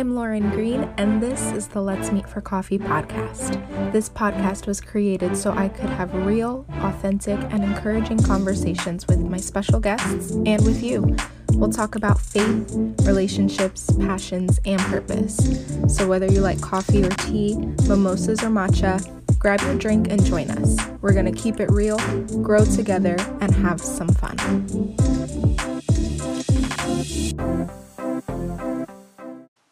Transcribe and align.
I'm 0.00 0.14
Lauren 0.14 0.50
Green, 0.50 0.84
and 0.96 1.22
this 1.22 1.52
is 1.52 1.68
the 1.68 1.82
Let's 1.82 2.10
Meet 2.10 2.28
for 2.28 2.40
Coffee 2.40 2.78
podcast. 2.78 3.92
This 3.92 4.08
podcast 4.08 4.66
was 4.66 4.80
created 4.80 5.36
so 5.36 5.52
I 5.52 5.68
could 5.68 5.90
have 5.90 6.14
real, 6.14 6.64
authentic, 6.80 7.38
and 7.50 7.62
encouraging 7.64 8.22
conversations 8.22 9.06
with 9.08 9.18
my 9.18 9.36
special 9.36 9.80
guests 9.80 10.30
and 10.30 10.64
with 10.64 10.82
you. 10.82 11.16
We'll 11.52 11.68
talk 11.68 11.96
about 11.96 12.20
faith, 12.20 12.72
relationships, 13.02 13.90
passions, 13.98 14.60
and 14.64 14.80
purpose. 14.82 15.36
So, 15.94 16.08
whether 16.08 16.26
you 16.26 16.40
like 16.40 16.60
coffee 16.60 17.04
or 17.04 17.10
tea, 17.10 17.56
mimosas 17.88 18.42
or 18.42 18.48
matcha, 18.48 19.04
grab 19.38 19.60
your 19.62 19.76
drink 19.76 20.08
and 20.08 20.24
join 20.24 20.50
us. 20.50 20.78
We're 21.02 21.12
going 21.12 21.26
to 21.26 21.38
keep 21.38 21.60
it 21.60 21.70
real, 21.70 21.98
grow 22.42 22.64
together, 22.64 23.16
and 23.40 23.54
have 23.54 23.80
some 23.80 24.08
fun. 24.08 24.96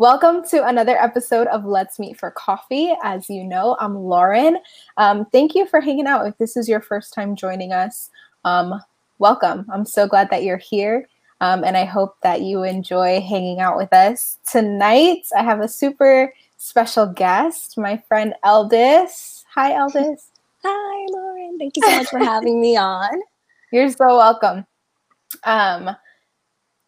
Welcome 0.00 0.44
to 0.50 0.64
another 0.64 0.96
episode 0.96 1.48
of 1.48 1.64
Let's 1.64 1.98
Meet 1.98 2.20
for 2.20 2.30
Coffee. 2.30 2.95
As 3.02 3.28
you 3.28 3.42
know, 3.42 3.77
I'm 3.80 3.96
Lauren. 3.96 4.59
Um, 4.96 5.24
thank 5.32 5.56
you 5.56 5.66
for 5.66 5.80
hanging 5.80 6.06
out. 6.06 6.24
If 6.24 6.38
this 6.38 6.56
is 6.56 6.68
your 6.68 6.80
first 6.80 7.12
time 7.12 7.34
joining 7.34 7.73
us, 7.73 8.09
um, 8.45 8.80
welcome. 9.18 9.66
I'm 9.73 9.84
so 9.84 10.06
glad 10.06 10.30
that 10.30 10.45
you're 10.45 10.56
here. 10.56 11.09
Um, 11.40 11.64
and 11.64 11.76
I 11.76 11.84
hope 11.84 12.14
that 12.23 12.42
you 12.42 12.62
enjoy 12.62 13.20
hanging 13.20 13.59
out 13.59 13.76
with 13.76 13.92
us. 13.92 14.38
Tonight, 14.48 15.26
I 15.37 15.42
have 15.42 15.59
a 15.59 15.68
super 15.68 16.32
special 16.59 17.06
guest, 17.06 17.76
my 17.76 17.96
friend 18.06 18.34
Eldis. 18.45 19.42
Hi, 19.52 19.73
Eldis. 19.73 20.28
Hi, 20.62 21.06
Lauren. 21.10 21.59
Thank 21.59 21.76
you 21.76 21.82
so 21.82 21.96
much 21.96 22.06
for 22.06 22.20
having 22.20 22.60
me 22.60 22.76
on. 22.76 23.20
You're 23.73 23.90
so 23.90 24.16
welcome. 24.16 24.65
Um, 25.42 25.90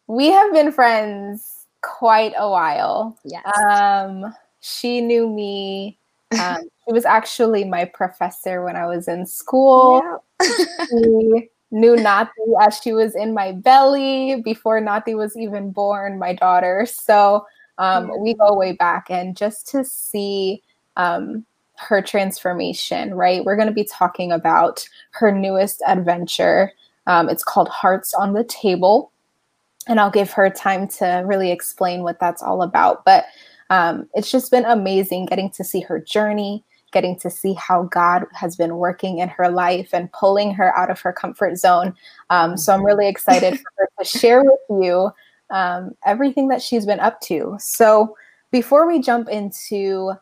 we 0.07 0.27
have 0.27 0.53
been 0.53 0.71
friends 0.71 1.60
quite 1.81 2.33
a 2.37 2.49
while. 2.49 3.17
Yes. 3.23 3.45
Um, 3.69 4.33
she 4.59 5.01
knew 5.01 5.27
me. 5.27 5.97
Um, 6.39 6.61
she 6.87 6.93
was 6.93 7.05
actually 7.05 7.63
my 7.63 7.85
professor 7.85 8.63
when 8.63 8.75
I 8.75 8.85
was 8.85 9.07
in 9.07 9.25
school. 9.25 10.01
Yeah. 10.41 10.65
she 10.89 11.49
knew 11.71 11.95
Nati 11.95 12.31
as 12.61 12.79
she 12.81 12.93
was 12.93 13.15
in 13.15 13.33
my 13.33 13.51
belly 13.51 14.41
before 14.43 14.79
Nati 14.81 15.15
was 15.15 15.37
even 15.37 15.71
born, 15.71 16.19
my 16.19 16.33
daughter. 16.33 16.85
So 16.85 17.45
um, 17.77 18.11
we 18.21 18.33
go 18.35 18.55
way 18.55 18.73
back. 18.73 19.09
And 19.09 19.35
just 19.35 19.67
to 19.69 19.83
see 19.83 20.61
um, 20.97 21.45
her 21.77 22.01
transformation, 22.01 23.13
right? 23.13 23.43
We're 23.43 23.55
going 23.55 23.67
to 23.67 23.73
be 23.73 23.85
talking 23.85 24.31
about 24.31 24.87
her 25.11 25.31
newest 25.31 25.81
adventure. 25.87 26.73
Um, 27.07 27.29
it's 27.29 27.43
called 27.43 27.69
Hearts 27.69 28.13
on 28.13 28.33
the 28.33 28.43
Table 28.43 29.10
and 29.87 29.99
I'll 29.99 30.11
give 30.11 30.31
her 30.31 30.49
time 30.49 30.87
to 30.89 31.23
really 31.25 31.51
explain 31.51 32.03
what 32.03 32.19
that's 32.19 32.43
all 32.43 32.61
about. 32.61 33.03
But 33.05 33.25
um, 33.69 34.07
it's 34.13 34.31
just 34.31 34.51
been 34.51 34.65
amazing 34.65 35.25
getting 35.25 35.49
to 35.51 35.63
see 35.63 35.81
her 35.81 35.99
journey, 35.99 36.63
getting 36.91 37.17
to 37.19 37.29
see 37.29 37.53
how 37.53 37.83
God 37.83 38.25
has 38.33 38.55
been 38.55 38.77
working 38.77 39.19
in 39.19 39.29
her 39.29 39.49
life 39.49 39.89
and 39.93 40.11
pulling 40.11 40.53
her 40.53 40.77
out 40.77 40.91
of 40.91 40.99
her 41.01 41.13
comfort 41.13 41.57
zone. 41.57 41.95
Um, 42.29 42.57
so 42.57 42.73
I'm 42.73 42.85
really 42.85 43.07
excited 43.07 43.57
for 43.57 43.71
her 43.77 43.89
to 43.99 44.05
share 44.05 44.43
with 44.43 44.81
you 44.83 45.11
um, 45.49 45.95
everything 46.05 46.47
that 46.49 46.61
she's 46.61 46.85
been 46.85 46.99
up 46.99 47.21
to. 47.21 47.55
So 47.59 48.15
before 48.51 48.87
we 48.87 48.99
jump 48.99 49.29
into 49.29 50.13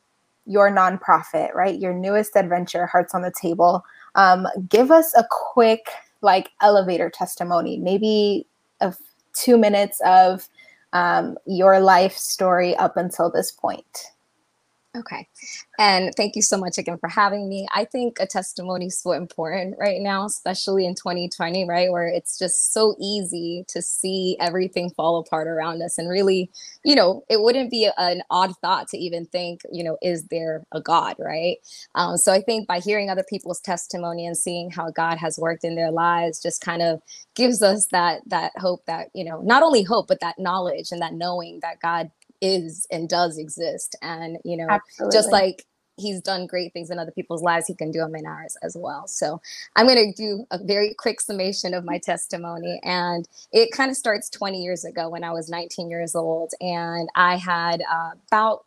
your 0.46 0.72
nonprofit, 0.72 1.54
right, 1.54 1.80
your 1.80 1.94
newest 1.94 2.36
adventure, 2.36 2.86
Hearts 2.86 3.14
on 3.14 3.22
the 3.22 3.34
Table, 3.40 3.84
um, 4.16 4.48
give 4.70 4.92
us 4.92 5.14
a 5.16 5.26
quick 5.30 5.88
like 6.22 6.50
elevator 6.62 7.10
testimony, 7.10 7.78
maybe 7.78 8.46
a 8.82 8.94
two 9.40 9.58
minutes 9.58 10.02
of 10.06 10.48
um, 10.94 11.38
your 11.46 11.80
life 11.80 12.16
story 12.18 12.76
up 12.76 12.98
until 12.98 13.30
this 13.30 13.52
point. 13.52 14.06
Okay. 14.98 15.28
And 15.78 16.12
thank 16.18 16.36
you 16.36 16.42
so 16.42 16.58
much 16.58 16.80
again 16.80 16.98
for 16.98 17.08
having 17.10 17.48
me. 17.48 17.68
I 17.76 17.86
think 17.86 18.18
a 18.20 18.26
testimony 18.26 18.88
is 18.88 19.00
so 19.00 19.12
important 19.12 19.76
right 19.80 20.02
now, 20.02 20.26
especially 20.26 20.86
in 20.86 20.96
2020, 20.96 21.68
right? 21.70 21.92
Where 21.92 22.08
it's 22.08 22.40
just 22.40 22.74
so 22.74 22.96
easy 23.00 23.66
to 23.68 23.84
see 23.84 24.36
everything 24.40 24.90
fall 24.90 25.20
apart 25.20 25.48
around 25.48 25.84
us. 25.84 26.00
And 26.00 26.10
really, 26.10 26.50
you 26.84 26.96
know, 26.96 27.24
it 27.30 27.40
wouldn't 27.40 27.70
be 27.70 27.88
an 27.98 28.24
odd 28.32 28.54
thought 28.64 28.88
to 28.90 28.98
even 28.98 29.28
think, 29.28 29.62
you 29.72 29.84
know, 29.84 29.98
is 30.02 30.26
there 30.32 30.64
a 30.72 30.82
God, 30.82 31.16
right? 31.20 31.58
Um, 31.94 32.18
so 32.18 32.34
I 32.34 32.42
think 32.42 32.68
by 32.68 32.80
hearing 32.80 33.12
other 33.12 33.26
people's 33.30 33.62
testimony 33.62 34.26
and 34.26 34.36
seeing 34.36 34.72
how 34.72 34.90
God 34.90 35.20
has 35.20 35.38
worked 35.38 35.64
in 35.64 35.76
their 35.76 35.92
lives 35.92 36.42
just 36.42 36.62
kind 36.62 36.82
of 36.82 37.00
gives 37.36 37.62
us 37.62 37.88
that 37.92 38.22
that 38.26 38.54
hope 38.58 38.82
that, 38.88 39.10
you 39.14 39.24
know, 39.24 39.40
not 39.42 39.62
only 39.62 39.84
hope, 39.84 40.08
but 40.08 40.20
that 40.22 40.40
knowledge 40.40 40.92
and 40.92 41.02
that 41.02 41.14
knowing 41.14 41.60
that 41.62 41.80
God 41.80 42.10
is 42.42 42.88
and 42.92 43.10
does 43.10 43.38
exist. 43.38 43.96
And, 44.02 44.38
you 44.44 44.58
know, 44.58 44.68
Absolutely. 44.70 45.18
just 45.18 45.32
like 45.32 45.66
he's 46.00 46.22
done 46.22 46.48
great 46.48 46.74
things 46.74 46.90
in 46.90 46.98
other 46.98 47.12
people's 47.12 47.44
lives, 47.44 47.68
he 47.68 47.76
can 47.76 47.92
do 47.92 48.00
them 48.00 48.16
in 48.16 48.26
ours 48.26 48.58
as 48.64 48.76
well. 48.80 49.08
So 49.08 49.42
I'm 49.76 49.86
going 49.86 50.14
to 50.14 50.22
do 50.22 50.46
a 50.52 50.64
very 50.64 50.94
quick 50.94 51.22
summation 51.22 51.74
of 51.74 51.84
my 51.84 51.98
testimony. 51.98 52.80
And 52.84 53.28
it 53.52 53.72
kind 53.72 53.92
of 53.92 53.98
starts 53.98 54.30
20 54.30 54.64
years 54.64 54.86
ago 54.86 55.10
when 55.10 55.24
I 55.24 55.32
was 55.32 55.50
19 55.50 55.90
years 55.90 56.16
old. 56.16 56.54
And 56.62 57.10
I 57.16 57.36
had 57.36 57.82
uh, 57.82 58.12
about 58.28 58.66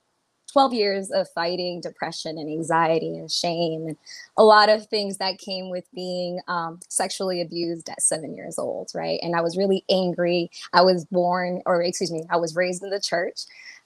12 0.52 0.74
years 0.74 1.10
of 1.10 1.28
fighting 1.30 1.80
depression 1.80 2.38
and 2.38 2.48
anxiety 2.48 3.16
and 3.16 3.30
shame 3.30 3.86
and 3.86 3.96
a 4.36 4.44
lot 4.44 4.68
of 4.68 4.86
things 4.86 5.18
that 5.18 5.38
came 5.38 5.70
with 5.70 5.84
being 5.94 6.40
um, 6.48 6.80
sexually 6.88 7.40
abused 7.40 7.88
at 7.88 8.02
seven 8.02 8.34
years 8.34 8.58
old, 8.58 8.90
right? 8.94 9.18
And 9.22 9.34
I 9.34 9.40
was 9.40 9.56
really 9.56 9.84
angry. 9.90 10.50
I 10.72 10.82
was 10.82 11.04
born, 11.06 11.62
or 11.66 11.82
excuse 11.82 12.12
me, 12.12 12.24
I 12.30 12.36
was 12.36 12.54
raised 12.54 12.82
in 12.82 12.90
the 12.90 13.00
church. 13.00 13.42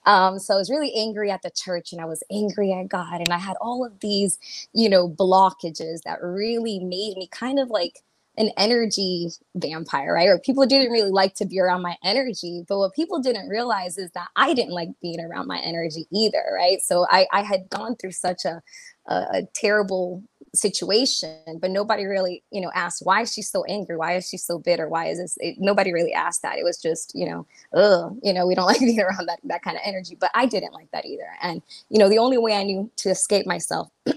Um, 0.06 0.38
so 0.38 0.54
I 0.54 0.56
was 0.56 0.70
really 0.70 0.92
angry 0.94 1.30
at 1.30 1.42
the 1.42 1.50
church 1.50 1.92
and 1.92 2.00
I 2.00 2.04
was 2.04 2.22
angry 2.30 2.72
at 2.72 2.88
God. 2.88 3.18
And 3.18 3.30
I 3.30 3.38
had 3.38 3.56
all 3.60 3.84
of 3.84 3.98
these, 4.00 4.38
you 4.72 4.88
know, 4.88 5.08
blockages 5.08 6.02
that 6.02 6.22
really 6.22 6.78
made 6.78 7.16
me 7.16 7.28
kind 7.30 7.58
of 7.58 7.70
like 7.70 8.00
an 8.38 8.50
energy 8.56 9.28
vampire, 9.54 10.12
right? 10.12 10.28
Or 10.28 10.38
people 10.38 10.66
didn't 10.66 10.92
really 10.92 11.10
like 11.10 11.34
to 11.36 11.46
be 11.46 11.58
around 11.58 11.82
my 11.82 11.96
energy. 12.04 12.64
But 12.68 12.78
what 12.78 12.94
people 12.94 13.20
didn't 13.20 13.48
realize 13.48 13.96
is 13.96 14.10
that 14.12 14.28
I 14.36 14.52
didn't 14.52 14.72
like 14.72 14.90
being 15.00 15.20
around 15.20 15.46
my 15.46 15.58
energy 15.58 16.06
either, 16.12 16.44
right? 16.54 16.80
So 16.82 17.06
I, 17.10 17.26
I 17.32 17.42
had 17.42 17.70
gone 17.70 17.96
through 17.96 18.12
such 18.12 18.44
a, 18.44 18.62
a, 19.06 19.14
a 19.14 19.42
terrible 19.54 20.22
situation, 20.54 21.58
but 21.60 21.70
nobody 21.70 22.04
really, 22.04 22.42
you 22.50 22.60
know, 22.60 22.70
asked 22.74 23.02
why 23.04 23.22
is 23.22 23.32
she 23.32 23.42
so 23.42 23.64
angry? 23.64 23.96
Why 23.96 24.16
is 24.16 24.28
she 24.28 24.36
so 24.36 24.58
bitter? 24.58 24.88
Why 24.88 25.06
is 25.06 25.18
this? 25.18 25.36
It, 25.40 25.56
nobody 25.58 25.92
really 25.92 26.12
asked 26.12 26.42
that. 26.42 26.58
It 26.58 26.64
was 26.64 26.80
just, 26.80 27.12
you 27.14 27.26
know, 27.26 27.46
ugh, 27.74 28.16
you 28.22 28.32
know, 28.32 28.46
we 28.46 28.54
don't 28.54 28.66
like 28.66 28.80
being 28.80 29.00
around 29.00 29.26
that 29.26 29.40
that 29.44 29.62
kind 29.62 29.76
of 29.76 29.82
energy. 29.84 30.16
But 30.18 30.30
I 30.34 30.46
didn't 30.46 30.72
like 30.72 30.90
that 30.92 31.06
either. 31.06 31.28
And 31.42 31.62
you 31.88 31.98
know, 31.98 32.08
the 32.08 32.18
only 32.18 32.38
way 32.38 32.54
I 32.54 32.64
knew 32.64 32.90
to 32.98 33.10
escape 33.10 33.46
myself. 33.46 33.88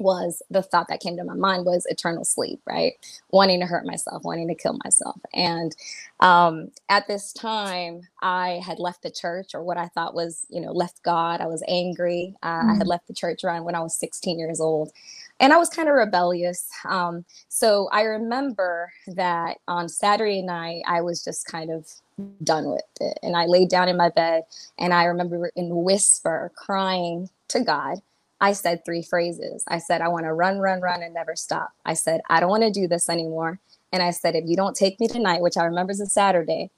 was 0.00 0.42
the 0.50 0.62
thought 0.62 0.88
that 0.88 1.00
came 1.00 1.16
to 1.18 1.24
my 1.24 1.34
mind 1.34 1.66
was 1.66 1.86
eternal 1.86 2.24
sleep 2.26 2.60
right? 2.66 2.94
Wanting 3.30 3.60
to 3.60 3.66
hurt 3.66 3.86
myself 3.86 4.24
wanting 4.24 4.48
to 4.48 4.56
kill 4.56 4.78
myself. 4.84 5.18
And 5.34 5.76
um, 6.20 6.70
at 6.90 7.08
this 7.08 7.32
time 7.34 8.02
i 8.22 8.60
had 8.66 8.78
left 8.80 9.02
the 9.02 9.10
church 9.10 9.54
or 9.54 9.62
what 9.64 9.78
i 9.78 9.88
thought 9.88 10.14
was 10.14 10.46
you 10.50 10.60
know 10.60 10.72
left 10.72 11.02
god. 11.04 11.40
I 11.42 11.46
was 11.48 11.62
angry. 11.68 12.36
Uh, 12.42 12.64
i 12.70 12.74
had 12.74 12.86
Mhm. 12.86 12.88
left 12.88 13.08
the 13.08 13.14
church 13.14 13.44
around 13.44 13.64
when 13.64 13.76
i 13.76 13.80
was 13.80 13.96
16 13.96 14.38
years 14.38 14.60
old 14.60 14.92
and 15.40 15.52
i 15.52 15.58
was 15.58 15.70
kind 15.70 15.88
of 15.88 15.94
rebellious. 15.96 16.68
Um, 16.88 17.24
so 17.48 17.88
i 17.92 18.02
remember 18.02 18.92
that 19.08 19.58
on 19.68 19.88
saturday 19.88 20.42
night 20.42 20.82
i 20.88 21.00
was 21.02 21.24
just 21.24 21.46
kind 21.46 21.70
of 21.70 21.86
done 22.44 22.70
with 22.70 22.82
it 23.00 23.18
and 23.22 23.36
i 23.36 23.46
laid 23.46 23.68
down 23.70 23.88
in 23.88 23.96
my 23.96 24.10
bed 24.10 24.44
and 24.78 24.94
i 24.94 25.04
remember 25.04 25.50
in 25.56 25.84
whisper 25.84 26.52
crying 26.56 27.30
to 27.48 27.60
god 27.60 28.00
I 28.40 28.52
said 28.52 28.84
three 28.84 29.02
phrases. 29.02 29.64
I 29.68 29.78
said, 29.78 30.00
I 30.00 30.08
want 30.08 30.24
to 30.24 30.32
run, 30.32 30.58
run, 30.58 30.80
run 30.80 31.02
and 31.02 31.12
never 31.12 31.36
stop. 31.36 31.72
I 31.84 31.94
said, 31.94 32.20
I 32.30 32.40
don't 32.40 32.48
want 32.48 32.62
to 32.62 32.70
do 32.70 32.88
this 32.88 33.08
anymore. 33.08 33.60
And 33.92 34.02
I 34.02 34.10
said, 34.10 34.34
if 34.34 34.44
you 34.46 34.56
don't 34.56 34.76
take 34.76 34.98
me 34.98 35.08
tonight, 35.08 35.42
which 35.42 35.56
I 35.56 35.64
remember 35.64 35.92
is 35.92 36.00
a 36.00 36.06
Saturday, 36.06 36.70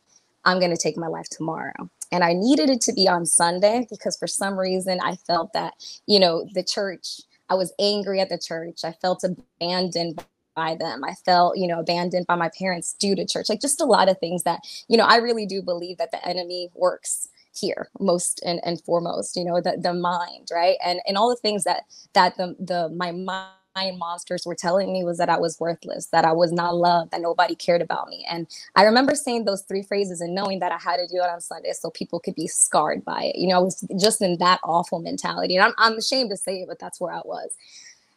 I'm 0.45 0.59
going 0.59 0.75
to 0.75 0.83
take 0.83 0.97
my 0.97 1.07
life 1.07 1.29
tomorrow. 1.31 1.91
And 2.11 2.25
I 2.25 2.33
needed 2.33 2.69
it 2.69 2.81
to 2.83 2.93
be 2.93 3.09
on 3.09 3.25
Sunday 3.27 3.87
because 3.89 4.17
for 4.17 4.27
some 4.27 4.59
reason 4.59 4.99
I 5.03 5.17
felt 5.17 5.53
that, 5.53 5.75
you 6.07 6.19
know, 6.19 6.47
the 6.53 6.65
church, 6.65 7.21
I 7.49 7.55
was 7.55 7.73
angry 7.79 8.21
at 8.21 8.29
the 8.29 8.39
church. 8.39 8.81
I 8.85 8.93
felt 8.93 9.25
abandoned 9.25 10.25
by 10.55 10.75
them. 10.75 11.05
I 11.05 11.15
felt, 11.15 11.57
you 11.57 11.67
know, 11.67 11.81
abandoned 11.81 12.27
by 12.27 12.35
my 12.35 12.51
parents 12.59 12.95
due 12.99 13.15
to 13.15 13.27
church. 13.27 13.49
Like 13.49 13.61
just 13.61 13.81
a 13.81 13.87
lot 13.87 14.09
of 14.09 14.19
things 14.19 14.43
that, 14.43 14.61
you 14.89 14.97
know, 14.97 15.05
I 15.05 15.17
really 15.17 15.47
do 15.47 15.63
believe 15.63 15.99
that 15.99 16.11
the 16.11 16.27
enemy 16.27 16.71
works 16.75 17.29
here 17.55 17.89
most 18.01 18.43
and, 18.47 18.61
and 18.65 18.83
foremost 18.83 19.37
you 19.37 19.45
know 19.45 19.61
the, 19.61 19.79
the 19.83 19.95
mind 19.95 20.49
right 20.53 20.77
and 20.85 21.01
and 21.07 21.17
all 21.19 21.31
the 21.31 21.37
things 21.37 21.65
that 21.65 21.85
that 22.15 22.37
the 22.37 22.57
the 22.61 22.89
my 22.91 23.13
mind 23.13 23.99
monsters 23.99 24.45
were 24.47 24.55
telling 24.57 24.93
me 24.93 25.05
was 25.05 25.19
that 25.19 25.31
i 25.31 25.39
was 25.39 25.61
worthless 25.61 26.07
that 26.09 26.25
i 26.25 26.33
was 26.33 26.53
not 26.53 26.77
loved 26.77 27.11
that 27.13 27.21
nobody 27.23 27.55
cared 27.55 27.83
about 27.83 28.09
me 28.09 28.27
and 28.31 28.47
i 28.77 28.85
remember 28.85 29.15
saying 29.15 29.45
those 29.47 29.63
three 29.63 29.83
phrases 29.83 30.21
and 30.21 30.35
knowing 30.35 30.59
that 30.61 30.73
i 30.73 30.79
had 30.79 30.97
to 30.99 31.07
do 31.09 31.17
it 31.19 31.29
on 31.31 31.41
sunday 31.41 31.73
so 31.73 31.91
people 31.91 32.21
could 32.21 32.35
be 32.35 32.49
scarred 32.49 33.05
by 33.05 33.25
it 33.25 33.37
you 33.37 33.49
know 33.49 33.57
i 33.57 33.63
was 33.63 33.87
just 34.01 34.23
in 34.23 34.39
that 34.39 34.61
awful 34.65 35.01
mentality 35.01 35.57
and 35.57 35.65
i'm, 35.65 35.75
I'm 35.79 35.99
ashamed 35.99 36.31
to 36.31 36.37
say 36.37 36.63
it 36.63 36.69
but 36.69 36.79
that's 36.81 37.01
where 37.01 37.13
i 37.15 37.21
was 37.25 37.51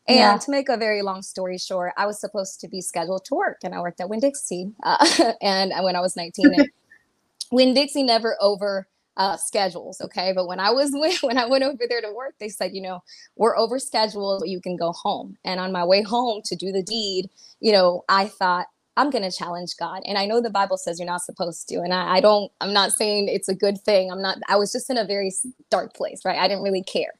and 0.07 0.15
Yeah. 0.15 0.41
to 0.41 0.51
make 0.51 0.69
a 0.69 0.77
very 0.77 1.01
long 1.01 1.23
story 1.23 1.57
short, 1.57 1.93
I 1.97 2.05
was 2.05 2.21
supposed 2.21 2.61
to 2.61 2.69
be 2.69 2.81
scheduled 2.81 3.25
to 3.25 3.35
work, 3.35 3.59
and 3.63 3.75
I 3.75 3.81
worked 3.81 4.01
at 4.01 4.09
Winn 4.09 4.21
Dixie. 4.21 4.71
Uh, 4.83 5.33
and 5.41 5.73
when 5.83 5.97
I 5.97 6.01
was 6.01 6.15
19, 6.17 6.53
and 6.55 6.67
Winn 7.51 7.73
Dixie 7.73 8.03
never 8.03 8.37
over 8.41 8.87
uh, 9.17 9.37
schedules. 9.37 9.99
Okay. 10.01 10.33
But 10.33 10.47
when 10.47 10.59
I 10.59 10.71
was, 10.71 10.91
when 11.21 11.37
I 11.37 11.45
went 11.45 11.63
over 11.63 11.83
there 11.87 12.01
to 12.01 12.13
work, 12.13 12.35
they 12.39 12.49
said, 12.49 12.73
you 12.73 12.81
know, 12.81 13.01
we're 13.35 13.57
over 13.57 13.79
scheduled, 13.79 14.41
but 14.41 14.49
you 14.49 14.61
can 14.61 14.75
go 14.75 14.91
home. 14.91 15.37
And 15.45 15.59
on 15.59 15.71
my 15.71 15.83
way 15.83 16.01
home 16.01 16.41
to 16.45 16.55
do 16.55 16.71
the 16.71 16.83
deed, 16.83 17.29
you 17.59 17.71
know, 17.71 18.03
I 18.09 18.27
thought, 18.27 18.67
I'm 18.97 19.09
going 19.09 19.29
to 19.29 19.37
challenge 19.37 19.75
God. 19.77 20.01
And 20.05 20.17
I 20.17 20.25
know 20.25 20.39
the 20.39 20.49
Bible 20.49 20.77
says 20.77 20.99
you're 20.99 21.05
not 21.05 21.21
supposed 21.21 21.67
to. 21.67 21.81
And 21.81 21.93
I, 21.93 22.15
I, 22.15 22.21
don't, 22.21 22.49
I'm 22.61 22.71
not 22.71 22.91
saying 22.91 23.27
it's 23.27 23.49
a 23.49 23.55
good 23.55 23.77
thing. 23.81 24.09
I'm 24.09 24.21
not, 24.21 24.37
I 24.47 24.55
was 24.55 24.71
just 24.71 24.89
in 24.89 24.97
a 24.97 25.03
very 25.03 25.33
dark 25.69 25.93
place, 25.93 26.21
right? 26.23 26.39
I 26.39 26.47
didn't 26.47 26.63
really 26.63 26.83
care. 26.83 27.11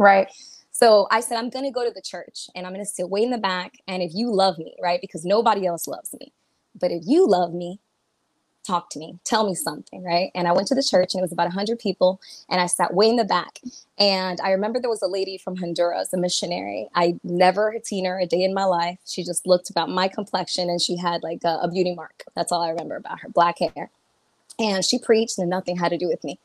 Right. 0.00 0.26
So 0.72 1.06
I 1.10 1.20
said, 1.20 1.38
I'm 1.38 1.48
going 1.48 1.64
to 1.64 1.70
go 1.70 1.84
to 1.84 1.92
the 1.94 2.02
church 2.02 2.48
and 2.54 2.66
I'm 2.66 2.72
going 2.72 2.84
to 2.84 2.90
sit 2.90 3.08
way 3.08 3.22
in 3.22 3.30
the 3.30 3.38
back. 3.38 3.74
And 3.86 4.02
if 4.02 4.12
you 4.14 4.32
love 4.32 4.58
me, 4.58 4.74
right? 4.82 5.00
Because 5.00 5.24
nobody 5.24 5.64
else 5.64 5.86
loves 5.86 6.12
me. 6.18 6.32
But 6.78 6.90
if 6.90 7.04
you 7.06 7.26
love 7.26 7.54
me, 7.54 7.80
talk 8.66 8.90
to 8.90 8.98
me, 8.98 9.18
tell 9.24 9.46
me 9.46 9.54
something, 9.54 10.02
right? 10.02 10.30
And 10.34 10.48
I 10.48 10.52
went 10.52 10.68
to 10.68 10.74
the 10.74 10.82
church 10.82 11.14
and 11.14 11.20
it 11.20 11.22
was 11.22 11.32
about 11.32 11.46
100 11.46 11.78
people 11.78 12.20
and 12.48 12.60
I 12.60 12.66
sat 12.66 12.94
way 12.94 13.08
in 13.08 13.16
the 13.16 13.24
back. 13.24 13.60
And 13.98 14.40
I 14.40 14.50
remember 14.50 14.80
there 14.80 14.90
was 14.90 15.02
a 15.02 15.08
lady 15.08 15.38
from 15.38 15.56
Honduras, 15.56 16.12
a 16.12 16.18
missionary. 16.18 16.88
I 16.94 17.18
never 17.24 17.72
had 17.72 17.86
seen 17.86 18.04
her 18.04 18.18
a 18.18 18.26
day 18.26 18.42
in 18.42 18.54
my 18.54 18.64
life. 18.64 18.98
She 19.06 19.24
just 19.24 19.46
looked 19.46 19.70
about 19.70 19.88
my 19.88 20.08
complexion 20.08 20.68
and 20.68 20.80
she 20.80 20.96
had 20.96 21.22
like 21.22 21.40
a, 21.44 21.60
a 21.62 21.70
beauty 21.70 21.94
mark. 21.94 22.24
That's 22.34 22.52
all 22.52 22.62
I 22.62 22.70
remember 22.70 22.96
about 22.96 23.20
her, 23.20 23.28
black 23.28 23.56
hair. 23.58 23.90
And 24.58 24.84
she 24.84 24.98
preached 24.98 25.38
and 25.38 25.50
nothing 25.50 25.76
had 25.76 25.90
to 25.90 25.98
do 25.98 26.08
with 26.08 26.24
me. 26.24 26.38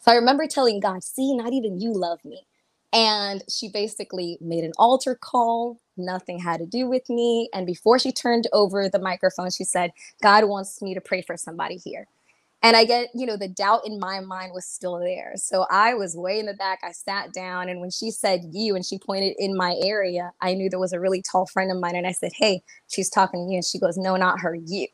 So 0.00 0.12
I 0.12 0.16
remember 0.16 0.46
telling 0.46 0.80
God, 0.80 1.02
see, 1.02 1.36
not 1.36 1.52
even 1.52 1.80
you 1.80 1.92
love 1.92 2.24
me. 2.24 2.46
And 2.92 3.42
she 3.48 3.68
basically 3.68 4.38
made 4.40 4.64
an 4.64 4.72
altar 4.78 5.14
call. 5.14 5.78
Nothing 5.96 6.40
had 6.40 6.58
to 6.60 6.66
do 6.66 6.88
with 6.88 7.08
me. 7.10 7.50
And 7.54 7.66
before 7.66 7.98
she 7.98 8.12
turned 8.12 8.48
over 8.52 8.88
the 8.88 9.00
microphone, 9.00 9.50
she 9.50 9.64
said, 9.64 9.92
God 10.22 10.44
wants 10.46 10.82
me 10.82 10.94
to 10.94 11.00
pray 11.02 11.22
for 11.22 11.36
somebody 11.36 11.76
here. 11.76 12.08
And 12.62 12.76
I 12.76 12.84
get, 12.84 13.10
you 13.14 13.26
know, 13.26 13.38
the 13.38 13.48
doubt 13.48 13.82
in 13.86 14.00
my 14.00 14.20
mind 14.20 14.52
was 14.54 14.66
still 14.66 15.00
there. 15.00 15.34
So 15.36 15.66
I 15.70 15.94
was 15.94 16.16
way 16.16 16.40
in 16.40 16.46
the 16.46 16.54
back. 16.54 16.80
I 16.84 16.92
sat 16.92 17.32
down. 17.32 17.70
And 17.70 17.80
when 17.80 17.90
she 17.90 18.12
said 18.12 18.42
you 18.52 18.76
and 18.76 18.86
she 18.86 18.98
pointed 18.98 19.36
in 19.38 19.56
my 19.56 19.76
area, 19.84 20.32
I 20.42 20.54
knew 20.54 20.70
there 20.70 20.80
was 20.80 20.92
a 20.92 21.00
really 21.00 21.22
tall 21.22 21.46
friend 21.46 21.72
of 21.72 21.80
mine. 21.80 21.96
And 21.96 22.06
I 22.06 22.12
said, 22.12 22.32
Hey, 22.36 22.62
she's 22.88 23.10
talking 23.10 23.46
to 23.46 23.52
you. 23.52 23.58
And 23.58 23.66
she 23.66 23.80
goes, 23.80 23.98
No, 23.98 24.16
not 24.16 24.40
her, 24.42 24.54
you. 24.56 24.88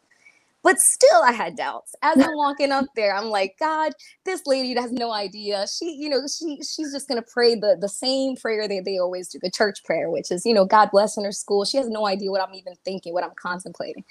But 0.63 0.81
still, 0.81 1.23
I 1.25 1.33
had 1.33 1.57
doubts. 1.57 1.95
As 2.03 2.21
I'm 2.21 2.37
walking 2.37 2.73
up 2.73 2.87
there, 2.97 3.15
I'm 3.17 3.27
like, 3.31 3.57
God, 3.61 3.93
this 4.27 4.43
lady 4.47 4.75
has 4.81 4.93
no 4.93 5.13
idea. 5.13 5.67
She, 5.69 5.97
you 5.99 6.09
know, 6.11 6.23
she 6.29 6.57
she's 6.59 6.93
just 6.93 7.09
gonna 7.09 7.23
pray 7.23 7.55
the 7.57 7.79
the 7.81 7.89
same 7.89 8.37
prayer 8.37 8.69
that 8.69 8.83
they 8.85 8.99
always 8.99 9.29
do, 9.29 9.39
the 9.43 9.51
church 9.51 9.85
prayer, 9.85 10.11
which 10.11 10.31
is, 10.33 10.47
you 10.47 10.55
know, 10.55 10.67
God 10.67 10.91
bless 10.93 11.17
in 11.19 11.25
her 11.25 11.33
school. 11.33 11.65
She 11.65 11.79
has 11.79 11.89
no 11.89 12.07
idea 12.07 12.31
what 12.31 12.43
I'm 12.47 12.55
even 12.55 12.75
thinking, 12.85 13.15
what 13.15 13.25
I'm 13.25 13.35
contemplating. 13.41 14.05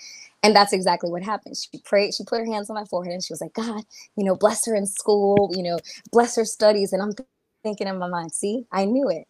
And 0.44 0.56
that's 0.56 0.74
exactly 0.74 1.12
what 1.12 1.24
happened. 1.24 1.58
She 1.58 1.80
prayed, 1.80 2.16
she 2.16 2.24
put 2.26 2.40
her 2.40 2.46
hands 2.46 2.70
on 2.70 2.76
my 2.76 2.86
forehead 2.86 3.14
and 3.14 3.24
she 3.24 3.34
was 3.34 3.42
like, 3.42 3.54
God, 3.54 3.84
you 4.18 4.26
know, 4.26 4.36
bless 4.36 4.66
her 4.68 4.76
in 4.76 4.88
school, 4.88 5.52
you 5.56 5.64
know, 5.64 5.80
bless 6.12 6.36
her 6.38 6.46
studies. 6.46 6.94
And 6.94 7.02
I'm 7.04 7.12
thinking 7.64 7.88
in 7.88 8.00
my 8.00 8.08
mind, 8.10 8.32
see, 8.34 8.66
I 8.72 8.86
knew 8.86 9.10
it. 9.10 9.28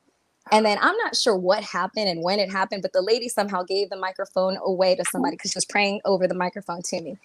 And 0.49 0.65
then 0.65 0.77
I'm 0.81 0.97
not 0.97 1.15
sure 1.15 1.35
what 1.35 1.63
happened 1.63 2.07
and 2.07 2.23
when 2.23 2.39
it 2.39 2.51
happened, 2.51 2.81
but 2.81 2.93
the 2.93 3.01
lady 3.01 3.29
somehow 3.29 3.63
gave 3.63 3.89
the 3.89 3.97
microphone 3.97 4.57
away 4.63 4.95
to 4.95 5.05
somebody 5.05 5.35
because 5.35 5.51
she 5.51 5.57
was 5.57 5.65
praying 5.65 6.01
over 6.05 6.27
the 6.27 6.35
microphone 6.35 6.81
to 6.83 7.01
me. 7.01 7.17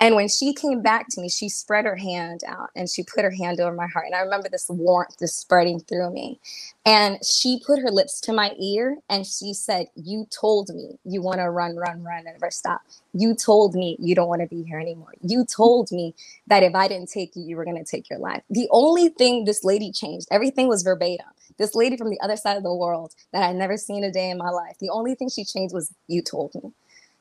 And 0.00 0.16
when 0.16 0.28
she 0.28 0.52
came 0.52 0.82
back 0.82 1.08
to 1.10 1.20
me, 1.20 1.28
she 1.28 1.48
spread 1.48 1.84
her 1.84 1.96
hand 1.96 2.42
out 2.46 2.70
and 2.74 2.88
she 2.88 3.04
put 3.04 3.24
her 3.24 3.30
hand 3.30 3.60
over 3.60 3.74
my 3.74 3.86
heart. 3.86 4.06
And 4.06 4.14
I 4.14 4.20
remember 4.20 4.48
this 4.48 4.68
warmth 4.68 5.18
just 5.18 5.38
spreading 5.38 5.80
through 5.80 6.12
me. 6.12 6.40
And 6.84 7.18
she 7.24 7.60
put 7.64 7.78
her 7.80 7.90
lips 7.90 8.20
to 8.22 8.32
my 8.32 8.52
ear 8.60 8.98
and 9.08 9.26
she 9.26 9.54
said, 9.54 9.86
You 9.94 10.26
told 10.30 10.70
me 10.70 10.98
you 11.04 11.22
want 11.22 11.38
to 11.38 11.50
run, 11.50 11.76
run, 11.76 12.02
run, 12.02 12.18
and 12.26 12.26
never 12.26 12.50
stop. 12.50 12.80
You 13.12 13.34
told 13.34 13.74
me 13.74 13.96
you 14.00 14.14
don't 14.14 14.28
want 14.28 14.42
to 14.42 14.48
be 14.48 14.62
here 14.64 14.80
anymore. 14.80 15.14
You 15.20 15.44
told 15.44 15.92
me 15.92 16.14
that 16.48 16.64
if 16.64 16.74
I 16.74 16.88
didn't 16.88 17.10
take 17.10 17.36
you, 17.36 17.42
you 17.42 17.56
were 17.56 17.64
going 17.64 17.82
to 17.82 17.88
take 17.88 18.10
your 18.10 18.18
life. 18.18 18.42
The 18.50 18.68
only 18.70 19.08
thing 19.10 19.44
this 19.44 19.62
lady 19.62 19.92
changed, 19.92 20.26
everything 20.30 20.68
was 20.68 20.82
verbatim 20.82 21.26
this 21.58 21.74
lady 21.74 21.96
from 21.96 22.10
the 22.10 22.20
other 22.20 22.36
side 22.36 22.56
of 22.56 22.62
the 22.62 22.74
world 22.74 23.14
that 23.32 23.42
I'd 23.42 23.56
never 23.56 23.76
seen 23.76 24.04
a 24.04 24.12
day 24.12 24.30
in 24.30 24.38
my 24.38 24.50
life. 24.50 24.76
The 24.80 24.90
only 24.90 25.14
thing 25.14 25.28
she 25.28 25.44
changed 25.44 25.74
was 25.74 25.92
you 26.08 26.22
told 26.22 26.54
me. 26.54 26.72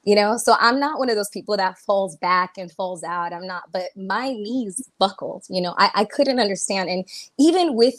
You 0.03 0.15
know, 0.15 0.35
so 0.37 0.55
I'm 0.59 0.79
not 0.79 0.97
one 0.97 1.11
of 1.11 1.15
those 1.15 1.29
people 1.29 1.55
that 1.57 1.77
falls 1.77 2.15
back 2.17 2.53
and 2.57 2.71
falls 2.71 3.03
out. 3.03 3.33
I'm 3.33 3.45
not, 3.45 3.71
but 3.71 3.95
my 3.95 4.29
knees 4.29 4.89
buckled. 4.97 5.43
You 5.47 5.61
know, 5.61 5.75
I, 5.77 5.91
I 5.93 6.05
couldn't 6.05 6.39
understand. 6.39 6.89
And 6.89 7.05
even 7.37 7.75
with 7.75 7.95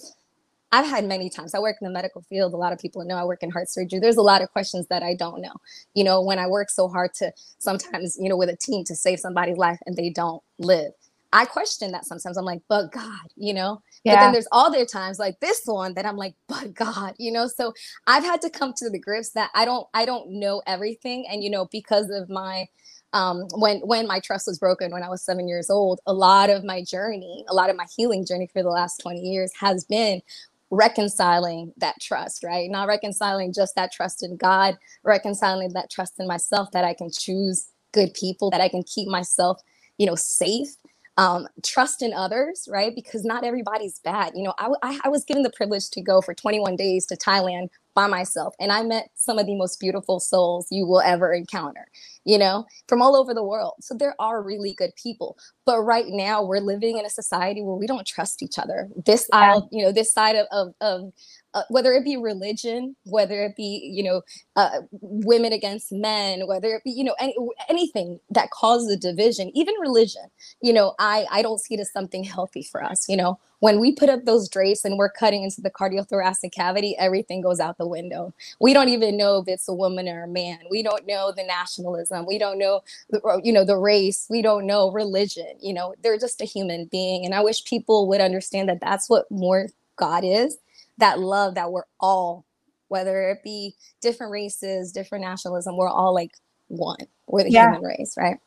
I've 0.72 0.86
had 0.86 1.04
many 1.04 1.28
times. 1.28 1.54
I 1.54 1.58
work 1.58 1.76
in 1.80 1.86
the 1.86 1.92
medical 1.92 2.22
field. 2.22 2.54
A 2.54 2.56
lot 2.56 2.72
of 2.72 2.78
people 2.78 3.04
know 3.04 3.16
I 3.16 3.24
work 3.24 3.42
in 3.42 3.50
heart 3.50 3.68
surgery. 3.68 4.00
There's 4.00 4.16
a 4.16 4.22
lot 4.22 4.40
of 4.40 4.50
questions 4.50 4.86
that 4.88 5.02
I 5.02 5.14
don't 5.14 5.42
know. 5.42 5.52
You 5.92 6.02
know, 6.02 6.22
when 6.22 6.38
I 6.38 6.46
work 6.46 6.70
so 6.70 6.88
hard 6.88 7.12
to 7.16 7.30
sometimes, 7.58 8.16
you 8.18 8.30
know, 8.30 8.38
with 8.38 8.48
a 8.48 8.56
team 8.56 8.82
to 8.84 8.94
save 8.94 9.20
somebody's 9.20 9.58
life 9.58 9.78
and 9.84 9.96
they 9.96 10.08
don't 10.08 10.42
live. 10.58 10.92
I 11.32 11.46
question 11.46 11.92
that 11.92 12.04
sometimes. 12.04 12.36
I'm 12.36 12.44
like, 12.44 12.62
but 12.68 12.92
God, 12.92 13.26
you 13.36 13.54
know? 13.54 13.82
Yeah. 14.04 14.14
But 14.14 14.20
then 14.20 14.32
there's 14.32 14.48
other 14.52 14.84
times 14.84 15.18
like 15.18 15.40
this 15.40 15.62
one 15.64 15.94
that 15.94 16.04
I'm 16.04 16.16
like, 16.16 16.34
but 16.48 16.74
God, 16.74 17.14
you 17.18 17.32
know? 17.32 17.46
So 17.46 17.72
I've 18.06 18.24
had 18.24 18.42
to 18.42 18.50
come 18.50 18.74
to 18.76 18.90
the 18.90 18.98
grips 18.98 19.30
that 19.30 19.50
I 19.54 19.64
don't 19.64 19.86
I 19.94 20.04
don't 20.04 20.30
know 20.30 20.62
everything. 20.66 21.26
And 21.30 21.42
you 21.42 21.50
know, 21.50 21.68
because 21.72 22.10
of 22.10 22.28
my 22.28 22.66
um, 23.14 23.46
when 23.54 23.80
when 23.80 24.06
my 24.06 24.20
trust 24.20 24.46
was 24.46 24.58
broken 24.58 24.90
when 24.90 25.02
I 25.02 25.08
was 25.08 25.22
seven 25.22 25.48
years 25.48 25.70
old, 25.70 26.00
a 26.06 26.12
lot 26.12 26.50
of 26.50 26.64
my 26.64 26.82
journey, 26.82 27.44
a 27.48 27.54
lot 27.54 27.70
of 27.70 27.76
my 27.76 27.86
healing 27.96 28.26
journey 28.26 28.48
for 28.52 28.62
the 28.62 28.70
last 28.70 28.98
20 28.98 29.20
years 29.20 29.52
has 29.58 29.84
been 29.84 30.22
reconciling 30.70 31.72
that 31.76 32.00
trust, 32.00 32.42
right? 32.42 32.70
Not 32.70 32.88
reconciling 32.88 33.52
just 33.52 33.74
that 33.74 33.92
trust 33.92 34.22
in 34.22 34.36
God, 34.38 34.78
reconciling 35.04 35.70
that 35.74 35.90
trust 35.90 36.14
in 36.18 36.26
myself 36.26 36.70
that 36.72 36.84
I 36.84 36.94
can 36.94 37.10
choose 37.10 37.68
good 37.92 38.14
people, 38.14 38.48
that 38.50 38.62
I 38.62 38.70
can 38.70 38.82
keep 38.82 39.06
myself, 39.06 39.60
you 39.98 40.06
know, 40.06 40.14
safe 40.14 40.74
um, 41.18 41.48
trust 41.64 42.02
in 42.02 42.12
others, 42.14 42.68
right? 42.70 42.94
Because 42.94 43.24
not 43.24 43.44
everybody's 43.44 44.00
bad. 44.00 44.32
You 44.36 44.44
know, 44.44 44.54
I, 44.58 44.70
I, 44.82 45.00
I 45.04 45.08
was 45.10 45.24
given 45.24 45.42
the 45.44 45.52
privilege 45.52 45.90
to 45.90 46.02
go 46.02 46.20
for 46.22 46.34
21 46.34 46.76
days 46.76 47.06
to 47.06 47.16
Thailand 47.16 47.68
by 47.94 48.06
myself, 48.06 48.54
and 48.58 48.72
I 48.72 48.82
met 48.82 49.10
some 49.14 49.38
of 49.38 49.46
the 49.46 49.54
most 49.54 49.80
beautiful 49.80 50.20
souls 50.20 50.66
you 50.70 50.86
will 50.86 51.00
ever 51.00 51.32
encounter, 51.32 51.86
you 52.24 52.38
know, 52.38 52.66
from 52.88 53.02
all 53.02 53.16
over 53.16 53.34
the 53.34 53.44
world. 53.44 53.74
So 53.80 53.94
there 53.94 54.14
are 54.18 54.42
really 54.42 54.74
good 54.74 54.90
people. 54.96 55.36
But 55.64 55.82
right 55.82 56.06
now, 56.08 56.42
we're 56.42 56.60
living 56.60 56.98
in 56.98 57.04
a 57.04 57.10
society 57.10 57.62
where 57.62 57.76
we 57.76 57.86
don't 57.86 58.06
trust 58.06 58.42
each 58.42 58.58
other. 58.58 58.88
This 59.06 59.28
yeah. 59.32 59.38
aisle, 59.38 59.68
you 59.70 59.84
know, 59.84 59.92
this 59.92 60.12
side 60.12 60.36
of, 60.36 60.46
of, 60.50 60.74
of 60.80 61.12
uh, 61.54 61.62
whether 61.68 61.92
it 61.92 62.04
be 62.04 62.16
religion, 62.16 62.96
whether 63.04 63.42
it 63.44 63.54
be 63.56 63.90
you 63.92 64.02
know 64.02 64.22
uh, 64.56 64.80
women 65.00 65.52
against 65.52 65.92
men, 65.92 66.46
whether 66.46 66.68
it 66.74 66.82
be 66.84 66.90
you 66.90 67.04
know 67.04 67.14
any, 67.20 67.34
anything 67.68 68.20
that 68.30 68.50
causes 68.50 68.90
a 68.90 68.96
division, 68.96 69.50
even 69.54 69.74
religion. 69.80 70.24
You 70.62 70.72
know, 70.72 70.94
I 70.98 71.26
I 71.30 71.42
don't 71.42 71.60
see 71.60 71.74
it 71.74 71.80
as 71.80 71.92
something 71.92 72.24
healthy 72.24 72.62
for 72.62 72.82
us. 72.82 73.08
You 73.08 73.16
know, 73.16 73.38
when 73.62 73.78
we 73.78 73.92
put 73.92 74.08
up 74.08 74.24
those 74.24 74.48
drapes 74.48 74.84
and 74.84 74.98
we're 74.98 75.08
cutting 75.08 75.44
into 75.44 75.60
the 75.60 75.70
cardiothoracic 75.70 76.50
cavity, 76.50 76.96
everything 76.98 77.40
goes 77.40 77.60
out 77.60 77.78
the 77.78 77.86
window. 77.86 78.34
We 78.60 78.74
don't 78.74 78.88
even 78.88 79.16
know 79.16 79.38
if 79.38 79.46
it's 79.46 79.68
a 79.68 79.72
woman 79.72 80.08
or 80.08 80.24
a 80.24 80.28
man. 80.28 80.58
We 80.68 80.82
don't 80.82 81.06
know 81.06 81.30
the 81.30 81.44
nationalism. 81.44 82.26
We 82.26 82.38
don't 82.38 82.58
know 82.58 82.82
the, 83.10 83.40
you 83.44 83.52
know 83.52 83.64
the 83.64 83.76
race. 83.76 84.26
We 84.28 84.42
don't 84.42 84.66
know 84.66 84.90
religion. 84.90 85.54
You 85.60 85.74
know, 85.74 85.94
they're 86.02 86.18
just 86.18 86.40
a 86.40 86.44
human 86.44 86.86
being, 86.86 87.24
and 87.24 87.36
I 87.36 87.40
wish 87.40 87.64
people 87.64 88.08
would 88.08 88.20
understand 88.20 88.68
that 88.68 88.80
that's 88.80 89.08
what 89.08 89.30
more 89.30 89.68
God 89.96 90.24
is 90.24 90.58
that 90.98 91.20
love 91.20 91.54
that 91.54 91.70
we're 91.70 91.84
all, 92.00 92.44
whether 92.88 93.30
it 93.30 93.44
be 93.44 93.74
different 94.00 94.32
races, 94.32 94.90
different 94.90 95.24
nationalism, 95.24 95.76
we're 95.76 95.88
all 95.88 96.12
like 96.12 96.32
one. 96.68 97.06
We're 97.28 97.44
the 97.44 97.50
yeah. 97.52 97.72
human 97.72 97.82
race, 97.82 98.16
right? 98.16 98.38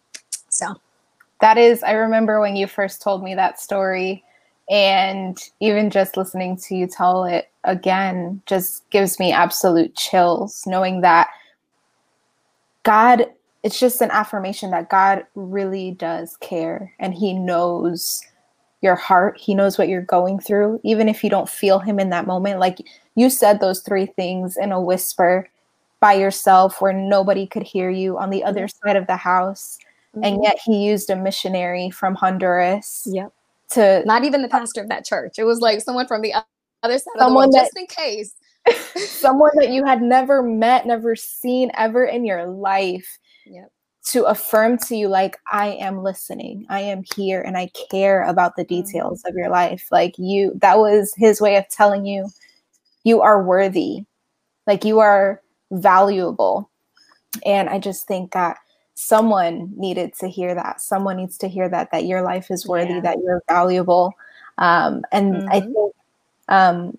So 0.50 0.76
that 1.42 1.58
is, 1.58 1.84
I 1.84 1.92
remember 1.94 2.40
when 2.40 2.56
you 2.56 2.68
first 2.68 3.02
told 3.02 3.24
me 3.24 3.36
that 3.36 3.60
story, 3.62 4.24
and 4.70 5.38
even 5.60 5.90
just 5.90 6.18
listening 6.18 6.58
to 6.58 6.76
you 6.76 6.88
tell 6.88 7.26
it 7.26 7.50
again 7.64 8.42
just 8.46 8.90
gives 8.90 9.20
me 9.20 9.32
absolute 9.32 9.96
chills, 9.96 10.64
knowing 10.66 11.02
that 11.02 11.30
God, 12.84 13.26
it's 13.64 13.80
just 13.80 14.02
an 14.02 14.12
affirmation 14.12 14.72
that 14.72 14.90
God 14.90 15.26
really 15.36 15.92
does 15.92 16.38
care 16.38 16.94
and 17.00 17.14
He 17.14 17.34
knows 17.34 18.22
your 18.82 18.96
heart. 18.96 19.38
He 19.38 19.54
knows 19.54 19.78
what 19.78 19.90
you're 19.90 20.02
going 20.02 20.40
through, 20.40 20.80
even 20.84 21.10
if 21.10 21.24
you 21.24 21.30
don't 21.30 21.50
feel 21.50 21.80
him 21.80 22.00
in 22.00 22.12
that 22.12 22.28
moment. 22.28 22.60
Like 22.60 22.80
you 23.16 23.30
said 23.30 23.60
those 23.60 23.82
three 23.82 24.06
things 24.06 24.56
in 24.56 24.72
a 24.72 24.80
whisper 24.80 25.50
by 26.00 26.14
yourself 26.14 26.82
where 26.82 26.94
nobody 26.94 27.48
could 27.48 27.64
hear 27.64 27.90
you 27.90 28.18
on 28.18 28.30
the 28.30 28.44
other 28.44 28.68
mm-hmm. 28.68 28.88
side 28.88 28.96
of 28.96 29.08
the 29.08 29.18
house. 29.18 29.80
Mm-hmm. 30.16 30.24
And 30.24 30.44
yet 30.44 30.58
he 30.64 30.86
used 30.86 31.10
a 31.10 31.16
missionary 31.16 31.90
from 31.90 32.16
Honduras. 32.16 33.08
Yep. 33.12 33.34
To 33.72 34.04
not 34.06 34.24
even 34.24 34.42
the 34.42 34.48
pastor 34.48 34.82
of 34.82 34.90
that 34.90 35.06
church. 35.06 35.36
It 35.38 35.44
was 35.44 35.60
like 35.60 35.82
someone 35.82 36.08
from 36.08 36.22
the 36.22 36.34
other 36.84 36.98
side 36.98 37.02
someone 37.18 37.26
of 37.26 37.30
the 37.30 37.36
world, 37.36 37.54
that, 37.54 37.64
just 37.64 37.78
in 37.78 37.88
case. 37.88 38.34
someone 39.10 39.52
that 39.56 39.70
you 39.70 39.86
had 39.86 40.02
never 40.02 40.44
met, 40.44 40.86
never 40.86 41.16
seen 41.16 41.72
ever 41.76 42.06
in 42.06 42.26
your 42.26 42.48
life. 42.48 43.18
Yep 43.46 43.72
to 44.06 44.24
affirm 44.26 44.78
to 44.78 44.96
you 44.96 45.08
like 45.08 45.38
i 45.52 45.68
am 45.68 46.04
listening 46.04 46.66
i 46.70 46.80
am 46.80 47.04
here 47.16 47.42
and 47.42 47.58
i 47.58 47.70
care 47.92 48.24
about 48.24 48.56
the 48.56 48.64
mm-hmm. 48.64 48.84
details 48.84 49.24
of 49.26 49.34
your 49.36 49.50
life 49.50 49.88
like 49.92 50.14
you 50.18 50.52
that 50.62 50.78
was 50.78 51.12
his 51.18 51.42
way 51.42 51.56
of 51.56 51.68
telling 51.70 52.06
you 52.06 52.30
you 53.04 53.22
are 53.22 53.44
worthy 53.44 54.04
like 54.68 54.86
you 54.86 55.00
are 55.00 55.42
valuable 55.72 56.70
and 57.46 57.68
i 57.70 57.80
just 57.80 58.08
think 58.08 58.32
that 58.32 58.58
someone 58.96 59.72
needed 59.78 60.14
to 60.16 60.28
hear 60.28 60.56
that 60.56 60.82
someone 60.82 61.18
needs 61.18 61.38
to 61.38 61.48
hear 61.48 61.70
that 61.70 61.92
that 61.92 62.06
your 62.06 62.22
life 62.22 62.50
is 62.50 62.68
worthy 62.68 62.96
yeah. 62.96 63.02
that 63.02 63.18
you're 63.24 63.44
valuable 63.48 64.16
Um, 64.58 65.04
and 65.12 65.36
mm-hmm. 65.36 65.50
I 65.50 65.60
think 65.62 65.96
um, 66.48 66.98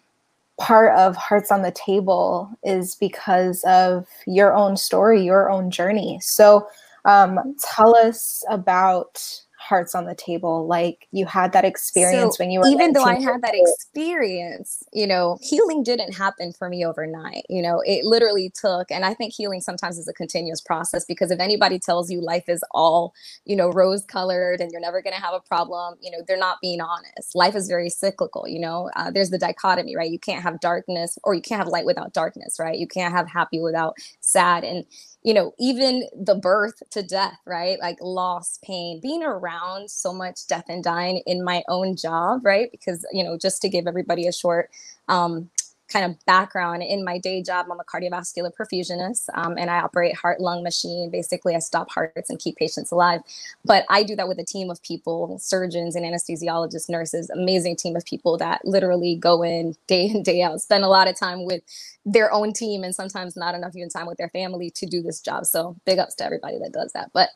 part 0.58 0.96
of 0.96 1.16
Hearts 1.16 1.50
on 1.50 1.62
the 1.62 1.72
Table 1.72 2.50
is 2.62 2.94
because 2.96 3.64
of 3.64 4.06
your 4.26 4.54
own 4.54 4.76
story, 4.76 5.22
your 5.24 5.50
own 5.50 5.70
journey. 5.70 6.18
So 6.20 6.68
um, 7.04 7.56
tell 7.60 7.96
us 7.96 8.44
about 8.50 9.42
hearts 9.68 9.94
on 9.94 10.06
the 10.06 10.14
table 10.14 10.66
like 10.66 11.06
you 11.12 11.26
had 11.26 11.52
that 11.52 11.64
experience 11.64 12.36
so 12.36 12.44
when 12.44 12.50
you 12.50 12.60
were 12.60 12.68
even 12.68 12.92
though 12.92 13.04
i 13.04 13.20
had 13.20 13.42
that 13.42 13.54
experience 13.54 14.82
you 14.92 15.06
know 15.06 15.38
healing 15.42 15.82
didn't 15.82 16.12
happen 16.12 16.52
for 16.52 16.68
me 16.68 16.84
overnight 16.84 17.44
you 17.48 17.62
know 17.62 17.82
it 17.84 18.04
literally 18.04 18.52
took 18.58 18.90
and 18.90 19.04
i 19.04 19.12
think 19.12 19.32
healing 19.32 19.60
sometimes 19.60 19.98
is 19.98 20.08
a 20.08 20.12
continuous 20.12 20.60
process 20.60 21.04
because 21.04 21.30
if 21.30 21.40
anybody 21.40 21.78
tells 21.78 22.10
you 22.10 22.20
life 22.20 22.48
is 22.48 22.62
all 22.70 23.12
you 23.44 23.56
know 23.56 23.70
rose 23.70 24.04
colored 24.04 24.60
and 24.60 24.70
you're 24.72 24.80
never 24.80 25.02
going 25.02 25.14
to 25.14 25.20
have 25.20 25.34
a 25.34 25.40
problem 25.40 25.94
you 26.00 26.10
know 26.10 26.18
they're 26.26 26.36
not 26.36 26.58
being 26.60 26.80
honest. 26.80 27.34
Life 27.34 27.54
is 27.54 27.68
very 27.68 27.88
cyclical 27.88 28.46
you 28.48 28.60
know 28.60 28.90
uh, 28.96 29.10
there's 29.10 29.30
the 29.30 29.38
dichotomy 29.38 29.96
right? 29.96 30.10
You 30.10 30.18
can't 30.18 30.42
have 30.42 30.60
darkness 30.60 31.18
or 31.24 31.34
you 31.34 31.42
can't 31.42 31.58
have 31.58 31.68
light 31.68 31.84
without 31.84 32.12
darkness 32.12 32.56
right? 32.58 32.78
You 32.78 32.86
can't 32.86 33.14
have 33.14 33.28
happy 33.28 33.60
without 33.60 33.94
sad. 34.20 34.64
And 34.64 34.84
you 35.26 35.34
know, 35.34 35.54
even 35.60 36.08
the 36.18 36.36
birth 36.36 36.82
to 36.92 37.02
death, 37.04 37.38
right? 37.46 37.80
Like 37.80 37.98
loss, 38.02 38.60
pain, 38.64 39.00
being 39.02 39.24
around 39.24 39.90
so 39.90 40.14
much 40.14 40.48
death 40.48 40.66
and 40.70 40.84
dying 40.84 41.22
in 41.26 41.44
my 41.44 41.64
own 41.68 41.96
job, 41.96 42.46
right? 42.46 42.70
Because, 42.72 43.06
you 43.12 43.24
know, 43.24 43.38
just 43.38 43.62
to 43.64 43.70
give 43.70 43.88
everybody 43.88 44.28
a 44.28 44.32
short 44.32 44.70
um, 45.08 45.50
kind 45.88 46.04
of 46.04 46.24
background 46.26 46.82
in 46.82 47.04
my 47.04 47.18
day 47.18 47.42
job 47.42 47.66
i'm 47.70 47.80
a 47.80 47.84
cardiovascular 47.84 48.50
perfusionist 48.52 49.28
um, 49.34 49.56
and 49.58 49.70
i 49.70 49.78
operate 49.78 50.14
heart 50.16 50.40
lung 50.40 50.62
machine. 50.62 51.10
Basically 51.10 51.54
i 51.54 51.58
stop 51.58 51.90
hearts 51.90 52.30
and 52.30 52.38
keep 52.38 52.56
patients 52.56 52.90
alive. 52.90 53.20
But 53.64 53.84
i 53.88 54.02
do 54.02 54.16
that 54.16 54.28
with 54.28 54.38
a 54.38 54.44
team 54.44 54.70
of 54.70 54.82
people 54.82 55.38
surgeons 55.38 55.96
and 55.96 56.04
anesthesiologists 56.04 56.88
nurses 56.88 57.30
amazing 57.30 57.76
team 57.76 57.96
of 57.96 58.04
people 58.04 58.36
that 58.38 58.64
literally 58.64 59.16
go 59.16 59.42
in 59.42 59.74
day 59.86 60.06
in 60.06 60.22
day 60.22 60.42
out 60.42 60.60
spend 60.60 60.84
a 60.84 60.88
lot 60.88 61.08
of 61.08 61.18
time 61.18 61.44
with 61.44 61.62
their 62.06 62.32
own 62.32 62.52
team 62.52 62.84
and 62.84 62.94
sometimes 62.94 63.36
not 63.36 63.54
enough 63.54 63.74
even 63.74 63.88
time 63.88 64.06
with 64.06 64.16
their 64.16 64.28
family 64.30 64.70
to 64.70 64.86
do 64.86 65.02
this 65.02 65.20
job. 65.20 65.44
So 65.44 65.76
big 65.84 65.98
ups 65.98 66.14
to 66.16 66.24
everybody 66.24 66.58
that 66.58 66.72
does 66.72 66.92
that. 66.92 67.10
But 67.12 67.30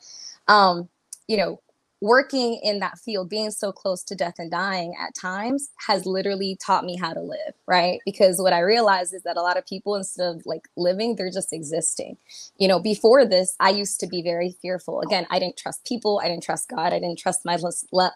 um, 0.47 0.88
you 1.26 1.37
know 1.37 1.61
working 2.00 2.59
in 2.62 2.78
that 2.80 2.99
field, 2.99 3.28
being 3.28 3.50
so 3.50 3.73
close 3.73 4.02
to 4.04 4.14
death 4.14 4.35
and 4.38 4.50
dying 4.50 4.95
at 4.99 5.14
times 5.14 5.71
has 5.87 6.07
literally 6.07 6.57
taught 6.64 6.85
me 6.85 6.97
how 6.97 7.12
to 7.12 7.21
live, 7.21 7.54
right? 7.66 8.00
Because 8.04 8.40
what 8.40 8.52
I 8.52 8.61
realized 8.61 9.12
is 9.14 9.23
that 9.25 9.37
a 9.37 9.42
lot 9.42 9.59
of 9.59 9.66
people, 9.66 9.95
instead 9.95 10.35
of 10.35 10.42
like 10.47 10.66
living, 10.76 11.16
they're 11.16 11.30
just 11.30 11.52
existing. 11.52 12.16
You 12.59 12.69
know, 12.69 12.80
before 12.80 13.26
this, 13.26 13.54
I 13.61 13.71
used 13.71 14.00
to 14.00 14.07
be 14.07 14.23
very 14.23 14.57
fearful. 14.62 15.00
Again, 15.02 15.26
I 15.30 15.38
didn't 15.38 15.59
trust 15.59 15.85
people, 15.85 16.21
I 16.25 16.28
didn't 16.28 16.42
trust 16.42 16.71
God, 16.71 16.92
I 16.92 17.00
didn't 17.00 17.19
trust 17.19 17.45
my, 17.45 17.59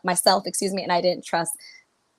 myself, 0.03 0.45
excuse 0.47 0.73
me, 0.73 0.83
and 0.83 0.93
I 0.93 1.03
didn't 1.03 1.25
trust 1.25 1.53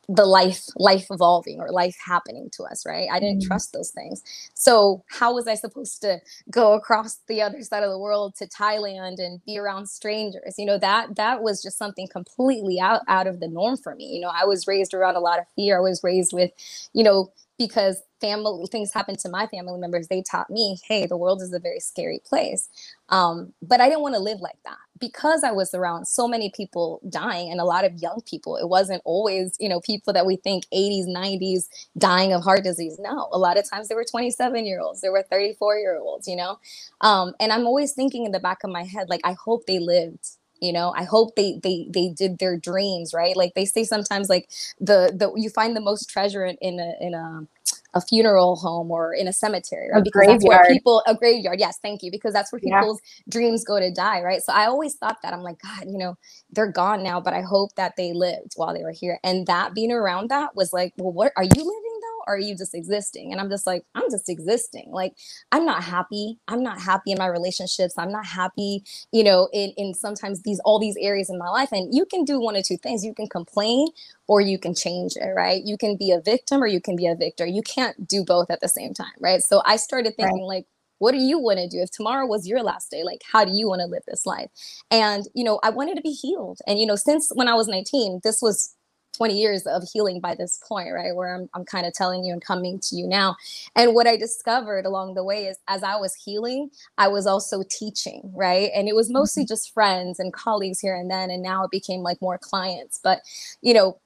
the 0.08 0.26
life 0.26 0.64
life 0.76 1.08
evolving 1.10 1.60
or 1.60 1.72
life 1.72 1.96
happening 2.06 2.50
to 2.54 2.64
us 2.64 2.86
right? 2.86 3.08
I 3.12 3.20
didn't 3.20 3.44
mm. 3.44 3.48
trust 3.48 3.74
those 3.74 3.92
things. 3.92 4.22
So 4.54 5.04
how 5.10 5.34
was 5.34 5.48
i 5.48 5.56
supposed 5.56 6.02
to 6.02 6.20
go 6.50 6.74
across 6.74 7.20
the 7.28 7.42
other 7.42 7.62
side 7.62 7.84
of 7.84 7.90
the 7.90 8.00
world 8.00 8.36
to 8.36 8.48
thailand 8.48 9.20
and 9.20 9.44
be 9.46 9.58
around 9.58 9.88
strangers? 9.88 10.56
You 10.58 10.66
know 10.66 10.78
that 10.80 11.16
that 11.16 11.42
was 11.42 11.62
just 11.62 11.78
something 11.78 12.08
completely 12.08 12.80
out 12.80 13.02
out 13.08 13.28
of 13.28 13.40
the 13.40 13.48
norm 13.48 13.78
for 13.78 13.96
me. 13.96 14.06
You 14.06 14.22
know 14.22 14.32
i 14.34 14.46
was 14.46 14.68
raised 14.68 14.94
around 14.94 15.16
a 15.16 15.20
lot 15.20 15.40
of 15.40 15.46
fear. 15.56 15.78
I 15.78 15.82
was 15.82 16.02
raised 16.04 16.34
with 16.34 16.52
you 16.94 17.04
know 17.04 17.32
because 17.58 18.02
family 18.22 18.66
things 18.72 18.94
happened 18.94 19.20
to 19.20 19.30
my 19.30 19.46
family 19.48 19.80
members 19.80 20.08
they 20.08 20.22
taught 20.22 20.50
me 20.50 20.78
hey 20.88 21.06
the 21.06 21.18
world 21.18 21.42
is 21.42 21.54
a 21.54 21.60
very 21.60 21.80
scary 21.80 22.20
place. 22.26 22.70
Um, 23.10 23.54
but 23.62 23.82
i 23.82 23.88
didn't 23.88 24.02
want 24.02 24.16
to 24.16 24.22
live 24.22 24.40
like 24.42 24.58
that. 24.66 24.78
Because 25.00 25.44
i 25.44 25.52
was 25.52 25.74
around 25.74 26.08
so 26.08 26.28
many 26.28 26.52
people 26.56 27.02
dying 27.10 27.52
and 27.52 27.60
a 27.60 27.66
lot 27.66 27.86
of 27.86 27.94
young 28.02 28.22
people 28.30 28.58
it 28.58 28.70
wasn't 28.70 29.02
always 29.06 29.56
you 29.60 29.70
know 29.70 29.82
people 29.82 30.14
that 30.14 30.26
we 30.26 30.38
think 30.38 30.66
80s 30.74 31.08
90s 31.08 31.66
dying 31.98 32.34
of 32.34 32.44
heart 32.44 32.64
disease. 32.64 32.98
No 33.00 33.30
a 33.32 33.38
lot 33.40 33.58
of 33.58 33.70
times 33.70 33.88
there 33.88 33.98
were 33.98 34.06
27 34.06 34.66
year 34.66 34.80
olds 34.80 35.02
there 35.02 35.12
were 35.12 35.24
34 35.30 35.78
year 35.78 35.98
olds 35.98 36.28
you 36.28 36.36
know? 36.36 36.60
Um, 37.02 37.34
and 37.40 37.52
i'm 37.52 37.68
always 37.68 37.94
thinking 37.94 38.26
in 38.26 38.32
the 38.32 38.40
back 38.40 38.64
of 38.64 38.70
my 38.72 38.84
head 38.84 39.10
like 39.10 39.22
i 39.24 39.34
hope 39.34 39.66
they 39.66 39.80
lived 39.80 40.38
you 40.62 40.72
know 40.72 40.94
i 40.96 41.04
hope 41.04 41.36
they 41.36 41.60
they 41.64 41.88
they 41.90 42.10
did 42.10 42.38
their 42.40 42.58
dreams 42.58 43.14
right 43.14 43.36
like 43.36 43.54
they 43.56 43.66
say 43.66 43.84
sometimes 43.84 44.30
like 44.30 44.50
the 44.80 45.12
the 45.16 45.32
you 45.36 45.50
find 45.50 45.76
the 45.76 45.82
most 45.82 46.10
treasure 46.10 46.46
in, 46.46 46.58
in 46.62 46.80
a 46.80 46.94
in 47.02 47.14
a 47.14 47.48
a 47.96 48.02
funeral 48.02 48.58
home 48.58 48.92
or 48.92 49.14
in 49.14 49.28
a 49.28 49.34
cemetery, 49.34 49.90
right? 49.92 50.00
A 50.00 50.04
because 50.04 50.26
graveyard. 50.26 50.42
that's 50.42 50.48
where 50.50 50.66
people 50.66 51.02
a 51.08 51.16
graveyard. 51.16 51.60
Yes, 51.60 51.80
thank 51.82 52.04
you. 52.04 52.12
Because 52.12 52.34
that's 52.34 52.52
where 52.52 52.60
people's 52.60 53.00
yeah. 53.04 53.32
dreams 53.32 53.64
go 53.64 53.80
to 53.80 53.90
die, 53.90 54.22
right? 54.22 54.42
So 54.42 54.52
I 54.54 54.66
always 54.66 54.96
thought 54.96 55.18
that 55.24 55.34
I'm 55.34 55.42
like, 55.42 55.62
God, 55.62 55.86
you 55.88 55.98
know, 55.98 56.18
they're 56.52 56.72
gone 56.72 57.04
now, 57.04 57.22
but 57.22 57.34
I 57.34 57.42
hope 57.42 57.74
that 57.76 57.96
they 57.96 58.12
lived 58.12 58.54
while 58.58 58.74
they 58.74 58.84
were 58.84 58.92
here. 58.92 59.20
And 59.24 59.48
that 59.48 59.74
being 59.74 59.94
around 59.94 60.30
that 60.30 60.56
was 60.56 60.74
like, 60.74 60.94
well, 60.98 61.14
what 61.14 61.32
are 61.38 61.44
you 61.44 61.50
living 61.56 61.95
are 62.28 62.40
you 62.40 62.56
just 62.56 62.76
existing? 62.76 63.32
And 63.32 63.40
I'm 63.40 63.50
just 63.50 63.66
like, 63.66 63.84
I'm 63.96 64.10
just 64.12 64.30
existing. 64.30 64.92
Like, 64.92 65.14
I'm 65.52 65.66
not 65.66 65.84
happy. 65.84 66.40
I'm 66.48 66.64
not 66.64 66.82
happy 66.82 67.12
in 67.12 67.18
my 67.18 67.28
relationships. 67.28 67.96
I'm 67.98 68.12
not 68.12 68.26
happy, 68.26 68.84
you 69.12 69.24
know, 69.24 69.50
in, 69.54 69.72
in 69.78 69.94
sometimes 69.94 70.42
these, 70.44 70.60
all 70.66 70.80
these 70.80 70.98
areas 71.00 71.30
in 71.30 71.38
my 71.38 71.50
life. 71.50 71.70
And 71.72 71.94
you 71.94 72.06
can 72.06 72.24
do 72.24 72.40
one 72.40 72.56
or 72.56 72.62
two 72.62 72.78
things. 72.78 73.04
You 73.04 73.14
can 73.14 73.28
complain 73.28 73.88
or 74.28 74.42
you 74.42 74.58
can 74.58 74.76
change 74.76 75.14
it, 75.16 75.34
right? 75.36 75.62
You 75.64 75.78
can 75.78 75.98
be 75.98 76.12
a 76.12 76.20
victim 76.20 76.62
or 76.62 76.68
you 76.68 76.82
can 76.82 76.96
be 76.96 77.08
a 77.08 77.16
victor. 77.16 77.46
You 77.46 77.62
can't 77.62 78.08
do 78.08 78.24
both 78.24 78.50
at 78.50 78.62
the 78.62 78.70
same 78.70 78.94
time, 78.94 79.14
right? 79.20 79.42
So 79.42 79.62
I 79.66 79.78
started 79.78 80.16
thinking, 80.16 80.42
right. 80.42 80.58
like, 80.58 80.66
what 81.00 81.12
do 81.12 81.18
you 81.18 81.40
want 81.40 81.60
to 81.60 81.68
do 81.68 81.82
if 81.82 81.92
tomorrow 81.92 82.26
was 82.26 82.48
your 82.48 82.64
last 82.64 82.90
day 82.90 83.04
like 83.04 83.22
how 83.32 83.44
do 83.44 83.52
you 83.54 83.68
want 83.68 83.80
to 83.80 83.86
live 83.86 84.04
this 84.08 84.26
life 84.26 84.50
and 84.90 85.26
you 85.34 85.44
know 85.44 85.60
i 85.64 85.70
wanted 85.70 85.96
to 85.96 86.02
be 86.02 86.12
healed 86.12 86.60
and 86.68 86.80
you 86.80 86.86
know 86.86 86.96
since 86.96 87.32
when 87.36 87.48
i 87.48 87.54
was 87.54 87.68
19 87.68 88.22
this 88.24 88.42
was 88.42 88.76
20 89.16 89.40
years 89.40 89.66
of 89.66 89.84
healing 89.92 90.20
by 90.20 90.36
this 90.36 90.60
point, 90.68 90.90
right? 90.94 91.16
Where 91.16 91.36
I'm, 91.36 91.50
I'm 91.54 91.66
kind 91.66 91.86
of 91.86 91.94
telling 91.94 92.24
you 92.24 92.34
and 92.34 92.44
coming 92.44 92.80
to 92.80 92.96
you 92.96 93.08
now. 93.08 93.36
And 93.76 93.94
what 93.94 94.08
I 94.08 94.18
discovered 94.18 94.86
along 94.86 95.14
the 95.14 95.24
way 95.24 95.46
is 95.46 95.58
as 95.68 95.84
I 95.84 95.96
was 95.96 96.16
healing, 96.16 96.70
I 96.98 97.08
was 97.08 97.28
also 97.28 97.64
teaching, 97.70 98.32
right? 98.34 98.72
And 98.76 98.88
it 98.88 98.96
was 98.96 99.10
mostly 99.10 99.44
mm-hmm. 99.44 99.54
just 99.54 99.74
friends 99.74 100.20
and 100.20 100.34
colleagues 100.34 100.80
here 100.80 100.96
and 100.96 101.10
then. 101.10 101.30
And 101.30 101.42
now 101.42 101.64
it 101.64 101.72
became 101.72 102.02
like 102.02 102.22
more 102.22 102.38
clients. 102.38 103.00
But, 103.04 103.22
you 103.62 103.74
know, 103.74 104.00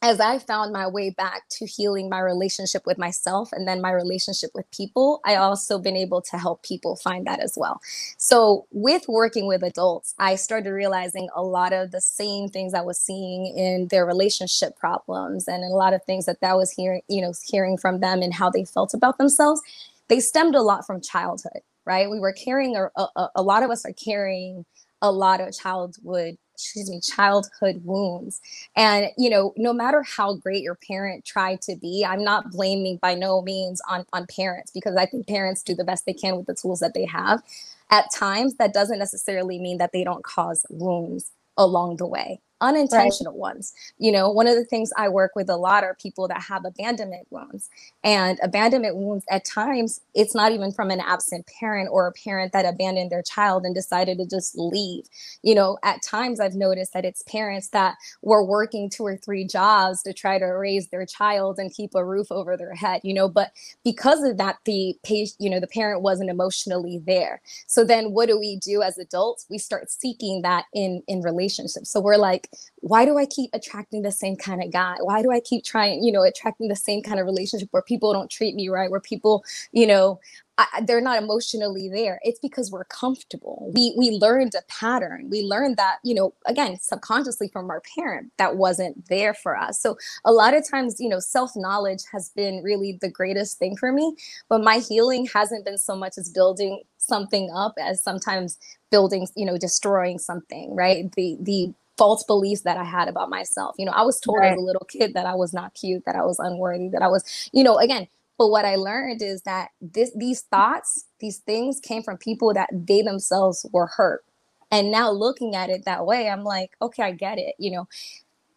as 0.00 0.20
I 0.20 0.38
found 0.38 0.72
my 0.72 0.86
way 0.86 1.10
back 1.10 1.48
to 1.50 1.66
healing 1.66 2.08
my 2.08 2.20
relationship 2.20 2.86
with 2.86 2.98
myself 2.98 3.50
and 3.52 3.66
then 3.66 3.80
my 3.80 3.90
relationship 3.90 4.50
with 4.54 4.70
people, 4.70 5.20
I 5.24 5.34
also 5.36 5.78
been 5.78 5.96
able 5.96 6.22
to 6.22 6.38
help 6.38 6.62
people 6.62 6.94
find 6.96 7.26
that 7.26 7.40
as 7.40 7.54
well. 7.56 7.80
So 8.16 8.66
with 8.70 9.08
working 9.08 9.48
with 9.48 9.62
adults, 9.64 10.14
I 10.18 10.36
started 10.36 10.70
realizing 10.70 11.28
a 11.34 11.42
lot 11.42 11.72
of 11.72 11.90
the 11.90 12.00
same 12.00 12.48
things 12.48 12.74
I 12.74 12.80
was 12.80 12.98
seeing 13.00 13.46
in 13.56 13.88
their 13.88 14.06
relationship 14.06 14.76
problems 14.76 15.48
and 15.48 15.64
a 15.64 15.74
lot 15.74 15.94
of 15.94 16.04
things 16.04 16.26
that 16.26 16.40
that 16.42 16.56
was 16.56 16.70
hearing, 16.70 17.02
you 17.08 17.20
know, 17.20 17.32
hearing 17.44 17.76
from 17.76 17.98
them 17.98 18.22
and 18.22 18.32
how 18.32 18.50
they 18.50 18.64
felt 18.64 18.94
about 18.94 19.18
themselves. 19.18 19.60
They 20.06 20.20
stemmed 20.20 20.54
a 20.54 20.62
lot 20.62 20.86
from 20.86 21.00
childhood, 21.00 21.62
right? 21.84 22.08
We 22.08 22.20
were 22.20 22.32
carrying 22.32 22.76
a, 22.76 22.88
a, 22.96 23.30
a 23.34 23.42
lot 23.42 23.64
of 23.64 23.70
us 23.70 23.84
are 23.84 23.92
carrying 23.92 24.64
a 25.02 25.10
lot 25.10 25.40
of 25.40 25.56
childhood 25.56 26.38
excuse 26.58 26.90
me 26.90 27.00
childhood 27.00 27.80
wounds. 27.84 28.40
And 28.76 29.08
you 29.16 29.30
know 29.30 29.52
no 29.56 29.72
matter 29.72 30.02
how 30.02 30.34
great 30.34 30.62
your 30.62 30.74
parent 30.74 31.24
tried 31.24 31.62
to 31.62 31.76
be 31.76 32.04
i'm 32.06 32.24
not 32.24 32.50
blaming 32.50 32.98
by 32.98 33.14
no 33.14 33.42
means 33.42 33.80
on 33.88 34.04
on 34.12 34.26
parents 34.26 34.70
because 34.72 34.96
i 34.96 35.06
think 35.06 35.26
parents 35.26 35.62
do 35.62 35.74
the 35.74 35.84
best 35.84 36.04
they 36.06 36.12
can 36.12 36.36
with 36.36 36.46
the 36.46 36.54
tools 36.54 36.80
that 36.80 36.94
they 36.94 37.04
have. 37.06 37.42
At 37.90 38.12
times 38.12 38.56
that 38.56 38.74
doesn't 38.74 38.98
necessarily 38.98 39.58
mean 39.58 39.78
that 39.78 39.92
they 39.92 40.04
don't 40.04 40.24
cause 40.24 40.66
wounds 40.68 41.30
along 41.56 41.96
the 41.96 42.06
way 42.06 42.40
unintentional 42.60 43.32
right. 43.32 43.38
ones. 43.38 43.74
You 43.98 44.12
know, 44.12 44.30
one 44.30 44.46
of 44.46 44.56
the 44.56 44.64
things 44.64 44.90
I 44.96 45.08
work 45.08 45.32
with 45.34 45.48
a 45.48 45.56
lot 45.56 45.84
are 45.84 45.94
people 45.94 46.28
that 46.28 46.42
have 46.42 46.64
abandonment 46.64 47.26
wounds. 47.30 47.68
And 48.04 48.38
abandonment 48.42 48.96
wounds, 48.96 49.24
at 49.30 49.44
times, 49.44 50.00
it's 50.14 50.34
not 50.34 50.52
even 50.52 50.72
from 50.72 50.90
an 50.90 51.00
absent 51.00 51.46
parent 51.60 51.88
or 51.90 52.06
a 52.06 52.12
parent 52.12 52.52
that 52.52 52.64
abandoned 52.64 53.10
their 53.10 53.22
child 53.22 53.64
and 53.64 53.74
decided 53.74 54.18
to 54.18 54.26
just 54.26 54.56
leave. 54.56 55.04
You 55.42 55.54
know, 55.54 55.78
at 55.82 56.02
times 56.02 56.40
I've 56.40 56.54
noticed 56.54 56.92
that 56.92 57.04
it's 57.04 57.22
parents 57.22 57.68
that 57.68 57.94
were 58.22 58.44
working 58.44 58.90
two 58.90 59.04
or 59.04 59.16
three 59.16 59.46
jobs 59.46 60.02
to 60.02 60.12
try 60.12 60.38
to 60.38 60.46
raise 60.46 60.88
their 60.88 61.06
child 61.06 61.58
and 61.58 61.72
keep 61.72 61.94
a 61.94 62.04
roof 62.04 62.30
over 62.30 62.56
their 62.56 62.74
head, 62.74 63.00
you 63.04 63.14
know, 63.14 63.28
but 63.28 63.52
because 63.84 64.22
of 64.22 64.36
that, 64.38 64.58
the 64.64 64.96
patient, 65.02 65.36
you 65.38 65.50
know, 65.50 65.60
the 65.60 65.66
parent 65.66 66.02
wasn't 66.02 66.30
emotionally 66.30 67.00
there. 67.06 67.40
So 67.66 67.84
then 67.84 68.12
what 68.12 68.28
do 68.28 68.38
we 68.38 68.56
do 68.56 68.82
as 68.82 68.98
adults? 68.98 69.46
We 69.48 69.58
start 69.58 69.90
seeking 69.90 70.42
that 70.42 70.64
in 70.74 71.02
in 71.06 71.22
relationships. 71.22 71.90
So 71.90 72.00
we're 72.00 72.16
like, 72.16 72.47
why 72.80 73.04
do 73.04 73.18
I 73.18 73.26
keep 73.26 73.50
attracting 73.52 74.02
the 74.02 74.12
same 74.12 74.36
kind 74.36 74.62
of 74.62 74.72
guy? 74.72 74.96
Why 75.00 75.22
do 75.22 75.30
I 75.30 75.40
keep 75.40 75.64
trying, 75.64 76.02
you 76.02 76.12
know, 76.12 76.22
attracting 76.22 76.68
the 76.68 76.76
same 76.76 77.02
kind 77.02 77.20
of 77.20 77.26
relationship 77.26 77.68
where 77.72 77.82
people 77.82 78.12
don't 78.12 78.30
treat 78.30 78.54
me 78.54 78.68
right, 78.68 78.90
where 78.90 79.00
people, 79.00 79.44
you 79.72 79.86
know, 79.86 80.20
I, 80.58 80.82
they're 80.84 81.00
not 81.00 81.22
emotionally 81.22 81.88
there. 81.88 82.18
It's 82.22 82.40
because 82.40 82.70
we're 82.72 82.84
comfortable. 82.84 83.70
We 83.74 83.94
we 83.96 84.10
learned 84.10 84.54
a 84.56 84.62
pattern. 84.68 85.28
We 85.30 85.42
learned 85.42 85.76
that, 85.76 85.98
you 86.02 86.14
know, 86.14 86.34
again, 86.46 86.78
subconsciously 86.80 87.48
from 87.48 87.70
our 87.70 87.80
parent 87.94 88.32
that 88.38 88.56
wasn't 88.56 89.08
there 89.08 89.34
for 89.34 89.56
us. 89.56 89.80
So 89.80 89.96
a 90.24 90.32
lot 90.32 90.54
of 90.54 90.68
times, 90.68 90.96
you 90.98 91.08
know, 91.08 91.20
self-knowledge 91.20 92.02
has 92.12 92.30
been 92.30 92.62
really 92.64 92.98
the 93.00 93.10
greatest 93.10 93.58
thing 93.58 93.76
for 93.76 93.92
me, 93.92 94.16
but 94.48 94.62
my 94.62 94.78
healing 94.78 95.28
hasn't 95.32 95.64
been 95.64 95.78
so 95.78 95.94
much 95.94 96.18
as 96.18 96.28
building 96.28 96.82
something 96.96 97.50
up 97.54 97.74
as 97.80 98.02
sometimes 98.02 98.58
building, 98.90 99.28
you 99.36 99.46
know, 99.46 99.58
destroying 99.58 100.18
something, 100.18 100.74
right? 100.74 101.12
The 101.12 101.36
the 101.40 101.72
false 101.98 102.22
beliefs 102.22 102.62
that 102.62 102.76
I 102.76 102.84
had 102.84 103.08
about 103.08 103.28
myself. 103.28 103.74
You 103.78 103.84
know, 103.84 103.92
I 103.92 104.02
was 104.02 104.20
told 104.20 104.38
right. 104.38 104.52
as 104.52 104.58
a 104.58 104.62
little 104.62 104.86
kid 104.88 105.14
that 105.14 105.26
I 105.26 105.34
was 105.34 105.52
not 105.52 105.74
cute, 105.74 106.04
that 106.06 106.16
I 106.16 106.24
was 106.24 106.38
unworthy, 106.38 106.88
that 106.90 107.02
I 107.02 107.08
was, 107.08 107.50
you 107.52 107.64
know, 107.64 107.76
again, 107.76 108.06
but 108.38 108.48
what 108.48 108.64
I 108.64 108.76
learned 108.76 109.20
is 109.20 109.42
that 109.42 109.70
this 109.80 110.12
these 110.14 110.42
thoughts, 110.42 111.06
these 111.18 111.38
things 111.38 111.80
came 111.80 112.02
from 112.04 112.16
people 112.16 112.54
that 112.54 112.70
they 112.72 113.02
themselves 113.02 113.66
were 113.72 113.88
hurt. 113.88 114.24
And 114.70 114.92
now 114.92 115.10
looking 115.10 115.56
at 115.56 115.70
it 115.70 115.84
that 115.86 116.06
way, 116.06 116.28
I'm 116.28 116.44
like, 116.44 116.76
okay, 116.80 117.02
I 117.02 117.10
get 117.10 117.38
it. 117.38 117.56
You 117.58 117.72
know, 117.72 117.88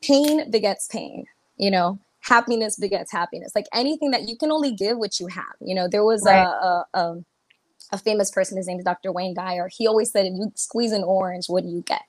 pain 0.03 0.51
begets 0.51 0.88
pain, 0.88 1.25
you 1.57 1.71
know, 1.71 2.00
happiness 2.19 2.77
begets 2.77 3.12
happiness. 3.12 3.53
Like 3.55 3.65
anything 3.74 4.12
that 4.12 4.29
you 4.29 4.38
can 4.38 4.51
only 4.51 4.71
give 4.71 4.98
what 4.98 5.19
you 5.19 5.27
have. 5.27 5.55
You 5.60 5.74
know, 5.74 5.88
there 5.88 6.03
was 6.05 6.24
right. 6.25 6.43
a, 6.43 6.45
a, 6.45 6.86
a 6.93 7.24
a 7.91 7.98
famous 7.98 8.31
person, 8.31 8.57
his 8.57 8.67
name 8.67 8.79
is 8.79 8.86
Dr. 8.86 9.12
Wayne 9.12 9.33
Dyer. 9.33 9.67
He 9.67 9.88
always 9.88 10.12
said, 10.12 10.25
if 10.25 10.33
you 10.33 10.51
squeeze 10.55 10.91
an 10.91 11.03
orange, 11.03 11.48
what 11.48 11.63
do 11.63 11.69
you 11.69 11.81
get? 11.81 12.03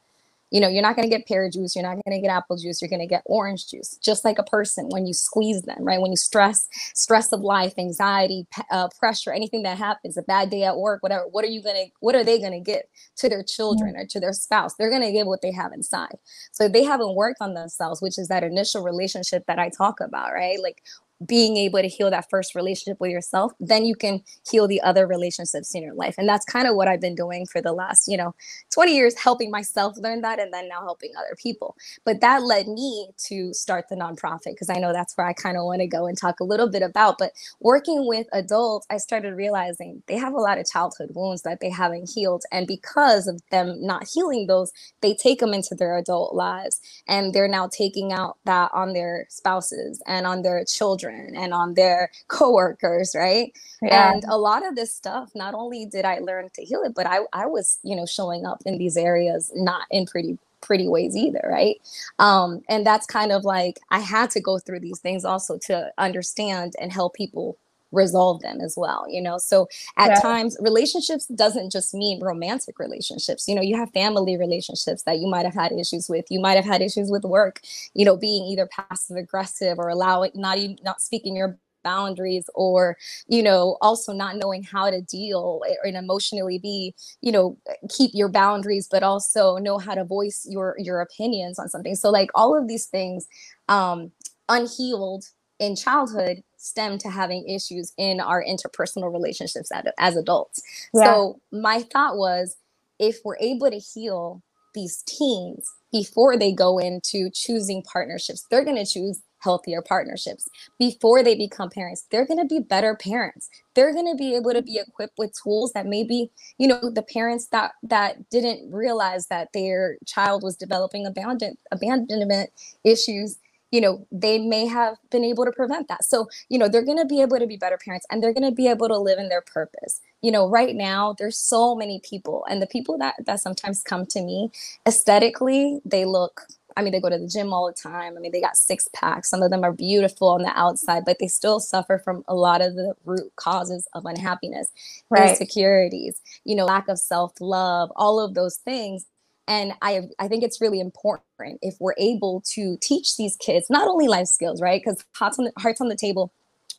You 0.52 0.60
know 0.60 0.68
you're 0.68 0.82
not 0.82 0.94
going 0.94 1.08
to 1.08 1.16
get 1.16 1.26
pear 1.26 1.48
juice 1.50 1.74
you're 1.74 1.82
not 1.82 1.96
going 2.04 2.16
to 2.16 2.20
get 2.20 2.30
apple 2.30 2.56
juice 2.56 2.80
you're 2.80 2.88
going 2.88 3.00
to 3.00 3.06
get 3.06 3.22
orange 3.24 3.68
juice 3.68 3.98
just 4.02 4.24
like 4.24 4.38
a 4.38 4.42
person 4.44 4.86
when 4.90 5.06
you 5.06 5.14
squeeze 5.14 5.62
them 5.62 5.78
right? 5.80 6.00
When 6.00 6.10
you 6.10 6.16
stress 6.16 6.68
stress 6.94 7.32
of 7.32 7.40
life 7.40 7.74
anxiety 7.78 8.46
uh, 8.70 8.88
pressure 8.98 9.32
anything 9.32 9.62
that 9.62 9.78
happens 9.78 10.16
a 10.16 10.22
bad 10.22 10.50
day 10.50 10.64
at 10.64 10.76
work 10.76 11.02
whatever 11.02 11.24
what 11.30 11.44
are 11.44 11.48
you 11.48 11.62
going 11.62 11.76
to 11.76 11.90
what 12.00 12.14
are 12.14 12.24
they 12.24 12.38
going 12.38 12.52
to 12.52 12.60
give 12.60 12.82
to 13.16 13.28
their 13.28 13.42
children 13.42 13.96
or 13.96 14.06
to 14.06 14.20
their 14.20 14.32
spouse? 14.32 14.74
They're 14.74 14.90
going 14.90 15.02
to 15.02 15.12
give 15.12 15.26
what 15.26 15.42
they 15.42 15.52
have 15.52 15.72
inside. 15.72 16.16
So 16.52 16.68
they 16.68 16.84
haven't 16.84 17.14
worked 17.14 17.38
on 17.40 17.54
themselves 17.54 18.02
which 18.02 18.18
is 18.18 18.28
that 18.28 18.44
initial 18.44 18.82
relationship 18.82 19.44
that 19.46 19.58
i 19.58 19.70
talk 19.70 20.00
about 20.00 20.32
right? 20.32 20.60
Like 20.62 20.82
being 21.26 21.56
able 21.56 21.80
to 21.80 21.88
heal 21.88 22.10
that 22.10 22.28
first 22.30 22.54
relationship 22.54 23.00
with 23.00 23.10
yourself, 23.10 23.52
then 23.60 23.84
you 23.84 23.94
can 23.94 24.22
heal 24.50 24.66
the 24.66 24.80
other 24.82 25.06
relationships 25.06 25.74
in 25.74 25.82
your 25.82 25.94
life. 25.94 26.14
And 26.18 26.28
that's 26.28 26.44
kind 26.44 26.66
of 26.66 26.76
what 26.76 26.88
I've 26.88 27.00
been 27.00 27.14
doing 27.14 27.46
for 27.46 27.60
the 27.60 27.72
last, 27.72 28.08
you 28.08 28.16
know, 28.16 28.34
20 28.72 28.94
years, 28.94 29.18
helping 29.18 29.50
myself 29.50 29.96
learn 29.98 30.22
that 30.22 30.38
and 30.38 30.52
then 30.52 30.68
now 30.68 30.82
helping 30.82 31.12
other 31.18 31.36
people. 31.36 31.76
But 32.04 32.20
that 32.20 32.42
led 32.42 32.68
me 32.68 33.08
to 33.28 33.52
start 33.52 33.86
the 33.88 33.96
nonprofit 33.96 34.52
because 34.52 34.70
I 34.70 34.78
know 34.78 34.92
that's 34.92 35.16
where 35.16 35.26
I 35.26 35.32
kind 35.32 35.56
of 35.56 35.64
want 35.64 35.80
to 35.80 35.86
go 35.86 36.06
and 36.06 36.16
talk 36.18 36.40
a 36.40 36.44
little 36.44 36.70
bit 36.70 36.82
about. 36.82 37.18
But 37.18 37.32
working 37.60 38.06
with 38.06 38.26
adults, 38.32 38.86
I 38.90 38.98
started 38.98 39.34
realizing 39.34 40.02
they 40.06 40.16
have 40.16 40.34
a 40.34 40.38
lot 40.40 40.58
of 40.58 40.66
childhood 40.68 41.10
wounds 41.14 41.42
that 41.42 41.60
they 41.60 41.70
haven't 41.70 42.10
healed. 42.14 42.44
And 42.52 42.66
because 42.66 43.26
of 43.26 43.40
them 43.50 43.78
not 43.80 44.08
healing 44.12 44.46
those, 44.46 44.72
they 45.00 45.14
take 45.14 45.40
them 45.40 45.54
into 45.54 45.74
their 45.74 45.96
adult 45.96 46.34
lives 46.34 46.80
and 47.08 47.32
they're 47.32 47.48
now 47.48 47.68
taking 47.68 48.12
out 48.12 48.38
that 48.44 48.70
on 48.74 48.92
their 48.92 49.26
spouses 49.28 50.02
and 50.06 50.26
on 50.26 50.42
their 50.42 50.64
children 50.64 51.11
children 51.12 51.36
and 51.36 51.52
on 51.54 51.74
their 51.74 52.10
coworkers, 52.28 53.14
right? 53.16 53.52
Yeah. 53.82 54.12
And 54.12 54.24
a 54.28 54.36
lot 54.38 54.66
of 54.66 54.76
this 54.76 54.94
stuff, 54.94 55.30
not 55.34 55.54
only 55.54 55.86
did 55.86 56.04
I 56.04 56.18
learn 56.18 56.50
to 56.54 56.64
heal 56.64 56.82
it, 56.82 56.94
but 56.94 57.06
I, 57.06 57.20
I 57.32 57.46
was, 57.46 57.78
you 57.82 57.96
know, 57.96 58.06
showing 58.06 58.46
up 58.46 58.62
in 58.66 58.78
these 58.78 58.96
areas 58.96 59.50
not 59.54 59.82
in 59.90 60.06
pretty 60.06 60.38
pretty 60.60 60.86
ways 60.86 61.16
either 61.16 61.40
right 61.50 61.76
um 62.20 62.62
and 62.68 62.86
that's 62.86 63.04
kind 63.04 63.32
of 63.32 63.44
like 63.44 63.80
i 63.90 63.98
had 63.98 64.30
to 64.30 64.40
go 64.40 64.60
through 64.60 64.78
these 64.78 65.00
things 65.00 65.24
also 65.24 65.58
to 65.58 65.90
understand 65.98 66.72
and 66.80 66.92
help 66.92 67.14
people 67.14 67.58
resolve 67.92 68.40
them 68.42 68.60
as 68.60 68.74
well 68.76 69.06
you 69.08 69.20
know? 69.20 69.38
So 69.38 69.68
at 69.96 70.08
yeah. 70.08 70.20
times 70.20 70.56
relationships 70.60 71.26
doesn't 71.26 71.70
just 71.70 71.94
mean 71.94 72.20
romantic 72.22 72.78
relationships 72.78 73.46
you 73.46 73.54
know? 73.54 73.62
You 73.62 73.76
have 73.76 73.90
family 73.92 74.36
relationships 74.36 75.02
that 75.04 75.18
you 75.18 75.28
might 75.28 75.44
have 75.44 75.54
had 75.54 75.72
issues 75.72 76.08
with. 76.08 76.26
You 76.30 76.40
might 76.40 76.56
have 76.56 76.64
had 76.64 76.82
issues 76.82 77.10
with 77.10 77.24
work 77.24 77.60
you 77.94 78.04
know 78.04 78.16
being 78.16 78.44
either 78.44 78.68
passive 78.68 79.16
aggressive 79.16 79.78
or 79.78 79.88
allowing 79.88 80.30
not 80.34 80.58
even 80.58 80.76
not 80.82 81.00
speaking 81.00 81.36
your 81.36 81.58
boundaries 81.82 82.48
or 82.54 82.96
you 83.26 83.42
know 83.42 83.76
also 83.80 84.12
not 84.12 84.36
knowing 84.36 84.62
how 84.62 84.90
to 84.90 85.00
deal 85.02 85.62
and 85.84 85.96
emotionally 85.96 86.58
be 86.58 86.94
you 87.20 87.32
know 87.32 87.58
keep 87.88 88.10
your 88.14 88.28
boundaries 88.28 88.88
but 88.90 89.02
also 89.02 89.56
know 89.56 89.78
how 89.78 89.94
to 89.94 90.04
voice 90.04 90.46
your 90.48 90.76
your 90.78 91.00
opinions 91.00 91.58
on 91.58 91.68
something. 91.68 91.94
So 91.94 92.10
like 92.10 92.30
all 92.34 92.56
of 92.56 92.68
these 92.68 92.86
things 92.86 93.26
um 93.68 94.12
unhealed 94.48 95.24
in 95.58 95.76
childhood 95.76 96.42
stem 96.62 96.96
to 96.98 97.10
having 97.10 97.48
issues 97.48 97.92
in 97.98 98.20
our 98.20 98.42
interpersonal 98.44 99.12
relationships 99.12 99.70
as 99.98 100.16
adults. 100.16 100.62
Yeah. 100.94 101.04
So 101.04 101.40
my 101.50 101.82
thought 101.82 102.16
was 102.16 102.56
if 102.98 103.18
we're 103.24 103.38
able 103.38 103.70
to 103.70 103.78
heal 103.78 104.42
these 104.74 105.02
teens 105.02 105.70
before 105.90 106.38
they 106.38 106.52
go 106.52 106.78
into 106.78 107.30
choosing 107.30 107.82
partnerships, 107.82 108.46
they're 108.50 108.64
going 108.64 108.82
to 108.82 108.86
choose 108.86 109.20
healthier 109.42 109.82
partnerships 109.82 110.48
before 110.78 111.20
they 111.22 111.34
become 111.34 111.68
parents 111.68 112.06
they're 112.12 112.24
going 112.24 112.38
to 112.38 112.46
be 112.46 112.60
better 112.60 112.94
parents 112.94 113.50
they're 113.74 113.92
going 113.92 114.06
to 114.06 114.16
be 114.16 114.36
able 114.36 114.52
to 114.52 114.62
be 114.62 114.78
equipped 114.78 115.18
with 115.18 115.36
tools 115.42 115.72
that 115.72 115.84
maybe 115.84 116.30
you 116.58 116.68
know 116.68 116.90
the 116.90 117.02
parents 117.02 117.48
that 117.48 117.72
that 117.82 118.30
didn't 118.30 118.70
realize 118.72 119.26
that 119.26 119.48
their 119.52 119.96
child 120.06 120.44
was 120.44 120.56
developing 120.56 121.06
abandon, 121.06 121.56
abandonment 121.72 122.50
issues 122.84 123.38
you 123.72 123.80
know 123.80 124.06
they 124.12 124.38
may 124.38 124.66
have 124.66 124.96
been 125.10 125.24
able 125.24 125.44
to 125.44 125.50
prevent 125.50 125.88
that 125.88 126.04
so 126.04 126.28
you 126.48 126.58
know 126.58 126.68
they're 126.68 126.84
going 126.84 126.98
to 126.98 127.06
be 127.06 127.20
able 127.20 127.38
to 127.38 127.46
be 127.46 127.56
better 127.56 127.78
parents 127.78 128.06
and 128.10 128.22
they're 128.22 128.32
going 128.32 128.48
to 128.48 128.54
be 128.54 128.68
able 128.68 128.86
to 128.86 128.96
live 128.96 129.18
in 129.18 129.28
their 129.28 129.40
purpose 129.40 130.00
you 130.20 130.30
know 130.30 130.48
right 130.48 130.76
now 130.76 131.14
there's 131.18 131.36
so 131.36 131.74
many 131.74 132.00
people 132.08 132.44
and 132.48 132.62
the 132.62 132.66
people 132.66 132.96
that 132.96 133.14
that 133.26 133.40
sometimes 133.40 133.82
come 133.82 134.06
to 134.06 134.22
me 134.22 134.50
aesthetically 134.86 135.80
they 135.84 136.04
look 136.04 136.42
I 136.76 136.82
mean, 136.82 136.92
they 136.92 137.00
go 137.00 137.10
to 137.10 137.18
the 137.18 137.28
gym 137.28 137.52
all 137.52 137.66
the 137.66 137.72
time. 137.72 138.16
I 138.16 138.20
mean, 138.20 138.32
they 138.32 138.40
got 138.40 138.56
six 138.56 138.88
packs. 138.94 139.28
Some 139.28 139.42
of 139.42 139.50
them 139.50 139.62
are 139.62 139.72
beautiful 139.72 140.28
on 140.28 140.40
the 140.42 140.58
outside, 140.58 141.04
but 141.04 141.18
they 141.18 141.28
still 141.28 141.60
suffer 141.60 141.98
from 141.98 142.24
a 142.26 142.34
lot 142.34 142.62
of 142.62 142.74
the 142.76 142.94
root 143.04 143.30
causes 143.36 143.86
of 143.92 144.06
unhappiness, 144.06 144.70
right. 145.10 145.30
insecurities, 145.30 146.20
you 146.44 146.56
know, 146.56 146.64
lack 146.64 146.88
of 146.88 146.98
self 146.98 147.32
love, 147.40 147.92
all 147.94 148.20
of 148.20 148.34
those 148.34 148.56
things 148.56 149.04
and 149.48 149.72
I, 149.82 150.02
I 150.18 150.28
think 150.28 150.44
it's 150.44 150.60
really 150.60 150.80
important 150.80 151.58
if 151.62 151.74
we're 151.80 151.94
able 151.98 152.42
to 152.54 152.78
teach 152.80 153.16
these 153.16 153.36
kids 153.36 153.66
not 153.68 153.88
only 153.88 154.08
life 154.08 154.28
skills, 154.28 154.60
right? 154.60 154.80
Because 154.82 155.04
hearts 155.14 155.38
on 155.38 155.46
the, 155.46 155.52
hearts 155.58 155.80
on 155.80 155.88
the 155.88 155.96
table, 155.96 156.32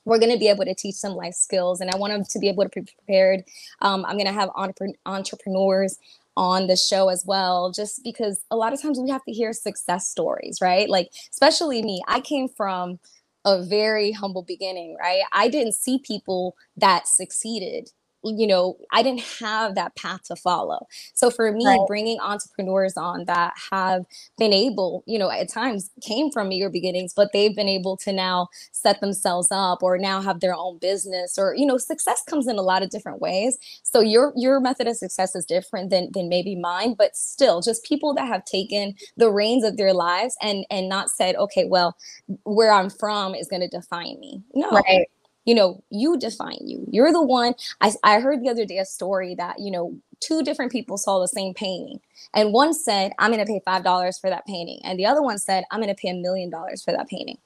we're 0.06 0.20
going 0.20 0.32
to 0.32 0.40
be 0.40 0.50
able 0.50 0.66
to 0.66 0.76
teach 0.76 1.02
them 1.02 1.14
life 1.14 1.34
skills, 1.34 1.82
and 1.82 1.90
I 1.90 1.98
want 1.98 2.14
them 2.14 2.24
to 2.30 2.40
be 2.40 2.50
able 2.50 2.64
to 2.64 2.70
be 2.70 2.82
prepared. 2.82 3.44
Um, 3.82 4.06
I'm 4.06 4.16
going 4.16 4.28
to 4.28 4.34
have 4.34 4.50
entrepreneurs 5.06 5.98
on 6.36 6.68
the 6.68 6.76
show 6.76 7.10
as 7.10 7.24
well, 7.26 7.72
just 7.72 8.04
because 8.04 8.44
a 8.50 8.56
lot 8.56 8.74
of 8.74 8.82
times 8.82 9.00
we 9.00 9.10
have 9.10 9.24
to 9.26 9.32
hear 9.32 9.54
success 9.54 10.08
stories, 10.10 10.60
right? 10.62 10.90
Like, 10.90 11.10
especially 11.32 11.82
me, 11.84 12.02
I 12.08 12.22
came 12.22 12.48
from 12.48 13.00
a 13.46 13.64
very 13.64 14.12
humble 14.12 14.44
beginning, 14.44 14.98
right? 15.00 15.22
I 15.32 15.48
didn't 15.48 15.74
see 15.74 16.00
people 16.00 16.56
that 16.78 17.08
succeeded 17.08 17.92
you 18.24 18.48
know, 18.48 18.78
I 18.92 19.04
didn't 19.04 19.22
have 19.40 19.76
that 19.76 19.96
path 19.96 20.24
to 20.24 20.36
follow. 20.36 20.88
So 21.14 21.30
for 21.30 21.52
me, 21.52 21.66
right. 21.66 21.80
bringing 21.88 22.20
entrepreneurs 22.20 22.96
on 22.96 23.26
that 23.26 23.54
have 23.72 24.06
been 24.38 24.54
able, 24.54 25.04
you 25.06 25.20
know, 25.20 25.30
at 25.30 25.50
times 25.50 25.90
came 26.02 26.32
from 26.32 26.50
meager 26.50 26.70
beginnings, 26.70 27.14
but 27.14 27.32
they've 27.34 27.56
been 27.56 27.68
able 27.68 27.98
to 27.98 28.14
now 28.14 28.48
set 28.72 29.02
themselves 29.02 29.50
up 29.52 29.84
or 29.84 29.98
now 29.98 30.22
have 30.22 30.40
their 30.40 30.56
own 30.56 30.78
business 30.78 31.38
or, 31.38 31.54
you 31.56 31.66
know, 31.66 31.78
success 31.78 32.24
comes 32.28 32.48
in 32.48 32.58
a 32.58 32.62
lot 32.62 32.82
of 32.82 32.90
different 32.90 33.22
ways. 33.22 33.58
So 33.84 34.00
your 34.00 34.34
your 34.36 34.60
method 34.60 34.88
of 34.88 34.96
success 34.96 35.36
is 35.36 35.46
different 35.46 35.90
than 35.90 36.10
than 36.14 36.30
maybe 36.30 36.56
mine, 36.56 36.96
but 36.98 37.16
still 37.16 37.62
just 37.62 37.84
people 37.84 38.14
that 38.16 38.28
have 38.28 38.46
taken 38.46 38.96
the 39.18 39.32
reins 39.32 39.64
of 39.64 39.78
their 39.78 39.94
lives 39.94 40.38
and 40.42 40.66
and 40.70 40.88
not 40.88 41.10
said, 41.10 41.36
okay, 41.36 41.66
well, 41.66 41.98
where 42.44 42.72
I'm 42.72 42.90
from 42.90 43.36
is 43.36 43.48
going 43.48 43.62
to 43.62 43.68
define 43.68 44.20
me. 44.20 44.42
No. 44.54 44.70
Right 44.70 45.08
you 45.46 45.56
know 45.56 45.84
you 45.90 46.18
define 46.18 46.60
you. 46.62 46.86
You're 46.92 47.12
the 47.12 47.22
one. 47.24 47.56
I, 47.82 47.94
I 48.04 48.20
heard 48.20 48.42
the 48.44 48.50
other 48.50 48.66
day 48.66 48.78
a 48.80 48.86
story 48.86 49.36
that 49.36 49.60
you 49.60 49.72
know 49.72 49.98
two 50.20 50.44
different 50.44 50.72
people 50.72 50.98
saw 50.98 51.20
the 51.20 51.28
same 51.28 51.54
painting 51.54 52.00
and 52.34 52.54
one 52.54 52.74
said 52.74 53.12
i'm 53.20 53.32
going 53.32 53.46
to 53.46 53.52
pay 53.52 53.60
five 53.66 53.84
dollars 53.84 54.18
for 54.18 54.30
that 54.30 54.46
painting 54.46 54.80
and 54.84 54.98
the 54.98 55.06
other 55.06 55.22
one 55.22 55.38
said 55.38 55.66
i'm 55.72 55.82
going 55.82 55.94
to 55.94 56.02
pay 56.02 56.10
a 56.10 56.14
million 56.14 56.50
dollars 56.50 56.84
for 56.84 56.92
that 56.92 57.10
painting. 57.10 57.38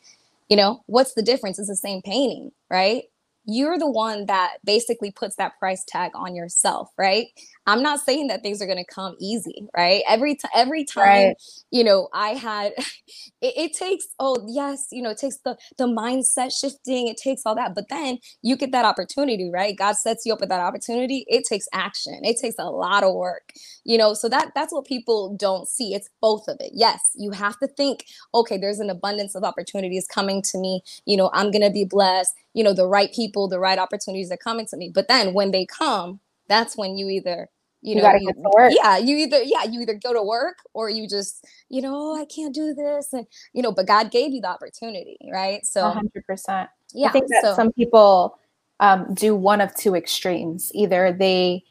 You 0.49 0.57
know 0.57 0.83
what's 0.85 1.13
the 1.13 1.23
difference? 1.23 1.59
It's 1.59 1.69
the 1.69 1.75
same 1.75 2.01
painting 2.01 2.51
right 2.69 3.05
you're 3.47 3.79
the 3.79 3.89
one 3.89 4.25
that 4.25 4.57
basically 4.65 5.09
puts 5.09 5.37
that 5.37 5.57
price 5.57 5.85
tag 5.87 6.11
on 6.13 6.35
yourself, 6.35 6.89
right? 6.97 7.27
I'm 7.65 7.81
not 7.81 8.01
saying 8.01 8.27
that 8.27 8.43
things 8.43 8.61
are 8.61 8.65
going 8.65 8.77
to 8.77 8.93
come 8.93 9.15
easy, 9.19 9.67
right? 9.75 10.03
Every 10.07 10.35
time, 10.35 10.51
every 10.53 10.83
time, 10.83 11.27
right. 11.27 11.35
you 11.71 11.83
know, 11.83 12.09
I 12.13 12.29
had, 12.29 12.73
it, 13.41 13.53
it, 13.57 13.73
takes, 13.73 14.07
oh 14.19 14.45
yes, 14.49 14.87
you 14.91 15.01
know, 15.01 15.11
it 15.11 15.17
takes 15.17 15.37
the 15.37 15.57
the 15.77 15.85
mindset 15.85 16.51
shifting, 16.57 17.07
it 17.07 17.17
takes 17.17 17.43
all 17.45 17.55
that, 17.55 17.73
but 17.73 17.87
then 17.89 18.19
you 18.41 18.57
get 18.57 18.73
that 18.73 18.85
opportunity, 18.85 19.49
right? 19.49 19.77
God 19.77 19.95
sets 19.95 20.25
you 20.25 20.33
up 20.33 20.41
with 20.41 20.49
that 20.49 20.61
opportunity. 20.61 21.25
It 21.27 21.45
takes 21.47 21.67
action. 21.71 22.19
It 22.23 22.37
takes 22.39 22.55
a 22.59 22.69
lot 22.69 23.03
of 23.03 23.15
work, 23.15 23.53
you 23.85 23.97
know. 23.97 24.13
So 24.13 24.27
that 24.29 24.51
that's 24.55 24.73
what 24.73 24.85
people 24.85 25.35
don't 25.37 25.67
see. 25.67 25.93
It's 25.93 26.09
both 26.21 26.47
of 26.49 26.57
it. 26.59 26.71
Yes, 26.73 26.99
you 27.15 27.31
have 27.31 27.57
to 27.59 27.67
think, 27.67 28.05
okay, 28.33 28.57
there's 28.57 28.79
an 28.79 28.89
abundance 28.89 29.35
of 29.35 29.43
opportunities 29.43 30.05
coming 30.07 30.41
to 30.43 30.57
me. 30.57 30.81
You 31.05 31.15
know, 31.15 31.29
I'm 31.33 31.51
gonna 31.51 31.71
be 31.71 31.85
blessed 31.85 32.33
you 32.57 32.63
know 32.63 32.73
the 32.73 32.87
right 32.87 33.13
people 33.13 33.47
the 33.47 33.59
right 33.59 33.79
opportunities 33.79 34.31
are 34.31 34.37
coming 34.37 34.65
to 34.67 34.77
me. 34.77 34.91
But 34.93 35.07
then 35.07 35.33
when 35.33 35.51
they 35.51 35.65
come 35.65 36.19
that's 36.49 36.77
when 36.77 36.97
you 36.97 37.09
either 37.09 37.49
you, 37.81 37.95
you 37.95 38.01
know 38.01 38.11
you, 38.15 38.31
yeah 38.71 38.97
you 38.97 39.17
either 39.17 39.43
yeah 39.43 39.63
you 39.63 39.81
either 39.81 39.93
go 39.93 40.11
to 40.13 40.23
work 40.23 40.57
or 40.73 40.89
you 40.89 41.07
just 41.07 41.45
you 41.69 41.81
know 41.81 41.93
oh, 41.93 42.19
i 42.19 42.25
can't 42.25 42.55
do 42.55 42.73
this 42.73 43.13
and 43.13 43.27
you 43.53 43.61
know 43.61 43.71
but 43.71 43.85
god 43.85 44.09
gave 44.09 44.31
you 44.31 44.41
the 44.41 44.47
opportunity 44.47 45.17
right? 45.31 45.63
So 45.65 45.81
100% 45.81 46.67
yeah 46.93 47.07
i 47.07 47.11
think 47.11 47.27
that 47.27 47.43
so, 47.43 47.53
some 47.53 47.71
people 47.73 48.39
um, 48.79 49.13
do 49.13 49.35
one 49.35 49.61
of 49.61 49.75
two 49.75 49.95
extremes. 49.95 50.71
Either 50.73 51.11
they 51.11 51.63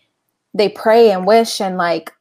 they 0.55 0.69
pray 0.69 1.11
and 1.11 1.27
wish 1.27 1.61
and 1.61 1.77
like 1.77 2.13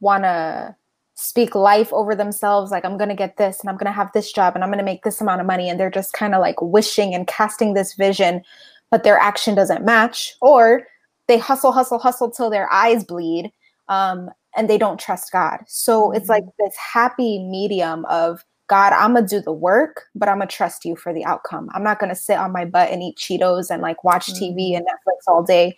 want 0.00 0.24
to 0.24 0.76
speak 1.20 1.54
life 1.54 1.92
over 1.92 2.14
themselves 2.14 2.70
like 2.70 2.84
i'm 2.84 2.96
going 2.96 3.10
to 3.10 3.14
get 3.14 3.36
this 3.36 3.60
and 3.60 3.68
i'm 3.68 3.76
going 3.76 3.86
to 3.90 3.92
have 3.92 4.10
this 4.12 4.32
job 4.32 4.54
and 4.54 4.64
i'm 4.64 4.70
going 4.70 4.78
to 4.78 4.84
make 4.84 5.04
this 5.04 5.20
amount 5.20 5.40
of 5.40 5.46
money 5.46 5.68
and 5.68 5.78
they're 5.78 5.90
just 5.90 6.14
kind 6.14 6.34
of 6.34 6.40
like 6.40 6.60
wishing 6.62 7.14
and 7.14 7.26
casting 7.26 7.74
this 7.74 7.94
vision 7.94 8.42
but 8.90 9.04
their 9.04 9.18
action 9.18 9.54
doesn't 9.54 9.84
match 9.84 10.34
or 10.40 10.86
they 11.28 11.36
hustle 11.36 11.72
hustle 11.72 11.98
hustle 11.98 12.30
till 12.30 12.48
their 12.48 12.72
eyes 12.72 13.04
bleed 13.04 13.52
um, 13.88 14.30
and 14.56 14.70
they 14.70 14.78
don't 14.78 14.98
trust 14.98 15.30
god 15.30 15.58
so 15.66 16.04
mm-hmm. 16.04 16.16
it's 16.16 16.30
like 16.30 16.42
mm-hmm. 16.42 16.64
this 16.64 16.74
happy 16.76 17.44
medium 17.44 18.06
of 18.06 18.42
god 18.68 18.94
i'm 18.94 19.12
going 19.12 19.26
to 19.26 19.36
do 19.36 19.42
the 19.42 19.52
work 19.52 20.04
but 20.14 20.26
i'm 20.26 20.38
going 20.38 20.48
to 20.48 20.56
trust 20.56 20.86
you 20.86 20.96
for 20.96 21.12
the 21.12 21.24
outcome 21.26 21.68
i'm 21.74 21.84
not 21.84 21.98
going 21.98 22.08
to 22.08 22.16
sit 22.16 22.38
on 22.38 22.50
my 22.50 22.64
butt 22.64 22.90
and 22.90 23.02
eat 23.02 23.16
cheetos 23.16 23.70
and 23.70 23.82
like 23.82 24.02
watch 24.04 24.32
mm-hmm. 24.32 24.58
tv 24.58 24.74
and 24.74 24.86
netflix 24.86 25.18
all 25.26 25.42
day 25.42 25.76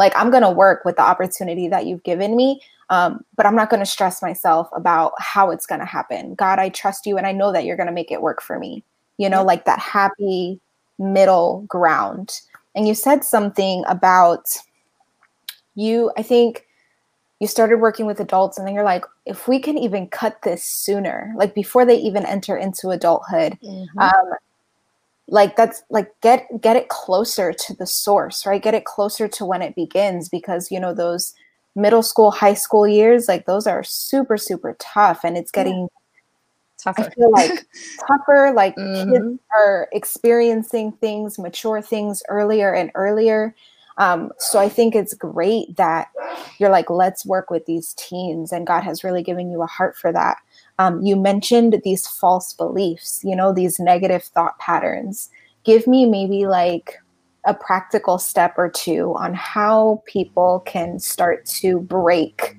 like 0.00 0.12
i'm 0.16 0.30
going 0.30 0.42
to 0.42 0.50
work 0.50 0.84
with 0.84 0.96
the 0.96 1.02
opportunity 1.02 1.68
that 1.68 1.86
you've 1.86 2.02
given 2.02 2.34
me 2.34 2.60
um, 2.90 3.24
but 3.36 3.46
I'm 3.46 3.54
not 3.54 3.70
going 3.70 3.80
to 3.80 3.86
stress 3.86 4.20
myself 4.20 4.68
about 4.74 5.12
how 5.18 5.50
it's 5.50 5.64
going 5.64 5.78
to 5.78 5.86
happen. 5.86 6.34
God, 6.34 6.58
I 6.58 6.68
trust 6.68 7.06
you 7.06 7.16
and 7.16 7.26
I 7.26 7.32
know 7.32 7.52
that 7.52 7.64
you're 7.64 7.76
going 7.76 7.86
to 7.86 7.92
make 7.92 8.10
it 8.10 8.20
work 8.20 8.42
for 8.42 8.58
me. 8.58 8.84
You 9.16 9.28
know, 9.28 9.44
like 9.44 9.64
that 9.64 9.78
happy 9.78 10.60
middle 10.98 11.64
ground. 11.68 12.40
And 12.74 12.88
you 12.88 12.94
said 12.94 13.24
something 13.24 13.84
about 13.86 14.44
you, 15.76 16.10
I 16.16 16.22
think 16.22 16.66
you 17.38 17.46
started 17.46 17.76
working 17.76 18.06
with 18.06 18.18
adults 18.18 18.58
and 18.58 18.66
then 18.66 18.74
you're 18.74 18.84
like, 18.84 19.04
if 19.24 19.46
we 19.46 19.60
can 19.60 19.78
even 19.78 20.08
cut 20.08 20.42
this 20.42 20.64
sooner, 20.64 21.32
like 21.36 21.54
before 21.54 21.86
they 21.86 21.96
even 21.96 22.26
enter 22.26 22.56
into 22.56 22.90
adulthood, 22.90 23.56
mm-hmm. 23.62 23.98
um, 23.98 24.32
like 25.28 25.54
that's 25.54 25.82
like 25.90 26.10
get 26.22 26.48
get 26.60 26.76
it 26.76 26.88
closer 26.88 27.52
to 27.52 27.72
the 27.74 27.86
source 27.86 28.44
right 28.44 28.64
get 28.64 28.74
it 28.74 28.84
closer 28.84 29.28
to 29.28 29.44
when 29.44 29.62
it 29.62 29.76
begins 29.76 30.28
because 30.28 30.72
you 30.72 30.80
know 30.80 30.92
those 30.92 31.34
middle 31.74 32.02
school, 32.02 32.30
high 32.30 32.54
school 32.54 32.86
years, 32.86 33.28
like 33.28 33.46
those 33.46 33.66
are 33.66 33.82
super, 33.82 34.36
super 34.36 34.76
tough. 34.78 35.24
And 35.24 35.36
it's 35.36 35.50
getting 35.50 35.88
tougher. 36.78 37.02
I 37.02 37.10
feel 37.10 37.30
like 37.30 37.66
tougher. 38.08 38.52
Like 38.54 38.76
mm-hmm. 38.76 39.12
kids 39.12 39.40
are 39.56 39.88
experiencing 39.92 40.92
things, 40.92 41.38
mature 41.38 41.80
things 41.82 42.22
earlier 42.28 42.74
and 42.74 42.90
earlier. 42.94 43.54
Um, 43.98 44.32
so 44.38 44.58
I 44.58 44.68
think 44.68 44.94
it's 44.94 45.12
great 45.12 45.76
that 45.76 46.08
you're 46.58 46.70
like, 46.70 46.88
let's 46.88 47.26
work 47.26 47.50
with 47.50 47.66
these 47.66 47.92
teens, 47.98 48.50
and 48.50 48.66
God 48.66 48.82
has 48.82 49.04
really 49.04 49.22
given 49.22 49.50
you 49.50 49.60
a 49.60 49.66
heart 49.66 49.94
for 49.96 50.10
that. 50.12 50.38
Um, 50.78 51.02
you 51.02 51.16
mentioned 51.16 51.78
these 51.84 52.06
false 52.06 52.54
beliefs, 52.54 53.20
you 53.22 53.36
know, 53.36 53.52
these 53.52 53.78
negative 53.78 54.24
thought 54.24 54.58
patterns. 54.58 55.28
Give 55.64 55.86
me 55.86 56.06
maybe 56.06 56.46
like 56.46 56.98
a 57.44 57.54
practical 57.54 58.18
step 58.18 58.54
or 58.56 58.68
two 58.68 59.14
on 59.16 59.34
how 59.34 60.02
people 60.06 60.60
can 60.66 60.98
start 60.98 61.46
to 61.46 61.80
break 61.80 62.56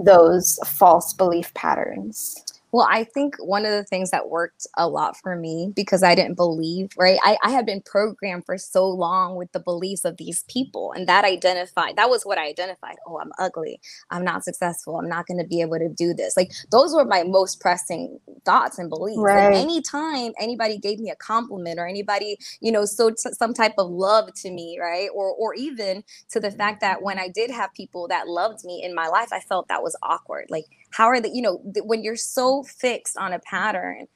those 0.00 0.58
false 0.66 1.12
belief 1.12 1.52
patterns? 1.54 2.42
Well, 2.74 2.88
I 2.90 3.04
think 3.04 3.36
one 3.38 3.64
of 3.64 3.70
the 3.70 3.84
things 3.84 4.10
that 4.10 4.30
worked 4.30 4.66
a 4.76 4.88
lot 4.88 5.16
for 5.16 5.36
me 5.36 5.72
because 5.76 6.02
I 6.02 6.16
didn't 6.16 6.34
believe, 6.34 6.88
right? 6.98 7.20
I, 7.22 7.38
I 7.44 7.50
had 7.50 7.64
been 7.64 7.80
programmed 7.82 8.44
for 8.46 8.58
so 8.58 8.88
long 8.88 9.36
with 9.36 9.52
the 9.52 9.60
beliefs 9.60 10.04
of 10.04 10.16
these 10.16 10.42
people, 10.48 10.90
and 10.90 11.06
that 11.06 11.24
identified, 11.24 11.94
that 11.94 12.10
was 12.10 12.26
what 12.26 12.36
I 12.36 12.48
identified. 12.48 12.96
Oh, 13.06 13.20
I'm 13.20 13.30
ugly. 13.38 13.78
I'm 14.10 14.24
not 14.24 14.42
successful. 14.42 14.96
I'm 14.96 15.08
not 15.08 15.28
going 15.28 15.38
to 15.38 15.46
be 15.46 15.60
able 15.60 15.78
to 15.78 15.88
do 15.88 16.14
this. 16.14 16.36
Like, 16.36 16.50
those 16.72 16.92
were 16.92 17.04
my 17.04 17.22
most 17.22 17.60
pressing 17.60 18.18
thoughts 18.44 18.78
and 18.78 18.88
beliefs. 18.88 19.18
Right. 19.18 19.46
And 19.46 19.54
anytime 19.54 20.32
anybody 20.38 20.78
gave 20.78 21.00
me 21.00 21.10
a 21.10 21.16
compliment 21.16 21.78
or 21.78 21.86
anybody, 21.86 22.38
you 22.60 22.72
know, 22.72 22.84
so 22.84 23.10
t- 23.10 23.32
some 23.32 23.54
type 23.54 23.74
of 23.78 23.90
love 23.90 24.32
to 24.42 24.50
me, 24.50 24.78
right? 24.80 25.08
Or, 25.14 25.32
or 25.32 25.54
even 25.54 26.04
to 26.30 26.40
the 26.40 26.50
fact 26.50 26.80
that 26.80 27.02
when 27.02 27.18
I 27.18 27.28
did 27.28 27.50
have 27.50 27.72
people 27.74 28.08
that 28.08 28.28
loved 28.28 28.64
me 28.64 28.82
in 28.82 28.94
my 28.94 29.08
life, 29.08 29.28
I 29.32 29.40
felt 29.40 29.68
that 29.68 29.82
was 29.82 29.96
awkward. 30.02 30.46
Like, 30.50 30.66
how 30.94 31.06
are 31.06 31.20
they 31.20 31.30
you 31.30 31.42
know 31.42 31.60
th- 31.72 31.84
when 31.84 32.02
you're 32.02 32.16
so 32.16 32.62
fixed 32.62 33.16
on 33.16 33.32
a 33.32 33.38
pattern 33.40 34.06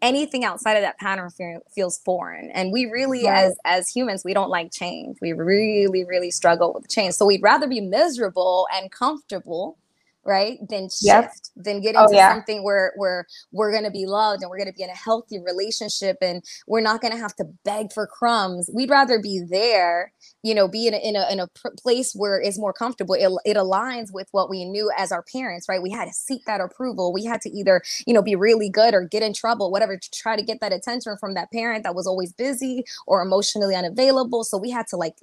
anything 0.00 0.44
outside 0.44 0.74
of 0.74 0.82
that 0.82 0.98
pattern 0.98 1.30
fe- 1.30 1.58
feels 1.74 1.98
foreign 1.98 2.50
and 2.50 2.72
we 2.72 2.86
really 2.86 3.24
right. 3.24 3.44
as 3.44 3.56
as 3.64 3.88
humans 3.88 4.24
we 4.24 4.34
don't 4.34 4.50
like 4.50 4.72
change 4.72 5.16
we 5.20 5.32
really 5.32 6.04
really 6.04 6.30
struggle 6.30 6.72
with 6.72 6.88
change 6.88 7.14
so 7.14 7.24
we'd 7.24 7.42
rather 7.42 7.68
be 7.68 7.80
miserable 7.80 8.66
and 8.74 8.90
comfortable 8.90 9.78
right? 10.24 10.58
Then 10.68 10.84
shift 10.84 11.02
yep. 11.02 11.32
than 11.56 11.80
get 11.80 11.96
oh, 11.96 12.04
into 12.04 12.14
oh, 12.14 12.16
yeah. 12.16 12.32
something 12.32 12.62
where 12.62 12.92
where 12.96 13.26
we're 13.50 13.72
going 13.72 13.84
to 13.84 13.90
be 13.90 14.06
loved 14.06 14.42
and 14.42 14.50
we're 14.50 14.58
going 14.58 14.70
to 14.70 14.76
be 14.76 14.82
in 14.82 14.90
a 14.90 14.96
healthy 14.96 15.38
relationship 15.40 16.18
and 16.20 16.42
we're 16.66 16.80
not 16.80 17.00
going 17.00 17.12
to 17.12 17.18
have 17.18 17.34
to 17.36 17.44
beg 17.64 17.92
for 17.92 18.06
crumbs. 18.06 18.70
We'd 18.72 18.90
rather 18.90 19.20
be 19.20 19.42
there 19.48 20.12
you 20.42 20.54
know 20.54 20.68
be 20.68 20.86
in 20.86 20.94
a, 20.94 20.98
in 20.98 21.16
a, 21.16 21.30
in 21.30 21.40
a 21.40 21.48
place 21.76 22.12
where 22.14 22.40
it's 22.40 22.58
more 22.58 22.72
comfortable. 22.72 23.14
It, 23.14 23.30
it 23.44 23.56
aligns 23.56 24.12
with 24.12 24.28
what 24.30 24.48
we 24.48 24.64
knew 24.64 24.90
as 24.96 25.12
our 25.12 25.24
parents 25.32 25.68
right? 25.68 25.82
We 25.82 25.90
had 25.90 26.06
to 26.06 26.12
seek 26.12 26.44
that 26.46 26.60
approval. 26.60 27.12
We 27.12 27.24
had 27.24 27.40
to 27.42 27.50
either 27.50 27.82
you 28.06 28.14
know 28.14 28.22
be 28.22 28.36
really 28.36 28.68
good 28.68 28.94
or 28.94 29.04
get 29.04 29.22
in 29.22 29.32
trouble 29.32 29.70
whatever 29.70 29.96
to 29.96 30.10
try 30.10 30.36
to 30.36 30.42
get 30.42 30.60
that 30.60 30.72
attention 30.72 31.16
from 31.18 31.34
that 31.34 31.50
parent 31.50 31.84
that 31.84 31.94
was 31.94 32.06
always 32.06 32.32
busy 32.32 32.84
or 33.06 33.22
emotionally 33.22 33.74
unavailable. 33.74 34.44
So 34.44 34.58
we 34.58 34.70
had 34.70 34.86
to 34.88 34.96
like 34.96 35.16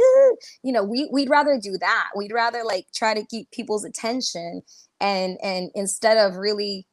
you 0.64 0.72
know 0.74 0.84
we, 0.84 1.10
we'd 1.12 1.30
rather 1.30 1.60
do 1.62 1.78
that. 1.80 2.10
We'd 2.16 2.34
rather 2.34 2.64
like 2.64 2.88
try 2.94 3.14
to 3.14 3.26
keep 3.26 3.52
people's 3.52 3.86
attention 3.86 4.62
and 5.00 5.38
and 5.44 5.72
instead 5.76 6.18
of 6.18 6.36
really 6.36 6.88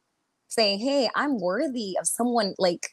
saying 0.47 0.79
hey 0.79 1.09
i'm 1.15 1.39
worthy 1.39 1.95
of 1.99 2.07
someone 2.07 2.53
like 2.57 2.89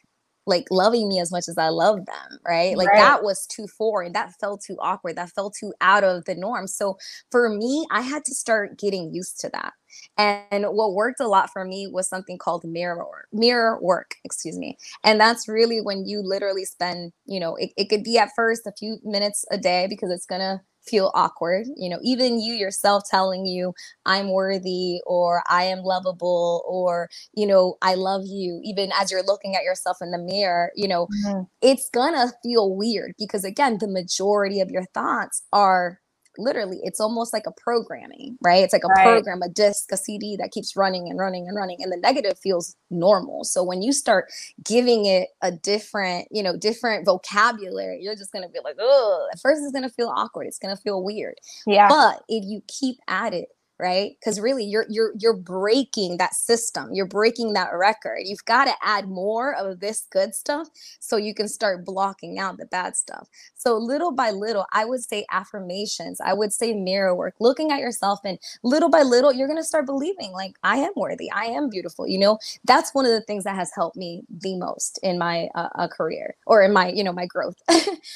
like 0.47 0.65
loving 0.69 1.07
me 1.07 1.19
as 1.19 1.31
much 1.31 1.47
as 1.47 1.57
I 1.57 1.69
love 1.69 2.05
them, 2.05 2.39
right? 2.47 2.77
Like 2.77 2.89
right. 2.89 2.97
that 2.97 3.23
was 3.23 3.47
too 3.47 3.67
foreign. 3.67 4.13
That 4.13 4.33
felt 4.39 4.61
too 4.61 4.77
awkward. 4.79 5.15
That 5.15 5.31
felt 5.31 5.55
too 5.59 5.73
out 5.81 6.03
of 6.03 6.25
the 6.25 6.35
norm. 6.35 6.67
So 6.67 6.97
for 7.31 7.49
me, 7.49 7.85
I 7.91 8.01
had 8.01 8.25
to 8.25 8.35
start 8.35 8.77
getting 8.77 9.13
used 9.13 9.39
to 9.41 9.49
that. 9.49 9.73
And 10.17 10.65
what 10.65 10.93
worked 10.93 11.19
a 11.19 11.27
lot 11.27 11.49
for 11.51 11.65
me 11.65 11.87
was 11.87 12.07
something 12.07 12.37
called 12.37 12.63
mirror 12.65 12.97
work, 12.97 13.27
mirror 13.31 13.79
work, 13.81 14.15
excuse 14.23 14.57
me. 14.57 14.77
And 15.03 15.19
that's 15.19 15.47
really 15.47 15.81
when 15.81 16.05
you 16.05 16.21
literally 16.21 16.65
spend, 16.65 17.13
you 17.25 17.39
know, 17.39 17.55
it, 17.55 17.71
it 17.77 17.89
could 17.89 18.03
be 18.03 18.17
at 18.17 18.29
first 18.35 18.67
a 18.67 18.73
few 18.77 18.97
minutes 19.03 19.45
a 19.51 19.57
day 19.57 19.87
because 19.89 20.11
it's 20.11 20.25
gonna 20.25 20.61
feel 20.87 21.11
awkward. 21.13 21.67
You 21.75 21.89
know, 21.89 21.99
even 22.03 22.39
you 22.39 22.53
yourself 22.53 23.03
telling 23.09 23.45
you, 23.45 23.73
I'm 24.05 24.31
worthy 24.31 25.01
or 25.05 25.43
I 25.47 25.63
am 25.63 25.79
lovable 25.79 26.63
or, 26.67 27.09
you 27.33 27.47
know, 27.47 27.75
I 27.81 27.95
love 27.95 28.23
you, 28.25 28.61
even 28.63 28.91
as 28.99 29.11
you're 29.11 29.23
looking 29.23 29.55
at 29.55 29.63
yourself 29.63 29.97
in 30.01 30.11
the 30.11 30.17
mirror, 30.17 30.71
you 30.75 30.87
know, 30.87 31.07
mm-hmm. 31.25 31.41
it's 31.61 31.89
gonna 31.89 32.31
feel 32.43 32.75
weird 32.75 33.13
because, 33.17 33.43
again, 33.43 33.77
the 33.79 33.87
majority 33.87 34.61
of 34.61 34.69
your 34.69 34.85
thoughts 34.93 35.43
are 35.51 35.99
literally 36.37 36.79
it's 36.83 36.99
almost 36.99 37.33
like 37.33 37.45
a 37.47 37.51
programming 37.51 38.37
right? 38.41 38.63
It's 38.63 38.73
like 38.73 38.83
a 38.83 38.87
right. 38.87 39.03
program 39.03 39.41
a 39.41 39.49
disc 39.49 39.91
a 39.91 39.97
cd 39.97 40.37
that 40.37 40.51
keeps 40.51 40.75
running 40.75 41.09
and 41.09 41.19
running 41.19 41.47
and 41.47 41.55
running 41.55 41.77
and 41.81 41.91
the 41.91 41.97
negative 41.97 42.37
feels 42.39 42.75
normal. 42.89 43.43
So 43.43 43.63
when 43.63 43.81
you 43.81 43.91
start 43.91 44.25
giving 44.63 45.05
it 45.05 45.29
a 45.41 45.51
different 45.51 46.27
you 46.31 46.43
know 46.43 46.57
different 46.57 47.05
vocabulary 47.05 47.99
you're 48.01 48.15
just 48.15 48.31
going 48.31 48.43
to 48.43 48.49
be 48.49 48.59
like 48.63 48.75
oh 48.79 49.27
at 49.31 49.39
first 49.39 49.61
it's 49.63 49.71
going 49.71 49.87
to 49.87 49.93
feel 49.93 50.11
awkward 50.15 50.47
it's 50.47 50.59
going 50.59 50.75
to 50.75 50.81
feel 50.81 51.03
weird. 51.03 51.35
Yeah. 51.65 51.87
But 51.87 52.23
if 52.27 52.43
you 52.45 52.61
keep 52.67 52.97
at 53.07 53.33
it 53.33 53.49
right? 53.79 54.15
Because 54.19 54.39
really 54.39 54.63
you're 54.63 54.85
you're 54.89 55.11
you're 55.17 55.35
breaking 55.35 56.17
that 56.17 56.33
system. 56.33 56.89
You're 56.93 57.05
breaking 57.05 57.53
that 57.53 57.69
record. 57.73 58.19
You've 58.23 58.45
got 58.45 58.65
to 58.65 58.73
add 58.81 59.09
more 59.09 59.53
of 59.55 59.79
this 59.79 60.07
good 60.11 60.33
stuff 60.33 60.69
so 60.99 61.17
you 61.17 61.33
can 61.33 61.47
start 61.47 61.85
blocking 61.85 62.39
out 62.39 62.57
the 62.57 62.65
bad 62.65 62.95
stuff. 62.95 63.27
So 63.55 63.77
little 63.77 64.11
by 64.11 64.31
little 64.31 64.65
i 64.71 64.85
would 64.85 65.03
say 65.03 65.25
affirmations. 65.31 66.21
I 66.21 66.33
would 66.33 66.53
say 66.53 66.73
mirror 66.73 67.15
work. 67.15 67.35
Looking 67.39 67.71
at 67.71 67.79
yourself 67.79 68.19
and 68.23 68.39
little 68.63 68.89
by 68.89 69.01
little 69.01 69.33
you're 69.33 69.47
going 69.47 69.59
to 69.59 69.63
start 69.63 69.85
believing 69.85 70.31
like 70.31 70.55
i 70.63 70.77
am 70.77 70.91
worthy. 70.95 71.29
I 71.31 71.45
am 71.45 71.69
beautiful 71.69 72.07
you 72.07 72.19
know? 72.19 72.39
That's 72.63 72.93
one 72.93 73.05
of 73.05 73.11
the 73.11 73.21
things 73.21 73.43
that 73.43 73.55
has 73.55 73.71
helped 73.73 73.97
me 73.97 74.23
the 74.29 74.55
most 74.57 74.99
in 75.03 75.17
my 75.17 75.49
uh, 75.55 75.69
uh, 75.75 75.87
career 75.87 76.35
or 76.45 76.61
in 76.63 76.71
my 76.73 76.89
you 76.89 77.03
know 77.03 77.13
my 77.13 77.25
growth. 77.25 77.61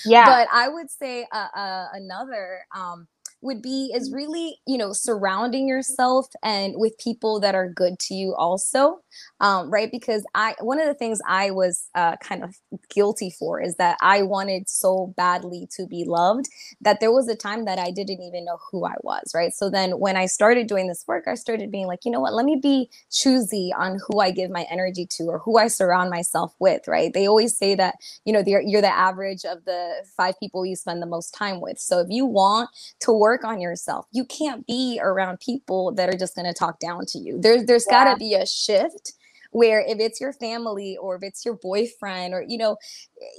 Yeah. 0.06 0.26
But 0.26 0.48
i 0.54 0.68
would 0.70 0.90
say 0.90 1.26
uh, 1.32 1.48
uh 1.56 1.88
another 1.94 2.62
um 2.76 3.08
would 3.42 3.62
be 3.62 3.92
is 3.96 4.12
really 4.12 4.58
you 4.68 4.78
know 4.78 4.94
surrounding 4.94 5.68
yourself 5.68 6.28
and 6.44 6.74
with 6.78 6.98
people 7.00 7.40
that 7.40 7.56
are 7.56 7.70
good 7.70 8.00
to 8.00 8.14
you 8.14 8.36
also 8.36 9.00
um, 9.42 9.70
right? 9.72 9.92
Because 9.92 10.26
i 10.36 10.56
one 10.62 10.80
of 10.80 10.88
the 10.88 10.94
things 10.94 11.20
i 11.28 11.52
was 11.52 11.88
uh, 11.96 12.16
kind 12.18 12.44
of 12.44 12.56
guilty 12.94 13.30
for 13.40 13.62
is 13.62 13.76
that 13.76 13.98
i 14.02 14.22
wanted 14.22 14.70
so 14.70 15.14
badly 15.18 15.68
to 15.76 15.86
be 15.88 16.04
loved 16.06 16.48
that 16.82 17.00
there 17.00 17.12
was 17.12 17.28
a 17.28 17.36
time 17.36 17.66
that 17.66 17.80
i 17.80 17.92
didn't 17.92 18.22
even 18.22 18.46
know 18.46 18.58
who 18.72 18.86
i 18.86 18.96
was 19.02 19.32
right? 19.36 19.54
So 19.54 19.70
then 19.70 20.00
when 20.00 20.18
i 20.18 20.26
started 20.26 20.68
doing 20.68 20.88
this 20.88 21.04
work 21.08 21.26
i 21.28 21.36
started 21.36 21.72
being 21.72 21.88
like 21.88 22.06
you 22.06 22.12
know 22.12 22.20
what? 22.20 22.34
Let 22.34 22.46
me 22.46 22.58
be 22.62 22.90
choosy 23.12 23.74
on 23.78 24.00
who 24.08 24.20
i 24.20 24.32
give 24.32 24.52
my 24.52 24.66
energy 24.72 25.06
to 25.18 25.24
or 25.26 25.40
who 25.40 25.58
i 25.58 25.68
surround 25.68 26.10
myself 26.10 26.54
with 26.60 26.88
right? 26.88 27.14
They 27.14 27.28
always 27.28 27.58
say 27.58 27.76
that 27.76 27.96
you 28.26 28.34
know 28.34 28.44
you're 28.46 28.82
the 28.82 28.96
average 28.96 29.46
of 29.46 29.66
the 29.66 30.06
five 30.18 30.36
people 30.40 30.66
you 30.66 30.76
spend 30.76 31.02
the 31.02 31.06
most 31.08 31.34
time 31.34 31.62
with. 31.62 31.80
So 31.80 32.00
if 32.00 32.08
you 32.10 32.26
want 32.26 32.70
to 33.02 33.12
work 33.14 33.29
work 33.30 33.44
on 33.44 33.62
yourself. 33.62 34.08
You 34.12 34.26
can't 34.26 34.66
be 34.66 35.00
around 35.02 35.40
people 35.40 35.94
that 35.94 36.10
are 36.10 36.18
just 36.18 36.36
going 36.36 36.48
to 36.48 36.54
talk 36.54 36.80
down 36.80 37.06
to 37.10 37.20
you. 37.20 37.40
There's 37.40 37.66
there's 37.66 37.86
yeah. 37.88 38.06
got 38.06 38.14
to 38.14 38.18
be 38.18 38.34
a 38.34 38.46
shift 38.46 39.14
where 39.52 39.82
if 39.82 40.00
it's 40.00 40.20
your 40.20 40.34
family 40.34 40.98
or 40.98 41.16
if 41.16 41.24
it's 41.24 41.46
your 41.46 41.56
boyfriend 41.62 42.34
or 42.34 42.44
you 42.48 42.58
know, 42.58 42.78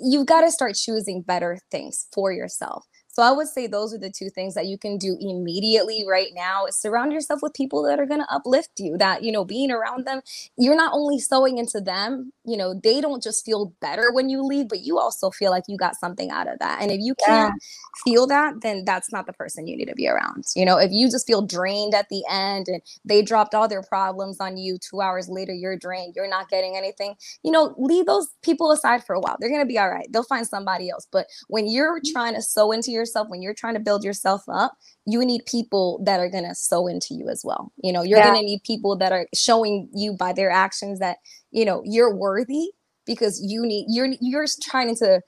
you've 0.01 0.27
got 0.27 0.43
to 0.43 0.51
start 0.53 0.77
choosing 0.77 1.23
better 1.23 1.59
things 1.73 2.07
for 2.15 2.33
yourself. 2.33 2.87
So 3.21 3.27
I 3.27 3.33
would 3.33 3.49
say 3.49 3.67
those 3.67 3.93
are 3.93 3.99
the 3.99 4.09
two 4.09 4.31
things 4.31 4.55
that 4.55 4.65
you 4.65 4.79
can 4.79 4.97
do 4.97 5.15
immediately 5.21 6.07
right 6.09 6.31
now 6.35 6.65
is 6.65 6.75
surround 6.75 7.13
yourself 7.13 7.41
with 7.43 7.53
people 7.53 7.83
that 7.83 8.01
are 8.01 8.07
going 8.07 8.23
to 8.23 8.35
uplift 8.35 8.71
you, 8.79 8.97
that, 8.97 9.23
you 9.23 9.31
know, 9.31 9.45
being 9.45 9.71
around 9.71 10.07
them, 10.07 10.23
you're 10.57 10.75
not 10.75 10.95
only 10.95 11.19
sowing 11.19 11.59
into 11.59 11.83
them, 11.83 12.33
you 12.47 12.57
know, 12.57 12.73
they 12.73 12.99
don't 12.99 13.23
just 13.23 13.45
feel 13.45 13.75
better 13.83 14.11
when 14.11 14.31
you 14.31 14.43
leave, 14.43 14.71
but 14.71 14.81
you 14.81 14.99
also 14.99 15.31
feel 15.31 15.51
like 15.51 15.65
you 15.69 15.77
got 15.77 15.97
something 15.97 16.31
out 16.31 16.49
of 16.49 16.59
that. 16.61 16.81
And 16.81 16.91
if 16.91 16.99
you 16.99 17.15
can't 17.15 17.53
yeah. 17.53 18.03
feel 18.11 18.27
that, 18.29 18.63
then 18.63 18.87
that's 18.87 19.13
not 19.13 19.27
the 19.27 19.35
person 19.35 19.67
you 19.67 19.77
need 19.77 19.89
to 19.89 19.95
be 19.95 20.09
around. 20.09 20.47
You 20.57 20.65
know, 20.65 20.79
if 20.79 20.91
you 20.91 21.11
just 21.11 21.27
feel 21.27 21.43
drained 21.43 21.93
at 21.93 22.09
the 22.09 22.25
end 22.31 22.69
and 22.69 22.81
they 23.05 23.21
dropped 23.21 23.55
all 23.55 23.69
their 23.69 23.83
problems 23.83 24.39
on 24.41 24.57
you, 24.57 24.79
two 24.79 25.03
hours 25.03 25.29
later, 25.29 25.53
you're 25.53 25.77
drained, 25.77 26.15
you're 26.17 26.27
not 26.27 26.49
getting 26.49 26.75
anything, 26.75 27.17
you 27.43 27.53
know, 27.53 27.75
leave 27.77 28.07
those 28.07 28.29
people 28.41 28.73
aside 28.73 29.05
for 29.05 29.15
a 29.15 29.21
while. 29.21 29.37
They're 29.39 29.51
going 29.51 29.61
to 29.61 29.67
be 29.67 29.79
all 29.79 29.91
right. 29.91 30.11
They'll 30.11 30.23
find 30.23 30.47
somebody 30.47 30.89
else. 30.89 31.07
But 31.13 31.27
when 31.49 31.69
you're 31.69 31.99
mm-hmm. 31.99 32.13
trying 32.13 32.35
to 32.35 32.41
sow 32.41 32.73
into 32.73 32.91
yourself, 33.11 33.29
when 33.29 33.43
you're 33.43 33.55
trying 33.55 33.75
to 33.75 33.81
build 33.81 34.05
yourself 34.05 34.43
up, 34.49 34.73
you 35.07 35.25
need 35.25 35.45
people 35.47 36.01
that 36.05 36.21
are 36.21 36.29
going 36.29 36.45
to 36.45 36.55
sow 36.55 36.87
into 36.87 37.15
you 37.15 37.29
as 37.29 37.43
well. 37.45 37.73
You 37.83 37.93
know, 37.93 38.03
you're 38.03 38.19
yeah. 38.19 38.31
going 38.31 38.41
to 38.41 38.47
need 38.47 38.63
people 38.65 38.97
that 38.99 39.13
are 39.13 39.27
showing 39.35 39.89
you 39.93 40.13
by 40.13 40.33
their 40.33 40.51
actions 40.51 41.01
that, 41.01 41.19
you 41.51 41.65
know, 41.65 41.83
you're 41.85 42.15
worthy 42.15 42.71
because 43.07 43.43
you 43.43 43.63
need 43.63 43.87
you're 43.89 44.09
you're 44.21 44.47
trying 44.63 44.95
to 44.97 45.21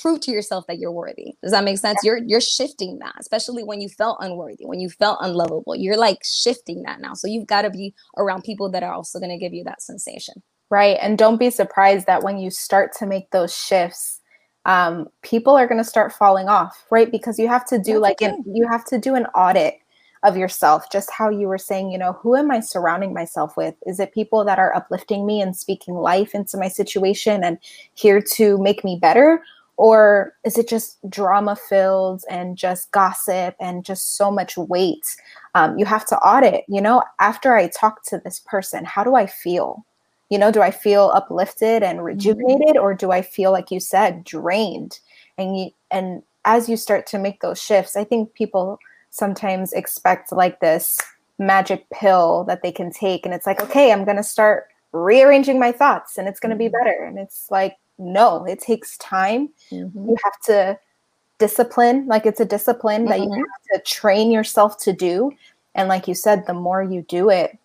prove 0.00 0.20
to 0.20 0.30
yourself 0.30 0.66
that 0.68 0.78
you're 0.78 0.92
worthy. 0.92 1.34
Does 1.42 1.52
that 1.52 1.64
make 1.64 1.78
sense? 1.78 1.98
Yeah. 2.02 2.12
You're 2.12 2.20
you're 2.26 2.40
shifting 2.40 2.98
that, 3.00 3.14
especially 3.18 3.64
when 3.64 3.80
you 3.80 3.88
felt 3.88 4.18
unworthy, 4.20 4.64
when 4.64 4.80
you 4.80 4.88
felt 4.88 5.18
unlovable. 5.20 5.74
You're 5.76 5.98
like 5.98 6.18
shifting 6.24 6.82
that 6.84 7.00
now. 7.00 7.14
So 7.14 7.28
you've 7.28 7.46
got 7.46 7.62
to 7.62 7.70
be 7.70 7.94
around 8.16 8.44
people 8.44 8.70
that 8.70 8.82
are 8.82 8.92
also 8.92 9.18
going 9.18 9.30
to 9.30 9.38
give 9.38 9.52
you 9.52 9.64
that 9.64 9.82
sensation. 9.82 10.42
Right. 10.70 10.98
And 11.00 11.16
don't 11.16 11.38
be 11.38 11.50
surprised 11.50 12.06
that 12.06 12.22
when 12.22 12.38
you 12.38 12.50
start 12.50 12.92
to 12.98 13.06
make 13.06 13.30
those 13.30 13.54
shifts, 13.54 14.17
um, 14.68 15.08
people 15.22 15.56
are 15.56 15.66
going 15.66 15.82
to 15.82 15.84
start 15.84 16.12
falling 16.12 16.48
off, 16.48 16.84
right? 16.90 17.10
Because 17.10 17.38
you 17.38 17.48
have 17.48 17.66
to 17.68 17.78
do 17.78 17.94
That's 17.94 18.02
like 18.02 18.22
okay. 18.22 18.32
an, 18.32 18.44
you 18.46 18.68
have 18.68 18.84
to 18.86 18.98
do 18.98 19.14
an 19.14 19.24
audit 19.34 19.80
of 20.24 20.36
yourself, 20.36 20.90
just 20.92 21.10
how 21.10 21.30
you 21.30 21.48
were 21.48 21.58
saying, 21.58 21.90
you 21.90 21.96
know, 21.96 22.12
who 22.12 22.36
am 22.36 22.50
I 22.50 22.60
surrounding 22.60 23.14
myself 23.14 23.56
with? 23.56 23.74
Is 23.86 23.98
it 23.98 24.12
people 24.12 24.44
that 24.44 24.58
are 24.58 24.76
uplifting 24.76 25.24
me 25.24 25.40
and 25.40 25.56
speaking 25.56 25.94
life 25.94 26.34
into 26.34 26.58
my 26.58 26.68
situation 26.68 27.42
and 27.42 27.56
here 27.94 28.20
to 28.34 28.58
make 28.58 28.84
me 28.84 28.98
better? 29.00 29.42
Or 29.78 30.34
is 30.44 30.58
it 30.58 30.68
just 30.68 30.98
drama 31.08 31.56
filled 31.56 32.24
and 32.28 32.58
just 32.58 32.90
gossip 32.90 33.54
and 33.60 33.84
just 33.86 34.16
so 34.16 34.30
much 34.30 34.58
weight? 34.58 35.16
Um, 35.54 35.78
you 35.78 35.86
have 35.86 36.04
to 36.08 36.18
audit, 36.18 36.64
you 36.68 36.82
know, 36.82 37.02
after 37.20 37.54
I 37.54 37.68
talk 37.68 38.04
to 38.06 38.20
this 38.22 38.40
person, 38.44 38.84
how 38.84 39.02
do 39.02 39.14
I 39.14 39.26
feel? 39.26 39.86
You 40.28 40.38
know 40.38 40.50
do 40.50 40.60
i 40.60 40.70
feel 40.70 41.10
uplifted 41.14 41.82
and 41.82 41.98
mm-hmm. 41.98 42.06
rejuvenated 42.06 42.76
or 42.76 42.94
do 42.94 43.10
i 43.10 43.22
feel 43.22 43.52
like 43.52 43.70
you 43.70 43.80
said 43.80 44.24
drained 44.24 45.00
and 45.36 45.58
you, 45.58 45.70
and 45.90 46.22
as 46.44 46.68
you 46.68 46.76
start 46.76 47.06
to 47.06 47.18
make 47.18 47.40
those 47.40 47.60
shifts 47.60 47.96
i 47.96 48.04
think 48.04 48.32
people 48.34 48.78
sometimes 49.10 49.72
expect 49.72 50.32
like 50.32 50.60
this 50.60 50.98
magic 51.38 51.86
pill 51.90 52.44
that 52.44 52.62
they 52.62 52.72
can 52.72 52.90
take 52.90 53.24
and 53.24 53.34
it's 53.34 53.46
like 53.46 53.62
okay 53.62 53.92
i'm 53.92 54.04
going 54.04 54.16
to 54.16 54.22
start 54.22 54.68
rearranging 54.92 55.58
my 55.58 55.70
thoughts 55.70 56.18
and 56.18 56.28
it's 56.28 56.40
going 56.40 56.50
to 56.50 56.56
be 56.56 56.66
mm-hmm. 56.66 56.84
better 56.84 57.04
and 57.04 57.18
it's 57.18 57.50
like 57.50 57.76
no 57.98 58.44
it 58.44 58.58
takes 58.58 58.96
time 58.98 59.48
mm-hmm. 59.70 60.08
you 60.08 60.16
have 60.24 60.40
to 60.40 60.78
discipline 61.38 62.06
like 62.06 62.26
it's 62.26 62.40
a 62.40 62.44
discipline 62.44 63.02
mm-hmm. 63.02 63.10
that 63.10 63.20
you 63.20 63.28
mm-hmm. 63.28 63.42
have 63.72 63.84
to 63.84 63.90
train 63.90 64.30
yourself 64.30 64.78
to 64.78 64.92
do 64.92 65.30
and 65.74 65.88
like 65.88 66.08
you 66.08 66.14
said 66.14 66.44
the 66.46 66.54
more 66.54 66.82
you 66.82 67.02
do 67.02 67.30
it 67.30 67.56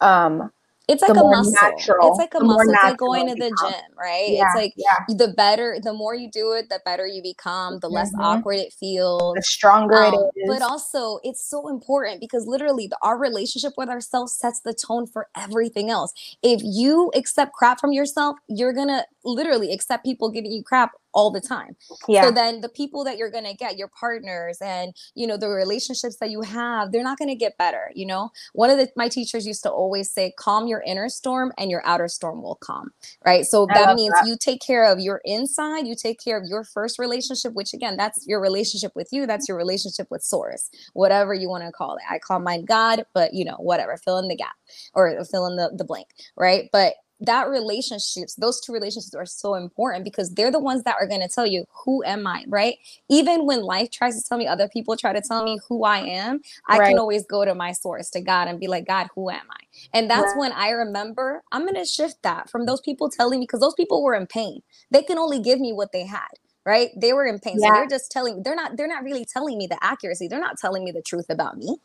um 0.00 0.50
it's 0.90 1.02
like 1.02 1.10
a 1.10 1.22
muscle. 1.22 1.52
Natural, 1.62 2.08
it's 2.08 2.18
like 2.18 2.34
a 2.34 2.44
muscle. 2.44 2.72
It's 2.72 2.82
like 2.82 2.96
going 2.96 3.28
to 3.28 3.34
the 3.34 3.48
gym, 3.62 3.96
right? 3.98 4.28
Yeah, 4.28 4.46
it's 4.46 4.56
like 4.56 4.74
yeah. 4.76 4.96
the 5.08 5.28
better, 5.28 5.78
the 5.82 5.92
more 5.92 6.14
you 6.14 6.30
do 6.30 6.52
it, 6.52 6.68
the 6.68 6.80
better 6.84 7.06
you 7.06 7.22
become, 7.22 7.78
the 7.80 7.88
less 7.88 8.08
mm-hmm. 8.08 8.22
awkward 8.22 8.56
it 8.56 8.72
feels, 8.72 9.34
the 9.34 9.42
stronger 9.42 9.96
um, 9.96 10.14
it 10.14 10.40
is. 10.40 10.48
But 10.48 10.62
also, 10.62 11.18
it's 11.22 11.48
so 11.48 11.68
important 11.68 12.20
because 12.20 12.46
literally, 12.46 12.86
the, 12.86 12.98
our 13.02 13.18
relationship 13.18 13.72
with 13.76 13.88
ourselves 13.88 14.34
sets 14.34 14.60
the 14.60 14.74
tone 14.74 15.06
for 15.06 15.28
everything 15.36 15.90
else. 15.90 16.12
If 16.42 16.60
you 16.64 17.10
accept 17.14 17.52
crap 17.52 17.80
from 17.80 17.92
yourself, 17.92 18.36
you're 18.48 18.72
gonna 18.72 19.04
literally 19.24 19.72
accept 19.72 20.04
people 20.04 20.30
giving 20.30 20.52
you 20.52 20.62
crap 20.62 20.92
all 21.12 21.30
the 21.30 21.40
time. 21.40 21.76
Yeah. 22.08 22.22
So 22.22 22.30
then 22.30 22.60
the 22.60 22.68
people 22.68 23.04
that 23.04 23.16
you're 23.16 23.30
going 23.30 23.44
to 23.44 23.54
get, 23.54 23.76
your 23.76 23.88
partners 23.88 24.58
and, 24.60 24.94
you 25.14 25.26
know, 25.26 25.36
the 25.36 25.48
relationships 25.48 26.16
that 26.16 26.30
you 26.30 26.42
have, 26.42 26.92
they're 26.92 27.02
not 27.02 27.18
going 27.18 27.28
to 27.28 27.34
get 27.34 27.56
better, 27.58 27.90
you 27.94 28.06
know? 28.06 28.30
One 28.52 28.70
of 28.70 28.78
the, 28.78 28.90
my 28.96 29.08
teachers 29.08 29.46
used 29.46 29.62
to 29.62 29.70
always 29.70 30.10
say, 30.10 30.32
calm 30.38 30.66
your 30.66 30.82
inner 30.86 31.08
storm 31.08 31.52
and 31.56 31.70
your 31.70 31.82
outer 31.86 32.08
storm 32.08 32.42
will 32.42 32.56
calm, 32.56 32.90
right? 33.24 33.44
So 33.44 33.66
I 33.70 33.74
that 33.74 33.96
means 33.96 34.12
that. 34.14 34.26
you 34.26 34.36
take 34.38 34.60
care 34.60 34.84
of 34.84 35.00
your 35.00 35.20
inside, 35.24 35.86
you 35.86 35.94
take 35.94 36.22
care 36.22 36.36
of 36.36 36.44
your 36.48 36.64
first 36.64 36.98
relationship, 36.98 37.54
which 37.54 37.72
again, 37.74 37.96
that's 37.96 38.26
your 38.26 38.40
relationship 38.40 38.92
with 38.94 39.08
you, 39.12 39.26
that's 39.26 39.48
your 39.48 39.56
relationship 39.56 40.08
with 40.10 40.22
source, 40.22 40.70
whatever 40.92 41.34
you 41.34 41.48
want 41.48 41.64
to 41.64 41.72
call 41.72 41.96
it. 41.96 42.02
I 42.08 42.18
call 42.18 42.40
mine 42.40 42.64
God, 42.64 43.04
but 43.14 43.34
you 43.34 43.44
know, 43.44 43.56
whatever, 43.58 43.96
fill 43.96 44.18
in 44.18 44.28
the 44.28 44.36
gap 44.36 44.54
or 44.94 45.24
fill 45.24 45.46
in 45.46 45.56
the, 45.56 45.72
the 45.76 45.84
blank, 45.84 46.08
right? 46.36 46.68
But 46.72 46.94
that 47.20 47.48
relationships 47.48 48.34
those 48.34 48.60
two 48.60 48.72
relationships 48.72 49.14
are 49.14 49.26
so 49.26 49.54
important 49.54 50.04
because 50.04 50.30
they're 50.30 50.50
the 50.50 50.58
ones 50.58 50.82
that 50.84 50.96
are 50.98 51.06
going 51.06 51.20
to 51.20 51.28
tell 51.28 51.46
you 51.46 51.64
who 51.84 52.02
am 52.04 52.26
i 52.26 52.44
right 52.48 52.76
even 53.08 53.46
when 53.46 53.62
life 53.62 53.90
tries 53.90 54.20
to 54.20 54.26
tell 54.26 54.38
me 54.38 54.46
other 54.46 54.68
people 54.68 54.96
try 54.96 55.12
to 55.12 55.20
tell 55.20 55.44
me 55.44 55.58
who 55.68 55.84
i 55.84 55.98
am 55.98 56.40
i 56.68 56.78
right. 56.78 56.88
can 56.88 56.98
always 56.98 57.24
go 57.26 57.44
to 57.44 57.54
my 57.54 57.72
source 57.72 58.10
to 58.10 58.20
god 58.20 58.48
and 58.48 58.58
be 58.58 58.66
like 58.66 58.86
god 58.86 59.06
who 59.14 59.30
am 59.30 59.46
i 59.50 59.64
and 59.92 60.10
that's 60.10 60.32
right. 60.32 60.38
when 60.38 60.52
i 60.52 60.70
remember 60.70 61.42
i'm 61.52 61.62
going 61.62 61.74
to 61.74 61.84
shift 61.84 62.22
that 62.22 62.48
from 62.48 62.66
those 62.66 62.80
people 62.80 63.10
telling 63.10 63.40
me 63.40 63.44
because 63.44 63.60
those 63.60 63.74
people 63.74 64.02
were 64.02 64.14
in 64.14 64.26
pain 64.26 64.60
they 64.90 65.02
can 65.02 65.18
only 65.18 65.38
give 65.38 65.60
me 65.60 65.72
what 65.72 65.92
they 65.92 66.06
had 66.06 66.28
right 66.64 66.90
they 66.96 67.12
were 67.12 67.26
in 67.26 67.38
pain 67.38 67.56
yeah. 67.58 67.68
so 67.68 67.74
they're 67.74 67.88
just 67.88 68.10
telling 68.10 68.42
they're 68.42 68.56
not 68.56 68.76
they're 68.76 68.88
not 68.88 69.04
really 69.04 69.24
telling 69.24 69.58
me 69.58 69.66
the 69.66 69.82
accuracy 69.82 70.28
they're 70.28 70.40
not 70.40 70.58
telling 70.58 70.84
me 70.84 70.90
the 70.90 71.02
truth 71.02 71.26
about 71.28 71.56
me 71.56 71.76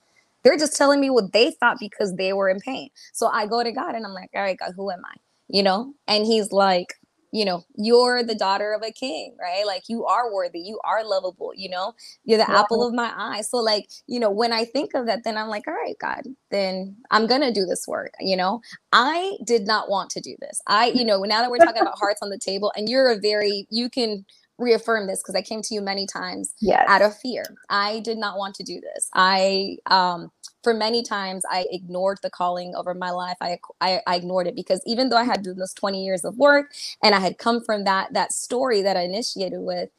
they're 0.45 0.57
just 0.57 0.77
telling 0.77 1.01
me 1.01 1.09
what 1.09 1.33
they 1.33 1.51
thought 1.51 1.79
because 1.79 2.15
they 2.15 2.31
were 2.31 2.49
in 2.49 2.59
pain. 2.59 2.89
So 3.13 3.27
I 3.27 3.47
go 3.47 3.63
to 3.63 3.71
God 3.71 3.95
and 3.95 4.05
I'm 4.05 4.13
like, 4.13 4.29
all 4.35 4.43
right, 4.43 4.57
God, 4.57 4.73
who 4.75 4.91
am 4.91 5.01
I? 5.03 5.15
You 5.47 5.63
know? 5.63 5.93
And 6.07 6.25
he's 6.25 6.51
like, 6.51 6.95
you 7.35 7.43
know, 7.43 7.65
you're 7.75 8.23
the 8.23 8.33
daughter 8.33 8.71
of 8.73 8.81
a 8.81 8.93
king, 8.93 9.35
right? 9.37 9.65
Like 9.65 9.83
you 9.89 10.05
are 10.05 10.33
worthy, 10.33 10.59
you 10.59 10.79
are 10.85 11.03
lovable, 11.03 11.51
you 11.53 11.69
know, 11.69 11.91
you're 12.23 12.37
the 12.37 12.45
yeah. 12.47 12.61
apple 12.61 12.87
of 12.87 12.93
my 12.93 13.11
eye. 13.13 13.41
So, 13.41 13.57
like, 13.57 13.89
you 14.07 14.21
know, 14.21 14.31
when 14.31 14.53
I 14.53 14.63
think 14.63 14.93
of 14.93 15.05
that, 15.07 15.25
then 15.25 15.35
I'm 15.35 15.49
like, 15.49 15.67
all 15.67 15.73
right, 15.73 15.97
God, 15.99 16.21
then 16.49 16.95
I'm 17.11 17.27
gonna 17.27 17.51
do 17.51 17.65
this 17.65 17.85
work, 17.89 18.13
you 18.21 18.37
know. 18.37 18.61
I 18.93 19.33
did 19.45 19.67
not 19.67 19.89
want 19.89 20.11
to 20.11 20.21
do 20.21 20.37
this. 20.39 20.61
I, 20.67 20.93
you 20.95 21.03
know, 21.03 21.23
now 21.23 21.41
that 21.41 21.51
we're 21.51 21.57
talking 21.57 21.81
about 21.81 21.99
hearts 21.99 22.21
on 22.21 22.29
the 22.29 22.39
table, 22.39 22.71
and 22.77 22.87
you're 22.87 23.11
a 23.11 23.19
very, 23.19 23.67
you 23.69 23.89
can 23.89 24.25
reaffirm 24.57 25.07
this 25.07 25.21
because 25.21 25.35
I 25.35 25.41
came 25.41 25.61
to 25.63 25.73
you 25.73 25.81
many 25.81 26.07
times 26.07 26.53
yes. 26.61 26.85
out 26.87 27.01
of 27.01 27.17
fear. 27.17 27.43
I 27.69 27.99
did 27.99 28.17
not 28.17 28.37
want 28.37 28.55
to 28.55 28.63
do 28.63 28.79
this. 28.79 29.09
I 29.13 29.77
um 29.87 30.31
for 30.65 30.73
many 30.73 31.03
times 31.03 31.43
I 31.49 31.67
ignored 31.69 32.17
the 32.23 32.31
calling 32.31 32.73
over 32.75 32.95
my 32.95 33.11
life. 33.11 33.37
I, 33.39 33.59
I, 33.79 34.01
I 34.07 34.15
ignored 34.15 34.47
it 34.47 34.55
because 34.55 34.81
even 34.87 35.09
though 35.09 35.17
I 35.17 35.23
had 35.23 35.43
done 35.43 35.59
this 35.59 35.75
20 35.75 36.03
years 36.03 36.25
of 36.25 36.37
work 36.37 36.73
and 37.03 37.13
I 37.13 37.19
had 37.19 37.37
come 37.37 37.63
from 37.63 37.83
that 37.83 38.13
that 38.13 38.33
story 38.33 38.81
that 38.81 38.97
I 38.97 39.01
initiated 39.01 39.59
with, 39.59 39.89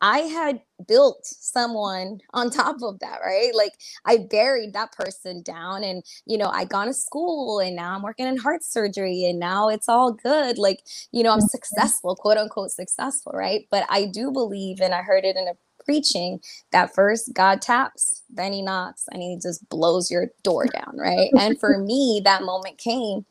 I 0.00 0.18
had 0.18 0.60
built 0.88 1.24
someone 1.24 2.20
on 2.34 2.50
top 2.50 2.82
of 2.82 2.98
that, 2.98 3.20
right? 3.24 3.54
Like 3.54 3.74
I 4.04 4.18
buried 4.18 4.72
that 4.74 4.92
person 4.92 5.42
down 5.42 5.84
and, 5.84 6.02
you 6.26 6.36
know, 6.36 6.48
I 6.48 6.64
gone 6.64 6.88
to 6.88 6.92
school 6.92 7.60
and 7.60 7.76
now 7.76 7.94
I'm 7.94 8.02
working 8.02 8.26
in 8.26 8.36
heart 8.36 8.64
surgery 8.64 9.24
and 9.24 9.38
now 9.38 9.68
it's 9.68 9.88
all 9.88 10.12
good. 10.12 10.58
Like, 10.58 10.80
you 11.12 11.22
know, 11.22 11.30
I'm 11.30 11.38
mm-hmm. 11.38 11.46
successful, 11.46 12.16
quote 12.16 12.36
unquote 12.36 12.72
successful, 12.72 13.32
right? 13.32 13.66
But 13.70 13.86
I 13.88 14.06
do 14.06 14.32
believe, 14.32 14.80
and 14.80 14.92
I 14.92 15.02
heard 15.02 15.24
it 15.24 15.36
in 15.36 15.48
a 15.48 15.54
preaching 15.86 16.40
that 16.72 16.94
first 16.94 17.32
God 17.32 17.62
taps, 17.62 18.22
then 18.28 18.52
he 18.52 18.62
knocks 18.62 19.04
and 19.12 19.22
he 19.22 19.38
just 19.40 19.66
blows 19.70 20.10
your 20.10 20.28
door 20.42 20.66
down, 20.66 20.98
right? 20.98 21.30
and 21.38 21.58
for 21.58 21.78
me, 21.84 22.20
that 22.24 22.42
moment 22.42 22.78
came, 22.78 23.24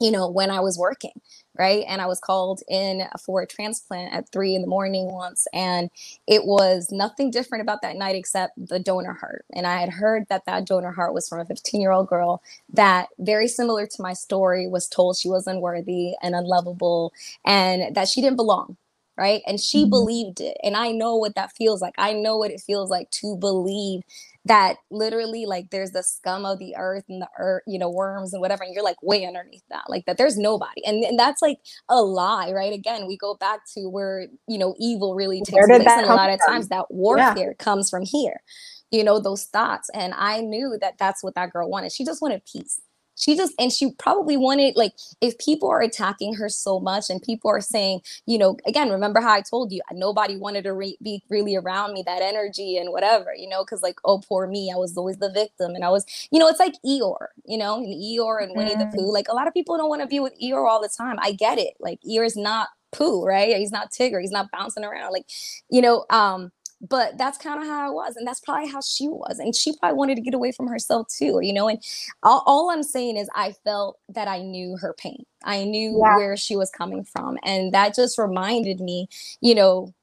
you 0.00 0.12
know, 0.12 0.30
when 0.30 0.50
I 0.50 0.60
was 0.60 0.78
working, 0.78 1.20
right? 1.58 1.84
And 1.88 2.02
I 2.02 2.06
was 2.06 2.20
called 2.20 2.62
in 2.68 3.02
for 3.24 3.42
a 3.42 3.46
transplant 3.46 4.12
at 4.14 4.30
three 4.30 4.54
in 4.54 4.60
the 4.60 4.68
morning 4.68 5.10
once. 5.10 5.46
And 5.54 5.90
it 6.28 6.44
was 6.44 6.88
nothing 6.92 7.30
different 7.30 7.62
about 7.62 7.82
that 7.82 7.96
night 7.96 8.14
except 8.16 8.54
the 8.68 8.78
donor 8.78 9.14
heart. 9.14 9.46
And 9.54 9.66
I 9.66 9.78
had 9.80 9.90
heard 9.90 10.26
that 10.28 10.44
that 10.46 10.66
donor 10.66 10.92
heart 10.92 11.14
was 11.14 11.28
from 11.28 11.40
a 11.40 11.46
15 11.46 11.80
year 11.80 11.92
old 11.92 12.08
girl 12.08 12.42
that, 12.74 13.08
very 13.18 13.48
similar 13.48 13.86
to 13.86 14.02
my 14.02 14.12
story, 14.12 14.68
was 14.68 14.88
told 14.88 15.16
she 15.16 15.30
was 15.30 15.46
unworthy 15.46 16.12
and 16.22 16.34
unlovable 16.34 17.12
and 17.44 17.96
that 17.96 18.08
she 18.08 18.20
didn't 18.20 18.36
belong. 18.36 18.76
Right. 19.18 19.40
And 19.46 19.58
she 19.58 19.82
mm-hmm. 19.82 19.90
believed 19.90 20.40
it. 20.42 20.58
And 20.62 20.76
I 20.76 20.90
know 20.92 21.16
what 21.16 21.34
that 21.36 21.52
feels 21.56 21.80
like. 21.80 21.94
I 21.96 22.12
know 22.12 22.36
what 22.36 22.50
it 22.50 22.60
feels 22.60 22.90
like 22.90 23.10
to 23.22 23.34
believe 23.38 24.02
that 24.44 24.76
literally 24.90 25.46
like 25.46 25.70
there's 25.70 25.92
the 25.92 26.02
scum 26.02 26.44
of 26.44 26.58
the 26.58 26.76
earth 26.76 27.04
and 27.08 27.22
the 27.22 27.28
earth, 27.38 27.62
you 27.66 27.78
know, 27.78 27.90
worms 27.90 28.34
and 28.34 28.42
whatever, 28.42 28.62
and 28.62 28.74
you're 28.74 28.84
like 28.84 29.02
way 29.02 29.26
underneath 29.26 29.64
that, 29.70 29.84
like 29.88 30.04
that 30.04 30.18
there's 30.18 30.36
nobody. 30.36 30.84
And, 30.84 31.02
and 31.02 31.18
that's 31.18 31.40
like 31.40 31.58
a 31.88 32.02
lie, 32.02 32.52
right? 32.52 32.74
Again, 32.74 33.06
we 33.06 33.16
go 33.16 33.34
back 33.34 33.60
to 33.74 33.88
where, 33.88 34.26
you 34.46 34.58
know, 34.58 34.74
evil 34.78 35.14
really 35.14 35.40
takes 35.40 35.66
place. 35.66 35.80
And 35.80 36.06
a 36.06 36.14
lot 36.14 36.30
of 36.30 36.38
times 36.46 36.68
that 36.68 36.84
warfare 36.90 37.54
yeah. 37.58 37.64
comes 37.64 37.88
from 37.88 38.04
here, 38.04 38.42
you 38.90 39.02
know, 39.02 39.18
those 39.18 39.46
thoughts. 39.46 39.88
And 39.94 40.12
I 40.14 40.42
knew 40.42 40.76
that 40.80 40.98
that's 40.98 41.24
what 41.24 41.34
that 41.36 41.52
girl 41.52 41.70
wanted. 41.70 41.90
She 41.90 42.04
just 42.04 42.20
wanted 42.20 42.42
peace. 42.44 42.80
She 43.16 43.36
just 43.36 43.52
and 43.58 43.72
she 43.72 43.90
probably 43.92 44.36
wanted 44.36 44.76
like 44.76 44.92
if 45.20 45.36
people 45.38 45.68
are 45.68 45.80
attacking 45.80 46.34
her 46.34 46.48
so 46.48 46.78
much 46.78 47.10
and 47.10 47.22
people 47.22 47.50
are 47.50 47.60
saying 47.60 48.00
you 48.26 48.38
know 48.38 48.56
again 48.66 48.90
remember 48.90 49.20
how 49.20 49.32
i 49.32 49.40
told 49.40 49.72
you 49.72 49.80
nobody 49.92 50.36
wanted 50.36 50.62
to 50.62 50.72
re- 50.72 50.98
be 51.02 51.22
really 51.28 51.56
around 51.56 51.92
me 51.92 52.02
that 52.06 52.22
energy 52.22 52.76
and 52.76 52.92
whatever 52.92 53.34
you 53.34 53.48
know 53.48 53.64
because 53.64 53.82
like 53.82 53.98
oh 54.04 54.20
poor 54.28 54.46
me 54.46 54.70
i 54.72 54.76
was 54.76 54.96
always 54.96 55.16
the 55.16 55.30
victim 55.32 55.74
and 55.74 55.84
i 55.84 55.88
was 55.88 56.04
you 56.30 56.38
know 56.38 56.48
it's 56.48 56.60
like 56.60 56.74
eeyore 56.86 57.28
you 57.44 57.58
know 57.58 57.76
and 57.76 57.86
eeyore 57.86 58.42
and 58.42 58.56
winnie 58.56 58.74
mm. 58.74 58.78
the 58.78 58.96
pooh 58.96 59.10
like 59.12 59.28
a 59.28 59.34
lot 59.34 59.48
of 59.48 59.54
people 59.54 59.76
don't 59.76 59.88
want 59.88 60.02
to 60.02 60.06
be 60.06 60.20
with 60.20 60.38
eeyore 60.40 60.68
all 60.68 60.80
the 60.80 60.88
time 60.88 61.16
i 61.20 61.32
get 61.32 61.58
it 61.58 61.74
like 61.80 62.00
eeyore 62.02 62.26
is 62.26 62.36
not 62.36 62.68
pooh 62.92 63.24
right 63.24 63.56
he's 63.56 63.72
not 63.72 63.90
tigger 63.90 64.20
he's 64.20 64.30
not 64.30 64.50
bouncing 64.50 64.84
around 64.84 65.12
like 65.12 65.26
you 65.70 65.82
know 65.82 66.04
um 66.10 66.52
but 66.80 67.16
that's 67.16 67.38
kind 67.38 67.60
of 67.60 67.66
how 67.66 67.86
I 67.86 67.90
was. 67.90 68.16
And 68.16 68.26
that's 68.26 68.40
probably 68.40 68.68
how 68.68 68.80
she 68.80 69.08
was. 69.08 69.38
And 69.38 69.54
she 69.54 69.76
probably 69.76 69.96
wanted 69.96 70.16
to 70.16 70.20
get 70.20 70.34
away 70.34 70.52
from 70.52 70.68
herself 70.68 71.08
too, 71.08 71.40
you 71.42 71.52
know. 71.52 71.68
And 71.68 71.82
all, 72.22 72.42
all 72.46 72.70
I'm 72.70 72.82
saying 72.82 73.16
is, 73.16 73.28
I 73.34 73.54
felt 73.64 73.98
that 74.08 74.28
I 74.28 74.42
knew 74.42 74.76
her 74.80 74.94
pain, 74.98 75.24
I 75.44 75.64
knew 75.64 76.00
yeah. 76.02 76.16
where 76.16 76.36
she 76.36 76.56
was 76.56 76.70
coming 76.70 77.04
from. 77.04 77.38
And 77.44 77.72
that 77.72 77.94
just 77.94 78.18
reminded 78.18 78.80
me, 78.80 79.08
you 79.40 79.54
know, 79.54 79.94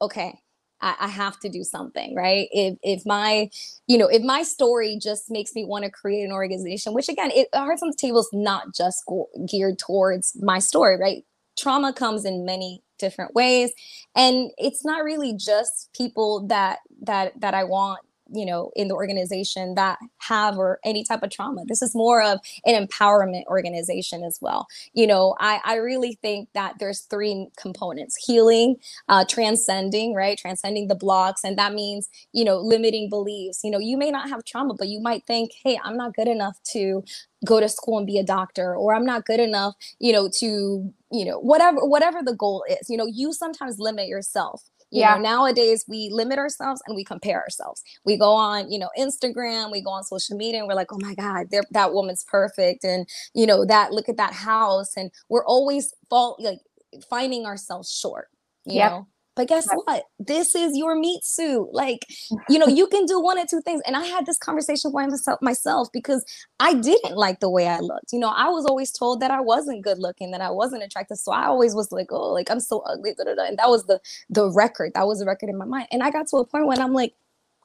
okay. 0.00 0.40
I, 0.80 0.94
I 1.00 1.08
have 1.08 1.40
to 1.40 1.48
do 1.48 1.64
something, 1.64 2.14
right? 2.14 2.48
If 2.52 2.78
if 2.84 3.04
my, 3.04 3.50
you 3.88 3.98
know, 3.98 4.06
if 4.06 4.22
my 4.22 4.44
story 4.44 4.96
just 5.02 5.28
makes 5.28 5.54
me 5.56 5.64
want 5.64 5.84
to 5.84 5.90
create 5.90 6.22
an 6.22 6.30
organization, 6.30 6.94
which 6.94 7.08
again, 7.08 7.32
it 7.34 7.48
Hearts 7.52 7.82
on 7.82 7.90
the 7.90 7.96
Table 7.96 8.20
is 8.20 8.30
not 8.32 8.74
just 8.74 9.04
go- 9.08 9.28
geared 9.48 9.80
towards 9.80 10.36
my 10.40 10.60
story, 10.60 10.96
right? 10.96 11.24
Trauma 11.58 11.92
comes 11.92 12.24
in 12.24 12.44
many 12.44 12.84
different 12.98 13.34
ways. 13.34 13.72
And 14.16 14.50
it's 14.58 14.84
not 14.84 15.04
really 15.04 15.34
just 15.34 15.90
people 15.96 16.46
that 16.48 16.80
that 17.02 17.38
that 17.40 17.54
i 17.54 17.62
want 17.64 18.00
you 18.32 18.44
know 18.46 18.70
in 18.76 18.88
the 18.88 18.94
organization 18.94 19.74
that 19.74 19.98
have 20.18 20.58
or 20.58 20.78
any 20.84 21.04
type 21.04 21.22
of 21.22 21.30
trauma. 21.30 21.62
This 21.66 21.82
is 21.82 21.94
more 21.94 22.22
of 22.22 22.40
an 22.66 22.86
empowerment 22.86 23.44
organization 23.46 24.22
as 24.24 24.38
well. 24.40 24.66
You 24.94 25.06
know 25.06 25.34
i 25.40 25.60
i 25.64 25.74
really 25.76 26.18
think 26.22 26.48
that 26.54 26.74
there's 26.78 27.00
three 27.02 27.48
components 27.56 28.16
healing 28.26 28.76
uh 29.08 29.24
transcending 29.28 30.14
right 30.14 30.38
transcending 30.38 30.88
the 30.88 30.94
blocks 30.94 31.42
and 31.44 31.58
that 31.58 31.72
means 31.74 32.08
you 32.32 32.44
know 32.44 32.58
limiting 32.58 33.08
beliefs. 33.08 33.60
You 33.64 33.70
know 33.70 33.78
you 33.78 33.96
may 33.96 34.10
not 34.10 34.28
have 34.28 34.44
trauma 34.44 34.74
but 34.74 34.88
you 34.88 35.00
might 35.00 35.26
think 35.26 35.50
hey 35.64 35.78
i'm 35.84 35.96
not 35.96 36.14
good 36.14 36.28
enough 36.28 36.58
to 36.72 37.04
go 37.44 37.60
to 37.60 37.68
school 37.68 37.98
and 37.98 38.06
be 38.06 38.18
a 38.18 38.24
doctor 38.24 38.74
or 38.74 38.94
i'm 38.94 39.04
not 39.04 39.24
good 39.24 39.40
enough 39.40 39.74
you 40.00 40.12
know 40.12 40.28
to 40.28 40.92
you 41.12 41.24
know 41.24 41.38
whatever 41.38 41.78
whatever 41.84 42.22
the 42.22 42.34
goal 42.34 42.64
is. 42.68 42.88
You 42.88 42.96
know 42.96 43.06
you 43.06 43.32
sometimes 43.32 43.78
limit 43.78 44.08
yourself 44.08 44.62
you 44.90 45.00
yeah. 45.00 45.14
know 45.14 45.20
nowadays 45.20 45.84
we 45.88 46.08
limit 46.12 46.38
ourselves 46.38 46.82
and 46.86 46.96
we 46.96 47.04
compare 47.04 47.40
ourselves 47.40 47.82
we 48.04 48.16
go 48.16 48.32
on 48.32 48.70
you 48.70 48.78
know 48.78 48.88
instagram 48.98 49.70
we 49.70 49.80
go 49.82 49.90
on 49.90 50.02
social 50.02 50.36
media 50.36 50.60
and 50.60 50.68
we're 50.68 50.74
like 50.74 50.92
oh 50.92 50.98
my 51.00 51.14
god 51.14 51.46
that 51.70 51.92
woman's 51.92 52.24
perfect 52.24 52.84
and 52.84 53.06
you 53.34 53.46
know 53.46 53.64
that 53.64 53.92
look 53.92 54.08
at 54.08 54.16
that 54.16 54.32
house 54.32 54.96
and 54.96 55.10
we're 55.28 55.44
always 55.44 55.92
fault 56.08 56.40
like 56.40 56.60
finding 57.08 57.44
ourselves 57.44 57.90
short 57.90 58.28
you 58.64 58.76
yep. 58.76 58.92
know 58.92 59.06
but 59.38 59.46
guess 59.46 59.68
what? 59.72 60.02
This 60.18 60.56
is 60.56 60.76
your 60.76 60.96
meat 60.96 61.24
suit. 61.24 61.68
Like, 61.70 62.06
you 62.48 62.58
know, 62.58 62.66
you 62.66 62.88
can 62.88 63.06
do 63.06 63.20
one 63.20 63.38
or 63.38 63.46
two 63.46 63.60
things. 63.60 63.80
And 63.86 63.94
I 63.94 64.04
had 64.04 64.26
this 64.26 64.36
conversation 64.36 64.90
with 64.92 65.38
myself 65.40 65.88
because 65.92 66.24
I 66.58 66.74
didn't 66.74 67.16
like 67.16 67.38
the 67.38 67.48
way 67.48 67.68
I 67.68 67.78
looked. 67.78 68.12
You 68.12 68.18
know, 68.18 68.30
I 68.30 68.48
was 68.48 68.66
always 68.66 68.90
told 68.90 69.20
that 69.20 69.30
I 69.30 69.40
wasn't 69.40 69.84
good 69.84 69.98
looking, 69.98 70.32
that 70.32 70.40
I 70.40 70.50
wasn't 70.50 70.82
attractive. 70.82 71.18
So 71.18 71.30
I 71.30 71.46
always 71.46 71.72
was 71.76 71.92
like, 71.92 72.08
oh, 72.10 72.32
like 72.32 72.50
I'm 72.50 72.58
so 72.58 72.80
ugly. 72.80 73.14
And 73.16 73.58
that 73.58 73.68
was 73.68 73.86
the 73.86 74.00
the 74.28 74.50
record. 74.50 74.90
That 74.96 75.06
was 75.06 75.20
the 75.20 75.26
record 75.26 75.50
in 75.50 75.56
my 75.56 75.66
mind. 75.66 75.86
And 75.92 76.02
I 76.02 76.10
got 76.10 76.26
to 76.28 76.38
a 76.38 76.44
point 76.44 76.66
when 76.66 76.80
I'm 76.80 76.92
like, 76.92 77.14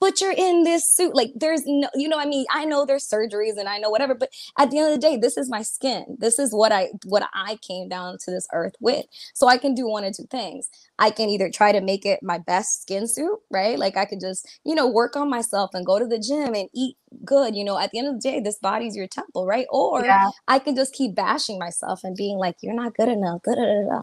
but 0.04 0.20
you're 0.20 0.34
in 0.34 0.64
this 0.64 0.86
suit. 0.86 1.16
Like 1.16 1.32
there's 1.34 1.62
no, 1.66 1.88
you 1.96 2.10
know, 2.10 2.20
I 2.20 2.26
mean, 2.26 2.46
I 2.52 2.66
know 2.66 2.86
there's 2.86 3.08
surgeries 3.08 3.58
and 3.58 3.70
I 3.70 3.78
know 3.78 3.90
whatever, 3.90 4.14
but 4.14 4.34
at 4.60 4.70
the 4.70 4.80
end 4.80 4.88
of 4.90 4.94
the 4.94 5.00
day, 5.00 5.16
this 5.16 5.38
is 5.38 5.50
my 5.50 5.62
skin. 5.62 6.18
This 6.20 6.40
is 6.40 6.54
what 6.54 6.74
I 6.74 6.90
what 7.06 7.24
I 7.34 7.58
came 7.66 7.88
down 7.88 8.18
to 8.26 8.32
this 8.32 8.46
earth 8.52 8.74
with. 8.82 9.06
So 9.34 9.48
I 9.48 9.58
can 9.58 9.74
do 9.74 9.88
one 9.88 10.04
or 10.04 10.12
two 10.12 10.28
things. 10.30 10.70
I 11.00 11.10
can 11.10 11.30
either 11.30 11.50
try 11.50 11.72
to 11.72 11.80
make 11.80 12.06
it 12.06 12.22
my 12.22 12.38
best 12.38 12.82
skin 12.82 13.08
suit, 13.08 13.40
right? 13.50 13.80
Like 13.80 13.96
I 13.96 14.04
could 14.04 14.20
just, 14.20 14.46
you 14.66 14.76
know, 14.76 14.90
work 14.90 15.16
on 15.16 15.30
myself 15.30 15.72
and 15.74 15.86
go 15.86 16.00
to 16.00 16.06
the 16.06 16.20
gym 16.20 16.54
and 16.54 16.68
eat 16.74 16.98
good. 17.24 17.56
You 17.56 17.64
know, 17.64 17.80
at 17.80 17.92
the 17.92 18.00
end 18.00 18.10
of 18.10 18.16
the 18.16 18.30
day, 18.30 18.42
this 18.42 18.58
body's 18.58 18.98
your 18.98 19.08
temple, 19.08 19.46
right? 19.46 19.68
Or 19.70 20.04
yeah. 20.04 20.32
I 20.50 20.60
can 20.60 20.76
just 20.76 20.94
keep 20.94 21.16
bashing 21.16 21.58
myself 21.58 22.02
and 22.04 22.14
being 22.14 22.38
like, 22.38 22.58
you're 22.62 22.76
not 22.76 22.94
good 22.94 23.08
enough. 23.08 23.42
Da, 23.44 23.56
da, 23.56 23.86
da, 23.90 24.02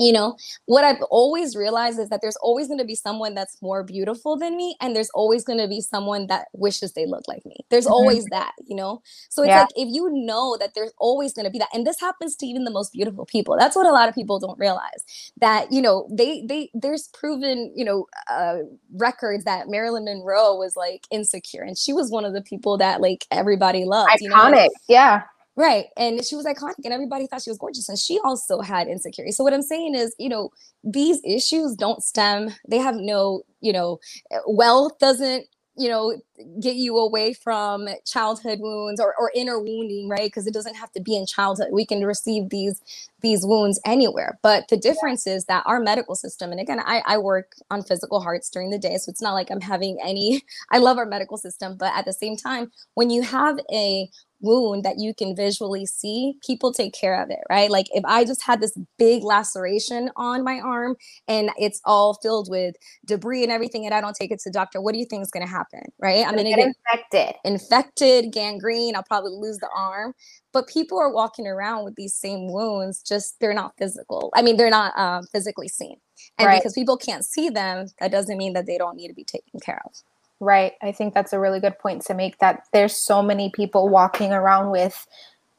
you 0.00 0.12
know 0.12 0.36
what 0.66 0.82
i've 0.82 1.02
always 1.10 1.54
realized 1.54 1.98
is 1.98 2.08
that 2.08 2.20
there's 2.22 2.36
always 2.36 2.66
going 2.66 2.78
to 2.78 2.84
be 2.84 2.94
someone 2.94 3.34
that's 3.34 3.60
more 3.62 3.84
beautiful 3.84 4.36
than 4.36 4.56
me 4.56 4.74
and 4.80 4.96
there's 4.96 5.10
always 5.10 5.44
going 5.44 5.58
to 5.58 5.68
be 5.68 5.80
someone 5.80 6.26
that 6.26 6.48
wishes 6.54 6.92
they 6.94 7.06
look 7.06 7.22
like 7.28 7.44
me 7.44 7.56
there's 7.70 7.84
mm-hmm. 7.84 7.92
always 7.92 8.24
that 8.26 8.52
you 8.66 8.74
know 8.74 9.02
so 9.28 9.42
it's 9.42 9.50
yeah. 9.50 9.60
like 9.60 9.68
if 9.76 9.88
you 9.90 10.08
know 10.12 10.56
that 10.58 10.74
there's 10.74 10.92
always 10.98 11.32
going 11.34 11.44
to 11.44 11.50
be 11.50 11.58
that 11.58 11.68
and 11.74 11.86
this 11.86 12.00
happens 12.00 12.34
to 12.34 12.46
even 12.46 12.64
the 12.64 12.70
most 12.70 12.92
beautiful 12.92 13.26
people 13.26 13.56
that's 13.58 13.76
what 13.76 13.86
a 13.86 13.92
lot 13.92 14.08
of 14.08 14.14
people 14.14 14.38
don't 14.38 14.58
realize 14.58 15.30
that 15.40 15.70
you 15.70 15.82
know 15.82 16.08
they 16.10 16.44
they 16.48 16.70
there's 16.74 17.08
proven 17.08 17.72
you 17.76 17.84
know 17.84 18.06
uh, 18.30 18.58
records 18.94 19.44
that 19.44 19.68
marilyn 19.68 20.06
monroe 20.06 20.56
was 20.56 20.74
like 20.76 21.06
insecure 21.10 21.62
and 21.62 21.76
she 21.76 21.92
was 21.92 22.10
one 22.10 22.24
of 22.24 22.32
the 22.32 22.42
people 22.42 22.78
that 22.78 23.00
like 23.00 23.26
everybody 23.30 23.84
loved 23.84 24.10
iconic 24.10 24.20
you 24.20 24.30
know? 24.30 24.68
yeah 24.88 25.22
Right. 25.60 25.86
And 25.98 26.24
she 26.24 26.36
was 26.36 26.46
iconic 26.46 26.76
and 26.84 26.94
everybody 26.94 27.28
thought 27.28 27.42
she 27.42 27.50
was 27.50 27.58
gorgeous. 27.58 27.90
And 27.90 27.98
she 27.98 28.18
also 28.24 28.62
had 28.62 28.88
insecurity. 28.88 29.32
So 29.32 29.44
what 29.44 29.54
I'm 29.54 29.62
saying 29.62 29.94
is, 29.94 30.16
you 30.18 30.30
know, 30.30 30.50
these 30.84 31.20
issues 31.26 31.76
don't 31.76 32.02
stem, 32.02 32.50
they 32.68 32.78
have 32.78 32.96
no, 32.96 33.42
you 33.60 33.74
know, 33.74 34.00
wealth 34.48 34.98
doesn't 35.00 35.46
you 35.76 35.88
know 35.88 36.20
get 36.60 36.76
you 36.76 36.98
away 36.98 37.32
from 37.32 37.88
childhood 38.06 38.60
wounds 38.60 39.00
or, 39.00 39.14
or 39.18 39.32
inner 39.34 39.58
wounding 39.60 40.08
right 40.08 40.28
because 40.28 40.46
it 40.46 40.54
doesn't 40.54 40.74
have 40.76 40.92
to 40.92 41.00
be 41.00 41.16
in 41.16 41.26
childhood 41.26 41.68
we 41.72 41.86
can 41.86 42.04
receive 42.04 42.50
these 42.50 42.82
these 43.22 43.46
wounds 43.46 43.80
anywhere 43.86 44.38
but 44.42 44.68
the 44.68 44.76
difference 44.76 45.26
is 45.26 45.46
that 45.46 45.64
our 45.66 45.80
medical 45.80 46.14
system 46.16 46.52
and 46.52 46.60
again 46.60 46.80
I, 46.84 47.02
I 47.06 47.18
work 47.18 47.54
on 47.70 47.82
physical 47.84 48.20
hearts 48.20 48.50
during 48.50 48.70
the 48.70 48.78
day 48.78 48.98
so 48.98 49.10
it's 49.10 49.22
not 49.22 49.34
like 49.34 49.50
i'm 49.50 49.62
having 49.62 49.98
any 50.04 50.42
i 50.72 50.78
love 50.78 50.98
our 50.98 51.06
medical 51.06 51.38
system 51.38 51.76
but 51.78 51.92
at 51.96 52.04
the 52.04 52.12
same 52.14 52.36
time 52.36 52.72
when 52.94 53.10
you 53.10 53.22
have 53.22 53.58
a 53.72 54.10
wound 54.40 54.84
that 54.84 54.98
you 54.98 55.14
can 55.14 55.36
visually 55.36 55.86
see, 55.86 56.34
people 56.44 56.72
take 56.72 56.94
care 56.94 57.22
of 57.22 57.30
it, 57.30 57.40
right? 57.48 57.70
Like 57.70 57.86
if 57.92 58.04
I 58.04 58.24
just 58.24 58.42
had 58.42 58.60
this 58.60 58.76
big 58.98 59.22
laceration 59.22 60.10
on 60.16 60.44
my 60.44 60.60
arm 60.60 60.96
and 61.28 61.50
it's 61.58 61.80
all 61.84 62.14
filled 62.22 62.48
with 62.50 62.74
debris 63.06 63.42
and 63.42 63.52
everything, 63.52 63.84
and 63.84 63.94
I 63.94 64.00
don't 64.00 64.16
take 64.16 64.30
it 64.30 64.40
to 64.40 64.50
the 64.50 64.52
doctor, 64.52 64.80
what 64.80 64.92
do 64.92 64.98
you 64.98 65.06
think 65.06 65.22
is 65.22 65.30
going 65.30 65.46
to 65.46 65.50
happen, 65.50 65.80
right? 66.00 66.26
I'm 66.26 66.34
going 66.34 66.44
to 66.44 66.54
get 66.54 66.66
infected, 66.66 67.34
infected, 67.44 68.32
gangrene. 68.32 68.96
I'll 68.96 69.02
probably 69.02 69.32
lose 69.32 69.58
the 69.58 69.68
arm. 69.74 70.14
But 70.52 70.66
people 70.66 70.98
are 70.98 71.12
walking 71.12 71.46
around 71.46 71.84
with 71.84 71.94
these 71.94 72.14
same 72.14 72.50
wounds, 72.52 73.02
just 73.02 73.38
they're 73.40 73.54
not 73.54 73.76
physical. 73.78 74.32
I 74.34 74.42
mean, 74.42 74.56
they're 74.56 74.70
not 74.70 74.98
um, 74.98 75.26
physically 75.32 75.68
seen. 75.68 75.96
And 76.38 76.46
right. 76.46 76.58
because 76.58 76.74
people 76.74 76.96
can't 76.96 77.24
see 77.24 77.50
them, 77.50 77.86
that 78.00 78.10
doesn't 78.10 78.36
mean 78.36 78.52
that 78.54 78.66
they 78.66 78.76
don't 78.76 78.96
need 78.96 79.08
to 79.08 79.14
be 79.14 79.24
taken 79.24 79.60
care 79.60 79.80
of. 79.84 79.92
Right. 80.40 80.72
I 80.80 80.90
think 80.92 81.12
that's 81.12 81.34
a 81.34 81.38
really 81.38 81.60
good 81.60 81.78
point 81.78 82.02
to 82.06 82.14
make 82.14 82.38
that 82.38 82.66
there's 82.72 82.96
so 82.96 83.22
many 83.22 83.50
people 83.50 83.90
walking 83.90 84.32
around 84.32 84.70
with 84.70 85.06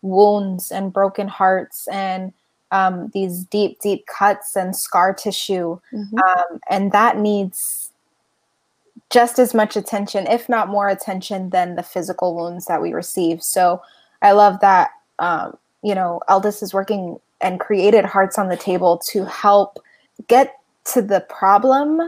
wounds 0.02 0.72
and 0.72 0.92
broken 0.92 1.28
hearts 1.28 1.88
and 1.88 2.34
um, 2.72 3.12
these 3.14 3.44
deep, 3.44 3.80
deep 3.80 4.08
cuts 4.08 4.56
and 4.56 4.76
scar 4.76 5.14
tissue. 5.14 5.80
Mm-hmm. 5.94 6.18
Um, 6.18 6.60
and 6.70 6.92
that 6.94 7.18
needs 7.18 7.92
just 9.12 9.38
as 9.38 9.54
much 9.54 9.76
attention, 9.76 10.26
if 10.26 10.50
not 10.50 10.70
more 10.70 10.88
attention, 10.88 11.50
than 11.52 11.76
the 11.76 11.84
physical 11.84 12.36
wounds 12.36 12.66
that 12.66 12.82
we 12.82 12.94
receive. 12.94 13.44
So 13.44 13.82
I 14.22 14.32
love 14.32 14.62
that, 14.62 14.92
um, 15.20 15.58
you 15.84 15.94
know, 15.94 16.22
Eldis 16.30 16.64
is 16.64 16.74
working 16.74 17.20
and 17.42 17.60
created 17.60 18.06
Hearts 18.06 18.40
on 18.40 18.50
the 18.50 18.58
Table 18.58 19.00
to 19.10 19.26
help 19.26 19.80
get 20.28 20.56
to 20.86 21.02
the 21.02 21.22
problem 21.22 22.02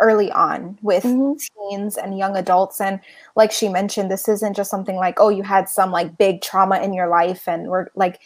early 0.00 0.30
on 0.32 0.78
with 0.82 1.04
mm-hmm. 1.04 1.34
teens 1.70 1.96
and 1.96 2.16
young 2.18 2.36
adults 2.36 2.80
and 2.80 3.00
like 3.34 3.50
she 3.50 3.68
mentioned 3.68 4.10
this 4.10 4.28
isn't 4.28 4.54
just 4.54 4.70
something 4.70 4.96
like 4.96 5.18
oh 5.18 5.28
you 5.28 5.42
had 5.42 5.68
some 5.68 5.90
like 5.90 6.16
big 6.18 6.40
trauma 6.40 6.78
in 6.80 6.92
your 6.92 7.08
life 7.08 7.48
and 7.48 7.68
we're 7.68 7.88
like 7.94 8.20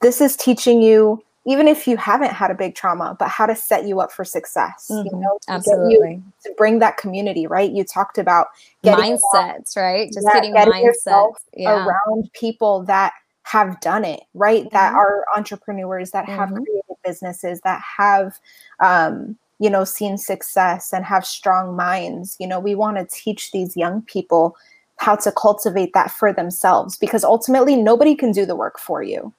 this 0.00 0.20
is 0.20 0.36
teaching 0.36 0.80
you 0.80 1.22
even 1.44 1.66
if 1.66 1.88
you 1.88 1.96
haven't 1.96 2.32
had 2.32 2.50
a 2.50 2.54
big 2.54 2.74
trauma 2.74 3.16
but 3.18 3.28
how 3.28 3.46
to 3.46 3.56
set 3.56 3.84
you 3.84 4.00
up 4.00 4.12
for 4.12 4.24
success 4.24 4.88
mm-hmm. 4.90 5.06
you 5.06 5.20
know 5.20 5.38
to 5.42 5.52
absolutely 5.52 6.22
to 6.44 6.52
bring 6.56 6.78
that 6.78 6.96
community 6.96 7.46
right 7.46 7.72
you 7.72 7.82
talked 7.82 8.18
about 8.18 8.48
mindsets 8.84 9.76
right 9.76 10.12
just 10.12 10.26
yeah, 10.26 10.32
getting, 10.34 10.52
getting 10.52 10.72
mindsets 10.72 11.34
yeah. 11.54 11.84
around 11.84 12.30
people 12.32 12.84
that 12.84 13.12
have 13.42 13.80
done 13.80 14.04
it 14.04 14.20
right 14.34 14.64
mm-hmm. 14.64 14.74
that 14.74 14.94
are 14.94 15.24
entrepreneurs 15.36 16.10
that 16.12 16.26
have 16.26 16.50
mm-hmm. 16.50 16.62
created 16.62 16.96
businesses 17.04 17.60
that 17.62 17.80
have 17.80 18.38
um, 18.80 19.36
you 19.58 19.68
know 19.68 19.84
seen 19.84 20.16
success 20.16 20.92
and 20.92 21.04
have 21.04 21.26
strong 21.26 21.74
minds 21.74 22.36
you 22.38 22.46
know 22.46 22.60
we 22.60 22.74
want 22.74 22.96
to 22.96 23.06
teach 23.10 23.50
these 23.52 23.76
young 23.76 24.02
people 24.02 24.56
how 24.98 25.14
to 25.14 25.32
cultivate 25.32 25.92
that 25.94 26.10
for 26.10 26.32
themselves 26.32 26.96
because 26.98 27.24
ultimately 27.24 27.76
nobody 27.76 28.14
can 28.14 28.32
do 28.32 28.44
the 28.44 28.56
work 28.56 28.78
for 28.78 29.02
you. 29.02 29.32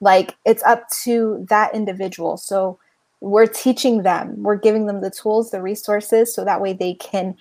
Like 0.00 0.34
it's 0.44 0.62
up 0.64 0.88
to 1.04 1.46
that 1.48 1.74
individual. 1.74 2.36
So 2.38 2.78
we're 3.20 3.46
teaching 3.46 4.02
them 4.02 4.42
we're 4.42 4.56
giving 4.56 4.86
them 4.86 5.00
the 5.00 5.10
tools 5.10 5.52
the 5.52 5.62
resources 5.62 6.34
so 6.34 6.44
that 6.44 6.60
way 6.60 6.72
they 6.72 6.94
can 6.94 7.36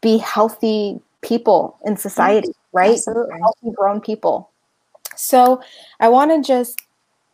be 0.00 0.18
healthy 0.18 1.00
people 1.20 1.76
in 1.84 1.96
society 1.96 2.52
right? 2.72 2.92
Absolutely. 2.92 3.38
healthy 3.40 3.70
grown 3.74 4.00
people. 4.00 4.50
So 5.16 5.60
I 6.00 6.08
want 6.08 6.30
to 6.30 6.46
just 6.46 6.80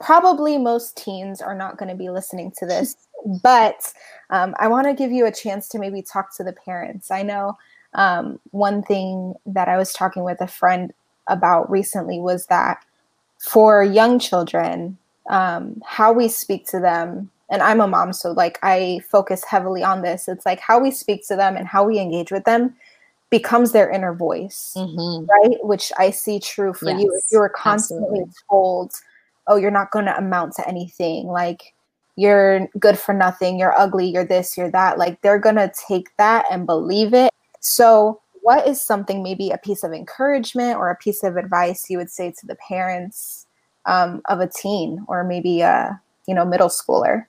probably 0.00 0.58
most 0.58 0.96
teens 0.96 1.42
are 1.42 1.54
not 1.54 1.76
going 1.76 1.88
to 1.88 1.94
be 1.94 2.08
listening 2.08 2.52
to 2.58 2.66
this, 2.66 2.96
but 3.42 3.92
um, 4.30 4.54
I 4.58 4.68
want 4.68 4.86
to 4.86 4.94
give 4.94 5.10
you 5.10 5.26
a 5.26 5.32
chance 5.32 5.68
to 5.68 5.78
maybe 5.78 6.02
talk 6.02 6.34
to 6.36 6.44
the 6.44 6.52
parents. 6.52 7.10
I 7.10 7.22
know 7.22 7.58
um, 7.94 8.38
one 8.50 8.82
thing 8.82 9.34
that 9.46 9.68
I 9.68 9.76
was 9.76 9.92
talking 9.92 10.24
with 10.24 10.40
a 10.40 10.46
friend 10.46 10.92
about 11.28 11.70
recently 11.70 12.18
was 12.18 12.46
that 12.46 12.84
for 13.38 13.82
young 13.82 14.18
children, 14.18 14.98
um, 15.30 15.82
how 15.86 16.12
we 16.12 16.28
speak 16.28 16.66
to 16.68 16.80
them, 16.80 17.30
and 17.50 17.62
I'm 17.62 17.80
a 17.80 17.88
mom, 17.88 18.12
so 18.12 18.32
like 18.32 18.58
I 18.62 19.00
focus 19.08 19.44
heavily 19.44 19.82
on 19.82 20.02
this. 20.02 20.28
It's 20.28 20.44
like 20.44 20.60
how 20.60 20.78
we 20.78 20.90
speak 20.90 21.26
to 21.28 21.36
them 21.36 21.56
and 21.56 21.66
how 21.66 21.84
we 21.84 21.98
engage 21.98 22.30
with 22.30 22.44
them 22.44 22.74
becomes 23.30 23.72
their 23.72 23.90
inner 23.90 24.14
voice, 24.14 24.74
mm-hmm. 24.76 25.26
right? 25.26 25.64
Which 25.64 25.92
I 25.98 26.10
see 26.10 26.40
true 26.40 26.72
for 26.72 26.90
yes, 26.90 27.00
you. 27.00 27.14
If 27.14 27.24
you 27.30 27.38
were 27.38 27.48
constantly 27.48 28.20
absolutely. 28.20 28.32
told, 28.50 28.92
oh, 29.46 29.56
you're 29.56 29.70
not 29.70 29.90
going 29.90 30.06
to 30.06 30.16
amount 30.16 30.54
to 30.54 30.68
anything, 30.68 31.26
like 31.26 31.74
you're 32.18 32.66
good 32.80 32.98
for 32.98 33.14
nothing, 33.14 33.60
you're 33.60 33.78
ugly, 33.78 34.08
you're 34.08 34.24
this, 34.24 34.56
you're 34.56 34.72
that, 34.72 34.98
like 34.98 35.20
they're 35.20 35.38
going 35.38 35.54
to 35.54 35.72
take 35.86 36.08
that 36.16 36.44
and 36.50 36.66
believe 36.66 37.14
it. 37.14 37.32
So, 37.60 38.20
what 38.42 38.66
is 38.66 38.82
something, 38.82 39.22
maybe 39.22 39.50
a 39.50 39.58
piece 39.58 39.84
of 39.84 39.92
encouragement 39.92 40.78
or 40.78 40.90
a 40.90 40.96
piece 40.96 41.22
of 41.22 41.36
advice 41.36 41.88
you 41.88 41.96
would 41.96 42.10
say 42.10 42.32
to 42.32 42.46
the 42.46 42.56
parents 42.56 43.46
um, 43.86 44.20
of 44.24 44.40
a 44.40 44.48
teen 44.48 45.04
or 45.06 45.22
maybe 45.22 45.60
a 45.60 46.00
you 46.26 46.34
know 46.34 46.44
middle 46.44 46.68
schooler? 46.68 47.26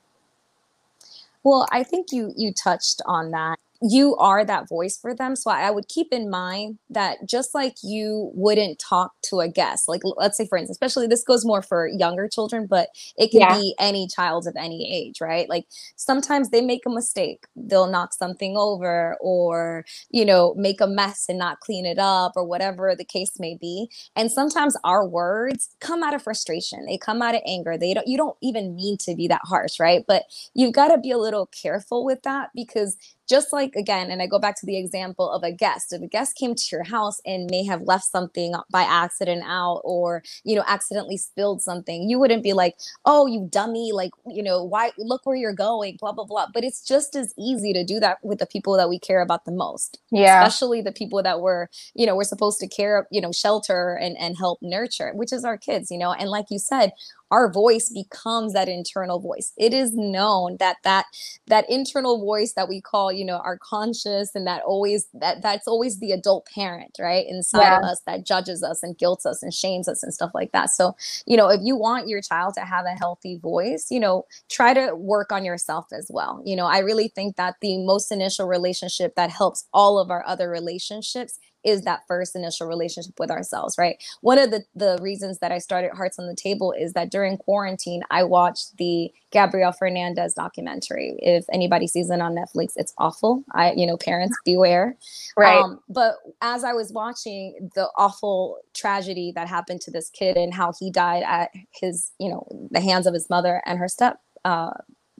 Well, 1.43 1.67
I 1.71 1.83
think 1.83 2.11
you 2.11 2.33
you 2.35 2.51
touched 2.51 3.03
on 3.05 3.29
that 3.29 3.59
you 3.81 4.15
are 4.17 4.43
that 4.43 4.67
voice 4.67 4.97
for 4.97 5.15
them. 5.15 5.35
So 5.35 5.49
I 5.49 5.71
would 5.71 5.87
keep 5.87 6.07
in 6.11 6.29
mind 6.29 6.79
that 6.89 7.17
just 7.25 7.55
like 7.55 7.75
you 7.81 8.29
wouldn't 8.33 8.77
talk 8.77 9.13
to 9.23 9.39
a 9.39 9.47
guest, 9.47 9.87
like 9.87 10.01
let's 10.17 10.37
say, 10.37 10.47
for 10.47 10.57
instance, 10.57 10.75
especially 10.75 11.07
this 11.07 11.23
goes 11.23 11.45
more 11.45 11.61
for 11.61 11.87
younger 11.87 12.27
children, 12.27 12.67
but 12.67 12.89
it 13.17 13.31
can 13.31 13.39
yeah. 13.39 13.57
be 13.57 13.75
any 13.79 14.07
child 14.07 14.47
of 14.47 14.55
any 14.57 14.91
age, 14.93 15.21
right? 15.21 15.47
Like 15.47 15.65
sometimes 15.95 16.49
they 16.49 16.61
make 16.61 16.85
a 16.85 16.89
mistake, 16.89 17.45
they'll 17.55 17.89
knock 17.89 18.13
something 18.13 18.57
over 18.57 19.15
or, 19.21 19.85
you 20.09 20.25
know, 20.25 20.53
make 20.57 20.81
a 20.81 20.87
mess 20.87 21.25
and 21.29 21.39
not 21.39 21.61
clean 21.61 21.85
it 21.85 21.99
up 21.99 22.33
or 22.35 22.43
whatever 22.43 22.95
the 22.97 23.05
case 23.05 23.39
may 23.39 23.55
be. 23.59 23.89
And 24.15 24.29
sometimes 24.29 24.75
our 24.83 25.07
words 25.07 25.69
come 25.79 26.03
out 26.03 26.13
of 26.13 26.21
frustration, 26.21 26.85
they 26.85 26.97
come 26.97 27.21
out 27.21 27.35
of 27.35 27.41
anger. 27.47 27.77
They 27.77 27.93
don't, 27.93 28.07
you 28.07 28.17
don't 28.17 28.37
even 28.41 28.75
mean 28.75 28.97
to 29.05 29.15
be 29.15 29.29
that 29.29 29.41
harsh, 29.45 29.79
right? 29.79 30.03
But 30.05 30.23
you've 30.53 30.73
got 30.73 30.89
to 30.89 30.97
be 30.97 31.11
a 31.11 31.17
little 31.17 31.45
careful 31.45 32.03
with 32.03 32.23
that 32.23 32.49
because 32.53 32.97
just 33.29 33.53
like 33.53 33.75
again 33.75 34.09
and 34.09 34.21
i 34.21 34.27
go 34.27 34.39
back 34.39 34.59
to 34.59 34.65
the 34.65 34.77
example 34.77 35.29
of 35.29 35.43
a 35.43 35.51
guest 35.51 35.93
if 35.93 36.01
a 36.01 36.07
guest 36.07 36.35
came 36.35 36.55
to 36.55 36.63
your 36.71 36.83
house 36.83 37.19
and 37.25 37.49
may 37.51 37.63
have 37.63 37.81
left 37.83 38.05
something 38.05 38.53
by 38.71 38.81
accident 38.81 39.43
out 39.45 39.81
or 39.83 40.23
you 40.43 40.55
know 40.55 40.63
accidentally 40.67 41.17
spilled 41.17 41.61
something 41.61 42.09
you 42.09 42.17
wouldn't 42.17 42.43
be 42.43 42.53
like 42.53 42.75
oh 43.05 43.27
you 43.27 43.47
dummy 43.51 43.91
like 43.93 44.11
you 44.27 44.41
know 44.41 44.63
why 44.63 44.91
look 44.97 45.25
where 45.25 45.35
you're 45.35 45.53
going 45.53 45.97
blah 45.99 46.11
blah 46.11 46.25
blah. 46.25 46.47
But 46.53 46.63
it's 46.63 46.85
just 46.85 47.15
as 47.15 47.33
easy 47.37 47.73
to 47.73 47.83
do 47.83 47.99
that 47.99 48.17
with 48.23 48.39
the 48.39 48.45
people 48.45 48.75
that 48.77 48.89
we 48.89 48.97
care 48.99 49.21
about 49.21 49.45
the 49.45 49.51
most 49.51 49.99
yeah. 50.11 50.41
especially 50.41 50.81
the 50.81 50.91
people 50.91 51.21
that 51.21 51.41
we're 51.41 51.67
you 51.93 52.05
know 52.05 52.15
we're 52.15 52.23
supposed 52.23 52.59
to 52.59 52.67
care 52.67 53.07
you 53.11 53.21
know 53.21 53.31
shelter 53.31 53.95
and 53.95 54.17
and 54.17 54.37
help 54.37 54.59
nurture 54.61 55.11
which 55.13 55.33
is 55.33 55.43
our 55.43 55.57
kids 55.57 55.91
you 55.91 55.97
know? 55.97 56.13
And 56.13 56.29
like 56.29 56.45
you 56.49 56.59
said 56.59 56.93
our 57.31 57.51
voice 57.51 57.89
becomes 57.89 58.53
that 58.53 58.67
internal 58.67 59.19
voice. 59.19 59.53
It 59.57 59.73
is 59.73 59.93
known 59.93 60.57
that 60.59 60.77
that 60.83 61.05
that 61.47 61.69
internal 61.69 62.19
voice 62.19 62.53
that 62.53 62.69
we 62.69 62.81
call 62.81 63.11
you 63.11 63.25
know 63.25 63.37
our 63.37 63.57
conscious 63.57 64.31
and 64.35 64.47
that 64.47 64.61
always 64.63 65.07
that 65.13 65.41
that's 65.41 65.67
always 65.67 65.99
the 65.99 66.11
adult 66.11 66.47
parent 66.53 66.95
right 66.99 67.25
inside 67.27 67.61
yeah. 67.61 67.77
of 67.79 67.83
us 67.83 68.01
that 68.05 68.25
judges 68.25 68.63
us 68.63 68.83
and 68.83 68.97
guilts 68.97 69.25
us 69.25 69.43
and 69.43 69.53
shames 69.53 69.87
us 69.87 70.03
and 70.03 70.13
stuff 70.13 70.31
like 70.33 70.51
that. 70.51 70.69
So 70.69 70.95
you 71.25 71.37
know 71.37 71.49
if 71.49 71.61
you 71.63 71.75
want 71.75 72.07
your 72.07 72.21
child 72.21 72.53
to 72.55 72.61
have 72.61 72.85
a 72.85 72.97
healthy 72.97 73.37
voice 73.37 73.87
you 73.89 73.99
know 73.99 74.25
try 74.49 74.73
to 74.73 74.95
work 74.95 75.31
on 75.31 75.45
yourself 75.45 75.87
as 75.91 76.07
well. 76.09 76.41
You 76.45 76.55
know 76.55 76.65
i 76.65 76.79
really 76.79 77.09
think 77.09 77.35
that 77.35 77.55
the 77.61 77.77
most 77.85 78.11
initial 78.11 78.47
relationship 78.47 79.15
that 79.15 79.29
helps 79.29 79.67
all 79.73 79.97
of 79.99 80.09
our 80.09 80.25
other 80.25 80.49
relationships 80.49 81.39
is 81.63 81.81
that 81.81 82.07
first 82.07 82.35
initial 82.35 82.67
relationship 82.67 83.13
with 83.19 83.29
ourselves, 83.29 83.75
right? 83.77 84.01
One 84.21 84.39
of 84.39 84.51
the, 84.51 84.63
the 84.75 84.97
reasons 85.01 85.39
that 85.39 85.51
I 85.51 85.57
started 85.57 85.91
Hearts 85.91 86.17
on 86.19 86.27
the 86.27 86.35
Table 86.35 86.71
is 86.71 86.93
that 86.93 87.11
during 87.11 87.37
quarantine, 87.37 88.03
I 88.09 88.23
watched 88.23 88.77
the 88.77 89.11
Gabriel 89.31 89.71
Fernandez 89.71 90.33
documentary. 90.33 91.17
If 91.19 91.45
anybody 91.51 91.87
sees 91.87 92.09
it 92.09 92.21
on 92.21 92.35
Netflix, 92.35 92.73
it's 92.75 92.93
awful. 92.97 93.43
I, 93.51 93.73
you 93.73 93.85
know, 93.85 93.97
parents 93.97 94.37
beware. 94.45 94.95
Right. 95.37 95.61
Um, 95.61 95.79
but 95.89 96.15
as 96.41 96.63
I 96.63 96.73
was 96.73 96.91
watching 96.91 97.69
the 97.75 97.89
awful 97.97 98.59
tragedy 98.73 99.31
that 99.35 99.47
happened 99.47 99.81
to 99.81 99.91
this 99.91 100.09
kid 100.09 100.37
and 100.37 100.53
how 100.53 100.73
he 100.79 100.91
died 100.91 101.23
at 101.25 101.51
his, 101.71 102.11
you 102.19 102.29
know, 102.29 102.47
the 102.71 102.81
hands 102.81 103.05
of 103.05 103.13
his 103.13 103.29
mother 103.29 103.61
and 103.65 103.79
her 103.79 103.87
step, 103.87 104.19
uh, 104.45 104.71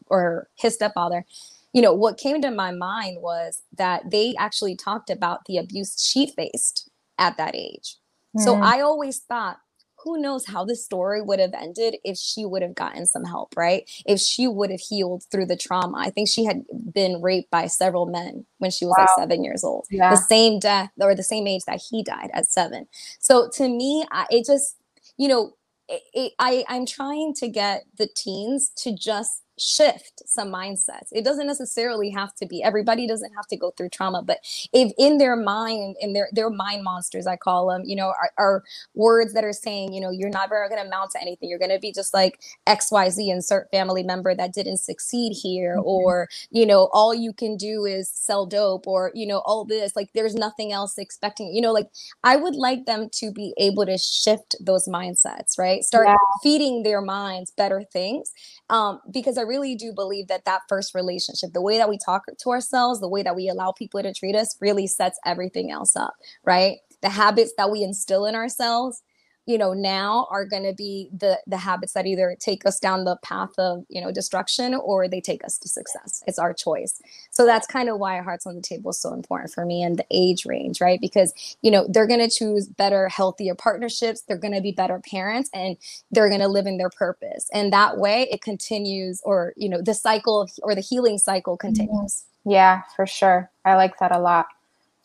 or 0.08 0.50
his 0.56 0.74
stepfather, 0.74 1.26
you 1.74 1.82
know, 1.82 1.94
what 1.94 2.18
came 2.18 2.42
to 2.42 2.52
my 2.52 2.72
mind 2.72 3.22
was 3.22 3.62
that 3.78 4.10
they 4.10 4.36
actually 4.38 4.76
talked 4.76 5.10
about 5.10 5.46
the 5.46 5.58
abuse 5.58 6.02
she 6.04 6.28
faced 6.28 6.90
at 7.18 7.38
that 7.38 7.56
age. 7.56 7.98
Mm. 8.38 8.44
So 8.44 8.56
I 8.56 8.82
always 8.82 9.20
thought, 9.20 9.60
who 10.04 10.22
knows 10.22 10.46
how 10.46 10.64
the 10.64 10.78
story 10.78 11.22
would 11.22 11.40
have 11.40 11.54
ended 11.54 11.98
if 12.06 12.18
she 12.18 12.46
would 12.46 12.62
have 12.62 12.74
gotten 12.74 13.06
some 13.06 13.26
help, 13.26 13.54
right? 13.58 13.84
If 14.06 14.20
she 14.20 14.48
would 14.48 14.72
have 14.72 14.80
healed 14.80 15.26
through 15.30 15.48
the 15.48 15.58
trauma. 15.58 15.98
I 15.98 16.10
think 16.10 16.30
she 16.30 16.46
had 16.46 16.64
been 16.94 17.22
raped 17.22 17.52
by 17.52 17.68
several 17.68 18.06
men 18.06 18.46
when 18.60 18.72
she 18.72 18.86
was 18.86 18.96
wow. 18.98 19.04
like 19.04 19.10
seven 19.18 19.44
years 19.44 19.64
old, 19.64 19.88
yeah. 19.92 20.12
the 20.12 20.16
same 20.16 20.58
death 20.58 20.90
or 21.02 21.16
the 21.16 21.24
same 21.24 21.48
age 21.48 21.64
that 21.68 21.82
he 21.90 22.02
died 22.02 22.30
at 22.34 22.50
seven. 22.50 22.88
So 23.20 23.50
to 23.56 23.68
me, 23.68 24.06
I, 24.10 24.26
it 24.30 24.46
just, 24.46 24.78
you 25.18 25.28
know, 25.28 25.56
it, 25.90 26.02
it, 26.14 26.34
I, 26.40 26.64
I'm 26.70 26.86
trying 26.86 27.34
to 27.36 27.50
get 27.50 27.84
the 27.98 28.08
teens 28.08 28.72
to 28.78 28.96
just 28.96 29.44
shift 29.60 30.24
some 30.26 30.49
mindsets. 30.49 31.10
It 31.12 31.24
doesn't 31.24 31.47
necessarily 31.47 32.10
have 32.10 32.34
to 32.36 32.45
be 32.45 32.64
everybody 32.64 33.07
doesn't 33.07 33.34
have 33.34 33.47
to 33.47 33.57
go 33.57 33.72
through 33.72 33.89
trauma, 33.89 34.22
but 34.22 34.39
if 34.74 34.91
in 34.97 35.18
their 35.18 35.36
mind, 35.36 35.95
in 35.99 36.14
their 36.14 36.30
their 36.32 36.49
mind 36.49 36.84
monsters, 36.84 37.28
I 37.28 37.36
call 37.36 37.70
them, 37.70 37.84
you 37.86 37.95
know, 37.95 38.07
are, 38.07 38.32
are 38.38 38.64
words 38.93 39.34
that 39.34 39.43
are 39.43 39.53
saying, 39.53 39.93
you 39.93 40.01
know, 40.01 40.12
you're 40.12 40.30
never 40.30 40.68
going 40.70 40.82
to 40.82 40.88
amount 40.88 41.12
to 41.12 41.22
anything. 41.22 41.49
You're 41.49 41.60
going 41.60 41.72
to 41.72 41.80
be 41.80 41.91
just 41.91 42.14
like 42.14 42.39
X 42.68 42.91
Y 42.91 43.10
Z 43.10 43.30
insert 43.30 43.70
family 43.72 44.03
member 44.03 44.36
that 44.36 44.53
didn't 44.53 44.78
succeed 44.78 45.34
here, 45.34 45.78
mm-hmm. 45.78 45.88
or 45.88 46.30
you 46.49 46.66
know, 46.66 46.89
all 46.93 47.14
you 47.14 47.34
can 47.34 47.57
do 47.57 47.86
is 47.86 48.10
sell 48.10 48.45
dope, 48.45 48.88
or 48.88 49.12
you 49.14 49.28
know, 49.28 49.39
all 49.39 49.66
this. 49.66 49.95
Like, 49.95 50.10
there's 50.14 50.36
nothing 50.36 50.72
else 50.72 50.97
expecting. 50.97 51.53
You 51.53 51.62
know, 51.62 51.72
like 51.72 51.89
I 52.24 52.36
would 52.36 52.55
like 52.55 52.86
them 52.86 53.10
to 53.14 53.32
be 53.32 53.53
able 53.57 53.86
to 53.86 53.97
shift 53.97 54.55
those 54.60 54.88
mindsets, 54.88 55.57
right? 55.57 55.84
Start 55.84 56.07
yeah. 56.07 56.16
feeding 56.41 56.84
their 56.84 57.01
minds 57.01 57.51
better 57.51 57.84
things, 57.84 58.32
um, 58.70 58.99
because 59.12 59.38
I 59.38 59.41
really 59.50 59.76
do 59.76 59.91
believe 59.91 60.28
that 60.28 60.45
that 60.45 60.62
first 60.70 60.95
relationship, 60.95 61.52
the 61.54 61.62
way 61.62 61.78
that 61.78 61.89
we 61.89 61.97
talk 61.97 62.24
to 62.28 62.50
ourselves, 62.52 63.02
the 63.02 63.10
way 63.10 63.24
that 63.24 63.36
we 63.36 63.50
allow 63.50 63.74
people 63.74 64.02
to 64.02 64.14
treat 64.14 64.36
us, 64.36 64.56
really 64.62 64.88
sets 64.88 65.20
everything 65.26 65.72
else 65.72 65.95
up, 65.95 66.14
right? 66.45 66.78
The 67.02 67.10
habits 67.10 67.54
that 67.58 67.72
we 67.72 67.84
instill 67.84 68.26
in 68.26 68.36
ourselves 68.36 69.02
you 69.50 69.58
know 69.58 69.74
now 69.74 70.28
are 70.30 70.45
going 70.45 70.62
to 70.62 70.74
be 70.74 71.10
the 71.12 71.39
the 71.47 71.58
habits 71.58 71.93
that 71.93 72.06
either 72.06 72.38
take 72.39 72.68
us 72.68 72.80
down 72.80 73.04
the 73.04 73.18
path 73.24 73.50
of 73.58 73.84
you 73.89 74.00
know 74.00 74.12
destruction 74.12 74.76
or 74.76 75.08
they 75.08 75.20
take 75.20 75.43
us 75.43 75.58
to 75.58 75.68
success. 75.68 76.24
It's 76.28 76.38
our 76.38 76.54
choice. 76.54 77.02
So 77.32 77.47
that's 77.47 77.66
kind 77.66 77.89
of 77.89 77.97
why 77.97 78.22
hearts 78.22 78.45
on 78.45 78.56
the 78.56 78.62
table 78.62 78.91
is 78.91 79.00
so 79.00 79.12
important 79.12 79.52
for 79.52 79.66
me 79.66 79.82
and 79.82 79.97
the 79.97 80.06
age 80.12 80.45
range 80.45 80.80
right? 80.80 81.02
Because 81.02 81.34
you 81.64 81.72
know 81.72 81.88
they're 81.89 82.06
going 82.06 82.20
to 82.20 82.30
choose 82.30 82.68
better 82.68 83.10
healthier 83.10 83.56
partnerships. 83.56 84.22
They're 84.22 84.38
going 84.38 84.54
to 84.54 84.62
be 84.62 84.72
better 84.72 85.00
parents 85.00 85.50
and 85.52 85.78
they're 86.12 86.30
going 86.30 86.41
to 86.41 86.47
live 86.47 86.68
in 86.68 86.78
their 86.78 86.91
purpose. 86.91 87.50
And 87.52 87.74
that 87.74 87.97
way 87.97 88.28
it 88.32 88.43
continues 88.43 89.20
or 89.26 89.54
you 89.58 89.68
know 89.68 89.82
the 89.82 89.95
cycle 89.95 90.47
or 90.62 90.76
the 90.76 90.82
healing 90.82 91.18
cycle 91.18 91.58
mm-hmm. 91.58 91.68
continues. 91.68 92.26
Yeah 92.45 92.84
for 92.95 93.08
sure. 93.08 93.50
I 93.66 93.74
like 93.76 93.97
that 93.97 94.12
a 94.12 94.20
lot 94.20 94.45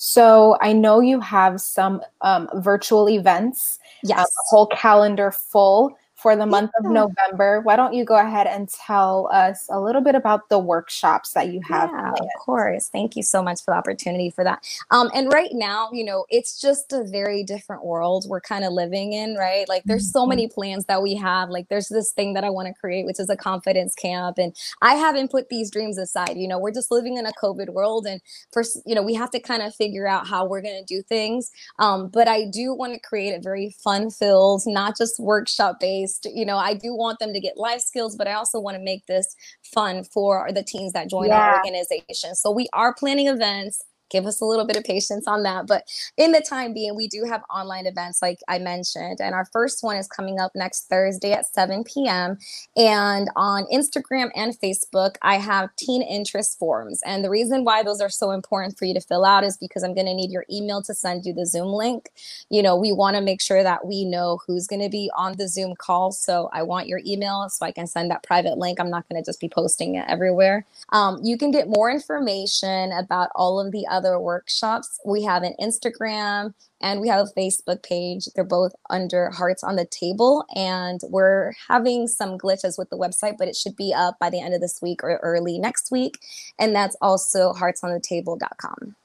so 0.04 0.58
I 0.60 0.74
know 0.74 1.00
you 1.00 1.18
have 1.20 1.62
some 1.62 2.02
um, 2.20 2.50
virtual 2.56 3.08
events, 3.08 3.78
yes. 4.02 4.18
Um, 4.18 4.24
a 4.24 4.44
whole 4.50 4.66
calendar 4.66 5.30
full 5.30 5.96
for 6.24 6.34
the 6.34 6.46
month 6.46 6.70
yeah. 6.80 6.88
of 6.88 6.90
November. 6.90 7.60
Why 7.60 7.76
don't 7.76 7.92
you 7.92 8.02
go 8.02 8.16
ahead 8.16 8.46
and 8.46 8.66
tell 8.66 9.28
us 9.30 9.66
a 9.68 9.78
little 9.78 10.00
bit 10.00 10.14
about 10.14 10.48
the 10.48 10.58
workshops 10.58 11.34
that 11.34 11.48
you 11.48 11.60
have? 11.68 11.90
Yeah, 11.92 12.12
of 12.12 12.28
course. 12.40 12.88
Thank 12.88 13.14
you 13.14 13.22
so 13.22 13.42
much 13.42 13.62
for 13.62 13.72
the 13.72 13.76
opportunity 13.76 14.30
for 14.30 14.42
that. 14.42 14.66
Um, 14.90 15.10
and 15.14 15.30
right 15.30 15.50
now, 15.52 15.90
you 15.92 16.02
know, 16.02 16.24
it's 16.30 16.58
just 16.58 16.94
a 16.94 17.04
very 17.04 17.44
different 17.44 17.84
world 17.84 18.24
we're 18.26 18.40
kind 18.40 18.64
of 18.64 18.72
living 18.72 19.12
in, 19.12 19.34
right? 19.34 19.68
Like 19.68 19.82
there's 19.84 20.10
so 20.10 20.20
mm-hmm. 20.20 20.30
many 20.30 20.48
plans 20.48 20.86
that 20.86 21.02
we 21.02 21.14
have. 21.16 21.50
Like 21.50 21.68
there's 21.68 21.88
this 21.88 22.10
thing 22.12 22.32
that 22.32 22.42
I 22.42 22.48
want 22.48 22.68
to 22.68 22.74
create, 22.74 23.04
which 23.04 23.20
is 23.20 23.28
a 23.28 23.36
confidence 23.36 23.94
camp. 23.94 24.38
And 24.38 24.56
I 24.80 24.94
haven't 24.94 25.30
put 25.30 25.50
these 25.50 25.70
dreams 25.70 25.98
aside. 25.98 26.38
You 26.38 26.48
know, 26.48 26.58
we're 26.58 26.72
just 26.72 26.90
living 26.90 27.18
in 27.18 27.26
a 27.26 27.32
COVID 27.32 27.68
world. 27.74 28.06
And 28.06 28.22
first, 28.50 28.80
you 28.86 28.94
know, 28.94 29.02
we 29.02 29.12
have 29.12 29.30
to 29.32 29.40
kind 29.40 29.60
of 29.60 29.74
figure 29.74 30.06
out 30.06 30.26
how 30.26 30.46
we're 30.46 30.62
going 30.62 30.82
to 30.82 30.94
do 30.94 31.02
things. 31.02 31.50
Um, 31.78 32.08
but 32.08 32.28
I 32.28 32.46
do 32.46 32.72
want 32.72 32.94
to 32.94 33.00
create 33.00 33.34
a 33.34 33.42
very 33.42 33.76
fun 33.84 34.08
filled, 34.08 34.62
not 34.64 34.96
just 34.96 35.20
workshop 35.20 35.80
based 36.22 36.36
you 36.36 36.44
know 36.44 36.56
i 36.56 36.74
do 36.74 36.94
want 36.94 37.18
them 37.18 37.32
to 37.32 37.40
get 37.40 37.56
life 37.56 37.80
skills 37.80 38.16
but 38.16 38.26
i 38.26 38.32
also 38.32 38.60
want 38.60 38.76
to 38.76 38.82
make 38.82 39.06
this 39.06 39.34
fun 39.62 40.04
for 40.04 40.48
the 40.52 40.62
teens 40.62 40.92
that 40.92 41.08
join 41.08 41.28
yeah. 41.28 41.38
our 41.38 41.56
organization 41.58 42.34
so 42.34 42.50
we 42.50 42.68
are 42.72 42.94
planning 42.94 43.28
events 43.28 43.82
give 44.14 44.26
us 44.26 44.40
a 44.40 44.44
little 44.44 44.64
bit 44.64 44.76
of 44.76 44.84
patience 44.84 45.26
on 45.26 45.42
that. 45.42 45.66
But 45.66 45.84
in 46.16 46.30
the 46.30 46.40
time 46.40 46.72
being, 46.72 46.94
we 46.94 47.08
do 47.08 47.24
have 47.24 47.42
online 47.50 47.86
events, 47.86 48.22
like 48.22 48.38
I 48.48 48.58
mentioned. 48.60 49.20
And 49.20 49.34
our 49.34 49.44
first 49.46 49.82
one 49.82 49.96
is 49.96 50.06
coming 50.06 50.38
up 50.38 50.52
next 50.54 50.88
Thursday 50.88 51.32
at 51.32 51.46
7 51.46 51.82
p.m. 51.82 52.38
And 52.76 53.28
on 53.34 53.64
Instagram 53.72 54.30
and 54.36 54.56
Facebook, 54.58 55.16
I 55.22 55.36
have 55.38 55.74
teen 55.76 56.02
interest 56.02 56.58
forms. 56.58 57.02
And 57.04 57.24
the 57.24 57.30
reason 57.30 57.64
why 57.64 57.82
those 57.82 58.00
are 58.00 58.08
so 58.08 58.30
important 58.30 58.78
for 58.78 58.84
you 58.84 58.94
to 58.94 59.00
fill 59.00 59.24
out 59.24 59.42
is 59.42 59.56
because 59.56 59.82
I'm 59.82 59.94
going 59.94 60.06
to 60.06 60.14
need 60.14 60.30
your 60.30 60.44
email 60.50 60.80
to 60.82 60.94
send 60.94 61.26
you 61.26 61.32
the 61.32 61.46
Zoom 61.46 61.68
link. 61.68 62.10
You 62.50 62.62
know, 62.62 62.76
we 62.76 62.92
want 62.92 63.16
to 63.16 63.22
make 63.22 63.40
sure 63.40 63.64
that 63.64 63.84
we 63.84 64.04
know 64.04 64.40
who's 64.46 64.68
going 64.68 64.82
to 64.82 64.88
be 64.88 65.10
on 65.16 65.36
the 65.36 65.48
Zoom 65.48 65.74
call. 65.76 66.12
So 66.12 66.50
I 66.52 66.62
want 66.62 66.86
your 66.86 67.00
email 67.04 67.48
so 67.48 67.66
I 67.66 67.72
can 67.72 67.88
send 67.88 68.12
that 68.12 68.22
private 68.22 68.58
link. 68.58 68.78
I'm 68.78 68.90
not 68.90 69.08
going 69.08 69.20
to 69.20 69.28
just 69.28 69.40
be 69.40 69.48
posting 69.48 69.96
it 69.96 70.04
everywhere. 70.08 70.64
Um, 70.90 71.18
you 71.24 71.36
can 71.36 71.50
get 71.50 71.68
more 71.68 71.90
information 71.90 72.92
about 72.92 73.30
all 73.34 73.58
of 73.58 73.72
the 73.72 73.86
other 73.88 74.03
workshops. 74.20 75.00
We 75.04 75.22
have 75.24 75.42
an 75.42 75.54
Instagram 75.60 76.54
and 76.80 77.00
we 77.00 77.08
have 77.08 77.26
a 77.26 77.40
Facebook 77.40 77.82
page. 77.82 78.26
They're 78.34 78.44
both 78.44 78.72
under 78.90 79.30
Hearts 79.30 79.64
on 79.64 79.76
the 79.76 79.86
Table. 79.86 80.44
And 80.54 81.00
we're 81.08 81.52
having 81.68 82.06
some 82.06 82.38
glitches 82.38 82.78
with 82.78 82.90
the 82.90 82.98
website, 82.98 83.36
but 83.38 83.48
it 83.48 83.56
should 83.56 83.76
be 83.76 83.92
up 83.94 84.18
by 84.18 84.30
the 84.30 84.40
end 84.40 84.54
of 84.54 84.60
this 84.60 84.80
week 84.82 85.02
or 85.02 85.16
early 85.22 85.58
next 85.58 85.90
week. 85.90 86.18
And 86.58 86.74
that's 86.74 86.96
also 87.00 87.52
heartsonthetable.com. 87.52 88.96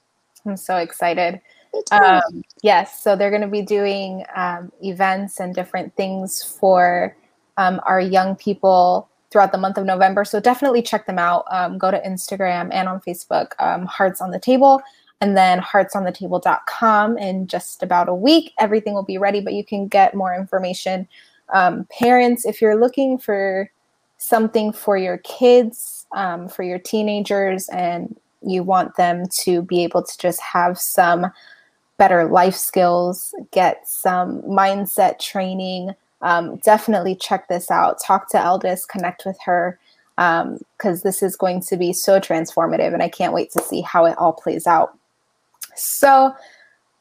I'm 0.45 0.57
so 0.57 0.77
excited. 0.77 1.41
Um, 1.91 2.43
yes, 2.63 3.03
so 3.03 3.15
they're 3.15 3.29
going 3.29 3.41
to 3.41 3.47
be 3.47 3.61
doing 3.61 4.25
um, 4.35 4.71
events 4.81 5.39
and 5.39 5.53
different 5.53 5.95
things 5.95 6.43
for 6.43 7.15
um, 7.57 7.79
our 7.85 7.99
young 7.99 8.35
people 8.35 9.09
throughout 9.29 9.51
the 9.51 9.57
month 9.57 9.77
of 9.77 9.85
November. 9.85 10.25
So 10.25 10.39
definitely 10.39 10.81
check 10.81 11.05
them 11.05 11.19
out. 11.19 11.45
Um, 11.51 11.77
go 11.77 11.91
to 11.91 12.01
Instagram 12.01 12.69
and 12.71 12.87
on 12.87 12.99
Facebook, 13.01 13.51
um, 13.59 13.85
Hearts 13.85 14.21
on 14.21 14.31
the 14.31 14.39
Table, 14.39 14.81
and 15.21 15.37
then 15.37 15.59
heartsonthetable.com. 15.59 17.17
In 17.17 17.47
just 17.47 17.83
about 17.83 18.09
a 18.09 18.13
week, 18.13 18.53
everything 18.59 18.93
will 18.93 19.03
be 19.03 19.17
ready, 19.17 19.41
but 19.41 19.53
you 19.53 19.63
can 19.63 19.87
get 19.87 20.15
more 20.15 20.33
information. 20.33 21.07
Um, 21.53 21.87
parents, 21.91 22.45
if 22.45 22.61
you're 22.61 22.79
looking 22.79 23.17
for 23.17 23.69
something 24.17 24.71
for 24.71 24.97
your 24.97 25.17
kids, 25.19 26.05
um, 26.13 26.47
for 26.47 26.63
your 26.63 26.79
teenagers, 26.79 27.69
and 27.69 28.17
you 28.41 28.63
want 28.63 28.95
them 28.95 29.25
to 29.43 29.61
be 29.61 29.83
able 29.83 30.03
to 30.03 30.17
just 30.17 30.41
have 30.41 30.77
some 30.77 31.27
better 31.97 32.25
life 32.25 32.55
skills, 32.55 33.33
get 33.51 33.87
some 33.87 34.41
mindset 34.43 35.19
training, 35.19 35.93
um, 36.21 36.57
definitely 36.57 37.15
check 37.15 37.47
this 37.47 37.71
out. 37.71 38.01
Talk 38.01 38.29
to 38.31 38.39
Eldest, 38.39 38.89
connect 38.89 39.25
with 39.25 39.37
her, 39.45 39.79
because 40.15 40.43
um, 40.97 41.01
this 41.03 41.23
is 41.23 41.35
going 41.35 41.61
to 41.61 41.77
be 41.77 41.93
so 41.93 42.19
transformative, 42.19 42.93
and 42.93 43.01
I 43.01 43.09
can't 43.09 43.33
wait 43.33 43.51
to 43.51 43.61
see 43.61 43.81
how 43.81 44.05
it 44.05 44.17
all 44.17 44.33
plays 44.33 44.67
out. 44.67 44.97
So, 45.75 46.35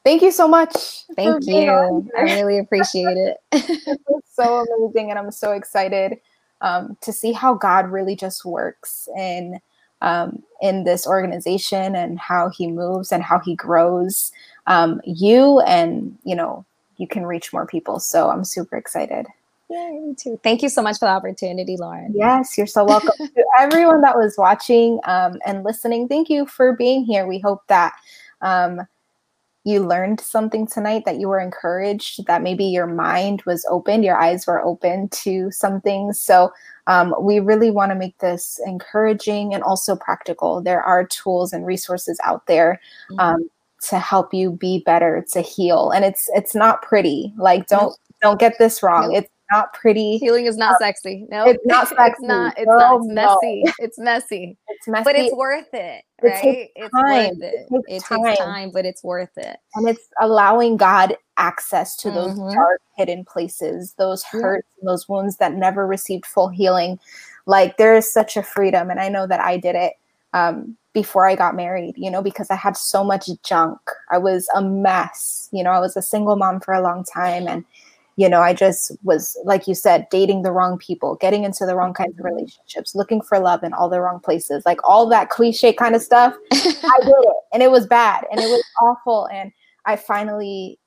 thank 0.05 0.23
you 0.23 0.31
so 0.31 0.47
much. 0.47 1.05
Thank 1.17 1.47
you. 1.47 2.09
I 2.17 2.23
really 2.23 2.59
appreciate 2.59 3.17
it. 3.17 3.39
it's 3.53 4.35
so 4.35 4.65
amazing, 4.65 5.11
and 5.11 5.19
I'm 5.19 5.33
so 5.33 5.53
excited 5.53 6.19
um, 6.61 6.97
to 7.01 7.13
see 7.13 7.33
how 7.33 7.55
God 7.55 7.91
really 7.91 8.17
just 8.17 8.45
works 8.45 9.09
in 9.17 9.61
um, 10.01 10.45
in 10.63 10.85
this 10.85 11.09
organization 11.09 11.97
and 11.97 12.21
how 12.21 12.51
He 12.51 12.69
moves 12.69 13.11
and 13.11 13.23
how 13.23 13.41
He 13.41 13.57
grows 13.57 14.31
um, 14.69 15.01
you 15.05 15.61
and 15.61 16.17
you 16.25 16.37
know 16.37 16.65
you 16.99 17.09
can 17.09 17.25
reach 17.25 17.53
more 17.53 17.67
people. 17.67 17.99
So 18.01 18.29
I'm 18.29 18.45
super 18.45 18.77
excited. 18.77 19.27
Yeah, 19.71 19.91
me 19.91 20.15
too. 20.15 20.41
Thank 20.43 20.63
you 20.63 20.69
so 20.69 20.83
much 20.83 20.99
for 20.99 21.07
the 21.07 21.13
opportunity, 21.13 21.77
Lauren. 21.77 22.13
Yes, 22.17 22.57
you're 22.57 22.67
so 22.67 22.85
welcome. 22.85 23.13
to 23.19 23.45
everyone 23.59 24.01
that 24.01 24.17
was 24.17 24.37
watching 24.39 24.99
um, 25.05 25.39
and 25.47 25.63
listening, 25.63 26.09
thank 26.09 26.31
you 26.31 26.47
for 26.47 26.75
being 26.75 27.05
here. 27.05 27.27
We 27.27 27.39
hope 27.39 27.61
that 27.69 27.93
um, 28.41 28.81
you 29.65 29.85
learned 29.87 30.21
something 30.21 30.67
tonight, 30.67 31.05
that 31.05 31.21
you 31.21 31.29
were 31.29 31.41
encouraged, 31.41 32.27
that 32.27 32.43
maybe 32.43 32.65
your 32.65 32.87
mind 32.87 33.43
was 33.43 33.67
open, 33.69 34.03
your 34.03 34.19
eyes 34.19 34.47
were 34.47 34.65
open 34.65 35.11
to 35.11 35.51
some 35.51 35.83
things. 35.83 36.19
So 36.19 36.51
um, 36.87 37.15
we 37.21 37.39
really 37.39 37.71
want 37.71 37.91
to 37.93 37.97
make 37.97 38.17
this 38.19 38.59
encouraging 38.65 39.53
and 39.53 39.63
also 39.63 39.95
practical. 39.97 40.63
There 40.63 40.83
are 40.83 41.07
tools 41.07 41.53
and 41.53 41.67
resources 41.67 42.19
out 42.25 42.47
there. 42.47 42.81
Mm-hmm 43.11 43.21
um, 43.21 43.51
to 43.81 43.99
help 43.99 44.35
you 44.35 44.53
be 44.53 44.83
better 44.85 45.25
to 45.33 45.41
heal. 45.41 45.91
And 45.91 46.05
it's 46.05 46.29
it's 46.35 46.55
not 46.55 46.83
pretty. 46.83 47.33
Like 47.37 47.67
don't 47.67 47.97
don't 48.23 48.41
get 48.41 48.59
this 48.59 48.83
wrong. 48.83 49.15
It's 49.15 49.29
not 49.53 49.73
pretty. 49.73 50.19
Healing 50.19 50.47
is 50.47 50.57
not 50.57 50.75
uh, 50.75 50.79
sexy. 50.79 51.27
No 51.31 51.47
it's 51.47 51.65
not 51.65 51.89
sexy. 51.97 52.03
it's 52.03 52.23
not 52.23 52.55
it's, 52.59 52.67
no, 52.67 52.77
not, 52.77 52.97
it's 52.97 53.07
messy. 53.09 53.63
No. 53.65 53.73
it's 53.79 53.99
messy. 53.99 54.59
It's 54.69 54.89
messy. 54.89 55.05
But 55.05 55.17
it's 55.17 55.35
worth 55.35 55.73
it 55.73 56.05
right? 56.23 56.45
It 56.45 56.71
it's 56.77 56.93
worth 56.93 57.43
it. 57.43 57.67
It, 57.71 57.83
takes, 57.89 58.05
it 58.05 58.09
time. 58.09 58.25
takes, 58.25 58.39
time. 58.39 58.71
but 58.73 58.85
it's 58.85 59.05
worth 59.05 59.37
it. 59.37 59.57
And 59.75 59.89
it's 59.89 60.09
allowing 60.21 60.77
god 60.77 61.17
access 61.37 61.97
to 61.97 62.11
those 62.11 62.33
mm-hmm. 62.33 62.55
dark 62.55 62.81
hidden 62.97 63.25
places 63.25 63.95
those 63.97 64.25
hurts 64.25 64.67
yeah. 64.77 64.81
and 64.81 64.89
those 64.89 65.09
wounds 65.09 65.37
that 65.37 65.55
never 65.55 65.87
received 65.87 66.27
full 66.27 66.49
healing. 66.49 66.99
Like 67.47 67.77
there 67.77 67.97
is 67.97 68.13
such 68.13 68.37
a 68.37 68.43
freedom 68.43 68.91
and 68.91 69.01
i 69.01 69.09
know 69.09 69.27
that 69.27 69.41
i 69.41 69.57
did 69.57 69.75
it 69.75 69.95
um, 70.33 70.77
before 70.93 71.27
I 71.27 71.37
got 71.37 71.55
married, 71.55 71.95
you 71.97 72.11
know, 72.11 72.23
because 72.23 72.51
I 72.51 72.57
had 72.57 72.77
so 72.77 73.05
much 73.05 73.29
junk. 73.45 73.79
I 74.11 74.19
was 74.19 74.49
a 74.55 74.63
mess. 74.63 75.49
You 75.53 75.63
know, 75.63 75.71
I 75.71 75.81
was 75.81 75.97
a 75.97 76.03
single 76.03 76.37
mom 76.37 76.61
for 76.61 76.75
a 76.75 76.83
long 76.83 77.05
time. 77.05 77.47
And, 77.47 77.65
you 78.17 78.29
know, 78.29 78.41
I 78.41 78.53
just 78.53 78.93
was, 79.03 79.39
like 79.45 79.69
you 79.69 79.75
said, 79.75 80.09
dating 80.11 80.43
the 80.43 80.51
wrong 80.51 80.79
people, 80.79 81.17
getting 81.17 81.45
into 81.45 81.67
the 81.67 81.77
wrong 81.77 81.95
kinds 81.95 82.19
of 82.19 82.25
mm-hmm. 82.25 82.35
relationships, 82.35 82.95
looking 82.95 83.21
for 83.21 83.39
love 83.39 83.63
in 83.63 83.73
all 83.73 83.89
the 83.89 84.01
wrong 84.01 84.21
places, 84.21 84.65
like 84.67 84.81
all 84.83 85.09
that 85.09 85.31
cliche 85.31 85.73
kind 85.73 85.95
of 85.95 86.03
stuff. 86.03 86.35
I 86.53 86.57
did 87.03 87.11
it. 87.11 87.37
And 87.53 87.63
it 87.63 87.71
was 87.71 87.87
bad 87.87 88.25
and 88.31 88.41
it 88.41 88.49
was 88.49 88.65
awful. 88.83 89.29
And 89.33 89.53
I 89.87 89.97
finally 89.97 90.79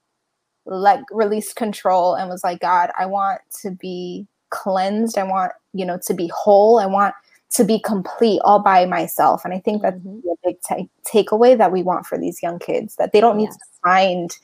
let 0.66 1.04
released 1.12 1.56
control 1.56 2.16
and 2.16 2.30
was 2.30 2.44
like, 2.44 2.60
God, 2.60 2.92
I 3.00 3.06
want 3.06 3.42
to 3.62 3.72
be 3.72 4.28
cleansed. 4.50 5.18
I 5.18 5.24
want, 5.24 5.54
you 5.74 5.86
know, 5.86 6.00
to 6.06 6.14
be 6.14 6.30
whole. 6.36 6.80
I 6.80 6.86
want 6.86 7.16
to 7.52 7.66
be 7.66 7.80
complete 7.80 8.40
all 8.44 8.60
by 8.60 8.86
myself. 8.86 9.44
And 9.44 9.54
I 9.54 9.60
think 9.60 9.82
that's 9.82 9.98
mm-hmm. 9.98 10.28
a 10.28 10.36
big 10.44 10.58
t- 10.62 10.90
takeaway 11.04 11.58
that 11.58 11.72
we 11.72 11.84
want 11.84 12.06
for 12.06 12.18
these 12.18 12.42
young 12.42 12.60
kids 12.60 12.96
that 12.96 13.12
they 13.12 13.20
don't 13.20 13.38
need 13.38 13.46
yes. 13.46 13.58
to 13.58 13.66
find 13.84 14.38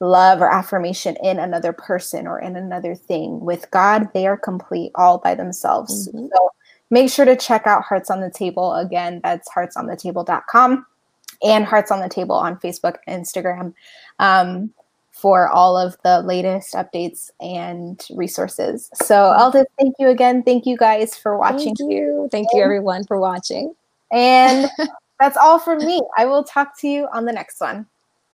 love 0.00 0.40
or 0.40 0.50
affirmation 0.50 1.16
in 1.22 1.38
another 1.38 1.72
person 1.72 2.26
or 2.26 2.40
in 2.40 2.56
another 2.56 2.94
thing. 2.94 3.40
With 3.40 3.70
God, 3.70 4.08
they 4.14 4.26
are 4.26 4.36
complete 4.36 4.90
all 4.94 5.18
by 5.18 5.34
themselves. 5.34 6.08
Mm-hmm. 6.08 6.26
So 6.34 6.50
make 6.90 7.10
sure 7.10 7.24
to 7.24 7.36
check 7.36 7.66
out 7.66 7.84
Hearts 7.84 8.10
on 8.10 8.20
the 8.20 8.30
Table. 8.30 8.74
Again, 8.74 9.20
that's 9.22 9.48
heartsonthetable.com 9.50 10.86
and 11.42 11.64
Hearts 11.64 11.92
on 11.92 12.00
the 12.00 12.08
Table 12.08 12.34
on 12.34 12.58
Facebook 12.58 12.96
Instagram. 13.08 13.74
Um, 14.18 14.72
for 15.20 15.48
all 15.48 15.76
of 15.76 15.96
the 16.02 16.22
latest 16.22 16.74
updates 16.74 17.30
and 17.40 18.04
resources. 18.14 18.88
So 18.94 19.32
Eldest, 19.32 19.68
thank 19.78 19.96
you 19.98 20.08
again. 20.08 20.42
Thank 20.42 20.64
you 20.64 20.76
guys 20.76 21.16
for 21.16 21.36
watching. 21.36 21.76
Thank 21.76 21.90
you. 21.90 22.28
Thank 22.30 22.48
you 22.52 22.62
everyone 22.62 23.04
for 23.04 23.20
watching. 23.20 23.74
And 24.12 24.70
that's 25.20 25.36
all 25.36 25.58
from 25.58 25.78
me. 25.78 26.00
I 26.16 26.24
will 26.24 26.44
talk 26.44 26.78
to 26.80 26.88
you 26.88 27.06
on 27.12 27.26
the 27.26 27.32
next 27.32 27.60
one. 27.60 27.86